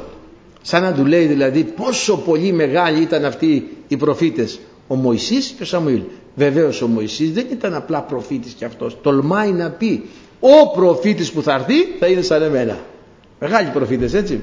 σαν 0.69 0.81
να 0.81 0.93
του 0.93 1.05
λέει 1.05 1.25
δηλαδή 1.25 1.63
πόσο 1.63 2.17
πολύ 2.17 2.51
μεγάλοι 2.51 3.01
ήταν 3.01 3.25
αυτοί 3.25 3.67
οι 3.87 3.97
προφήτες 3.97 4.59
ο 4.87 4.95
Μωυσής 4.95 5.53
και 5.57 5.63
ο 5.63 5.65
Σαμουήλ. 5.65 6.01
Βεβαίως 6.35 6.81
ο 6.81 6.87
Μωυσής 6.87 7.31
δεν 7.31 7.47
ήταν 7.51 7.73
απλά 7.75 8.01
προφήτης 8.01 8.53
και 8.53 8.65
αυτός. 8.65 8.97
Τολμάει 9.01 9.51
να 9.51 9.69
πει 9.69 10.03
ο 10.39 10.71
προφήτης 10.75 11.31
που 11.31 11.41
θα 11.41 11.53
έρθει 11.53 11.85
θα 11.99 12.07
είναι 12.07 12.21
σαν 12.21 12.41
εμένα. 12.41 12.79
Μεγάλοι 13.39 13.69
προφήτες 13.69 14.13
έτσι. 14.13 14.41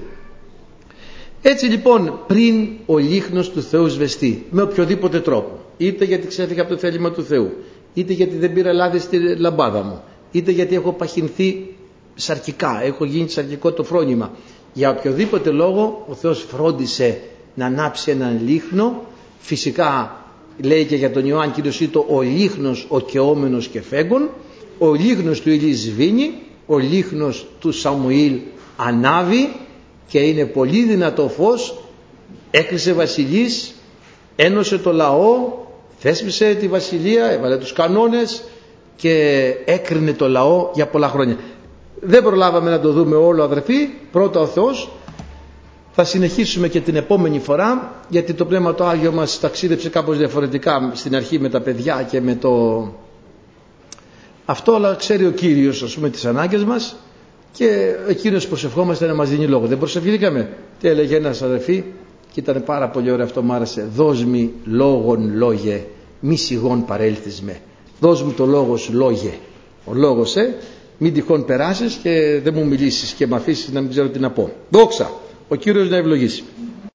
Έτσι 1.43 1.67
λοιπόν 1.67 2.19
πριν 2.27 2.69
ο 2.87 2.99
λίχνος 2.99 3.51
του 3.51 3.63
Θεού 3.63 3.89
σβεστεί 3.89 4.47
με 4.51 4.63
οποιοδήποτε 4.63 5.21
τρόπο 5.21 5.59
είτε 5.77 6.05
γιατί 6.05 6.27
ξέφυγα 6.27 6.63
από 6.63 6.71
το 6.71 6.79
θέλημα 6.79 7.11
του 7.11 7.25
Θεού 7.25 7.53
είτε 7.95 8.13
γιατί 8.13 8.37
δεν 8.37 8.53
πήρα 8.53 8.73
λάδι 8.73 8.99
στη 8.99 9.37
λαμπάδα 9.37 9.83
μου 9.83 10.03
είτε 10.31 10.51
γιατί 10.51 10.75
έχω 10.75 10.93
παχυνθεί 10.93 11.75
σαρκικά 12.15 12.81
έχω 12.85 13.05
γίνει 13.05 13.29
σαρκικό 13.29 13.73
το 13.73 13.83
φρόνημα 13.85 14.31
για 14.75 14.91
οποιοδήποτε 14.91 15.51
λόγο 15.51 16.05
ο 16.09 16.15
Θεός 16.15 16.47
φρόντισε 16.49 17.21
να 17.55 17.67
ανάψει 17.67 18.11
έναν 18.11 18.41
λίχνο. 18.47 19.03
Φυσικά 19.39 20.17
λέει 20.63 20.85
και 20.85 20.97
για 20.97 21.11
τον 21.11 21.27
Ιωάννη 21.27 21.53
Κύριος 21.55 21.81
Ήτο 21.81 22.07
ο 22.09 22.21
λίχνος 22.23 22.87
ο 22.89 23.01
κεόμενος 23.01 23.69
και 23.69 23.81
φέγγον 23.83 24.29
ο 24.79 24.95
λίχνος 24.95 25.41
του 25.41 25.51
Ηλί 25.51 25.75
σβήνει 25.75 26.33
ο 26.67 26.79
λίχνος 26.79 27.47
του 27.61 27.73
Σαμουήλ 27.73 28.39
ανάβει 28.77 29.53
και 30.09 30.19
είναι 30.19 30.45
πολύ 30.45 30.83
δυνατό 30.83 31.29
φως. 31.29 31.79
Έκρισε 32.51 32.93
βασιλής 32.93 33.75
ένωσε 34.37 34.79
το 34.79 34.93
λαό 34.93 35.53
θέσπισε 35.99 36.55
τη 36.55 36.69
βασιλεία 36.69 37.25
έβαλε 37.31 37.57
τους 37.57 37.73
κανόνες 37.73 38.45
και 38.97 39.45
έκρινε 39.65 40.13
το 40.13 40.29
λαό 40.29 40.71
για 40.75 40.87
πολλά 40.87 41.09
χρόνια 41.09 41.37
δεν 42.07 42.23
προλάβαμε 42.23 42.71
να 42.71 42.81
το 42.81 42.93
δούμε 42.93 43.17
όλο 43.17 43.43
αδερφοί. 43.43 43.89
Πρώτα 44.13 44.41
ο 44.41 44.47
Θεός. 44.47 44.91
Θα 45.97 46.05
συνεχίσουμε 46.05 46.69
και 46.69 46.81
την 46.81 46.97
επόμενη 46.97 47.39
φορά 47.39 47.95
γιατί 48.09 48.33
το 48.35 48.45
Πνεύμα 48.45 48.75
το 48.75 48.87
Άγιο 48.87 49.13
μας 49.13 49.41
ταξίδεψε 49.41 49.89
κάπως 49.89 50.19
διαφορετικά 50.19 50.91
στην 50.95 51.17
αρχή 51.17 51.39
με 51.41 51.49
τα 51.49 51.61
παιδιά 51.61 52.07
και 52.11 52.21
με 52.21 52.35
το 52.35 52.93
αυτό 54.45 54.75
αλλά 54.75 54.95
ξέρει 54.95 55.27
ο 55.27 55.31
Κύριος 55.31 55.83
ας 55.83 55.95
πούμε 55.95 56.11
τις 56.11 56.25
ανάγκες 56.25 56.65
μας 56.65 56.97
και 57.53 57.95
εκείνος 58.09 58.47
προσευχόμαστε 58.49 59.07
να 59.07 59.15
μας 59.15 59.29
δίνει 59.29 59.47
λόγο. 59.47 59.67
Δεν 59.67 59.79
προσευχηθήκαμε. 59.79 60.49
Τι 60.81 60.89
έλεγε 60.89 61.17
ένας 61.17 61.43
αδερφή; 61.43 61.85
Και 62.33 62.41
ήταν 62.41 62.63
πάρα 62.65 62.89
πολύ 62.89 63.11
ωραίο 63.11 63.25
αυτό 63.25 63.43
μου 63.43 63.53
άρεσε. 63.53 63.89
Δώσ' 63.95 64.25
μη 64.25 64.53
λόγον 64.65 65.37
λόγε 65.37 65.85
μη 66.21 66.37
σιγών 66.37 66.85
παρέλθεις 66.85 67.43
με. 67.43 67.61
Δώσ' 68.01 68.23
μου 68.23 68.33
το 68.33 68.47
λόγος 68.47 68.81
σου 68.81 68.93
λόγε 68.95 69.33
ο 69.85 69.95
λόγος 69.95 70.37
ε 70.37 70.55
μην 70.99 71.13
τυχόν 71.13 71.45
περάσεις 71.45 71.95
και 71.95 72.41
δεν 72.45 72.55
μου 72.57 72.67
μιλήσεις 72.67 73.13
και 73.13 73.27
με 73.27 73.37
αφήσεις 73.37 73.73
να 73.73 73.81
μην 73.81 73.91
ξέρω 73.91 74.09
τι 74.09 74.19
να 74.19 74.31
πω. 74.31 74.53
Δόξα. 74.71 75.11
Ο 75.49 75.55
Κύριος 75.55 75.91
να 75.91 75.97
ευλογήσει 75.97 76.45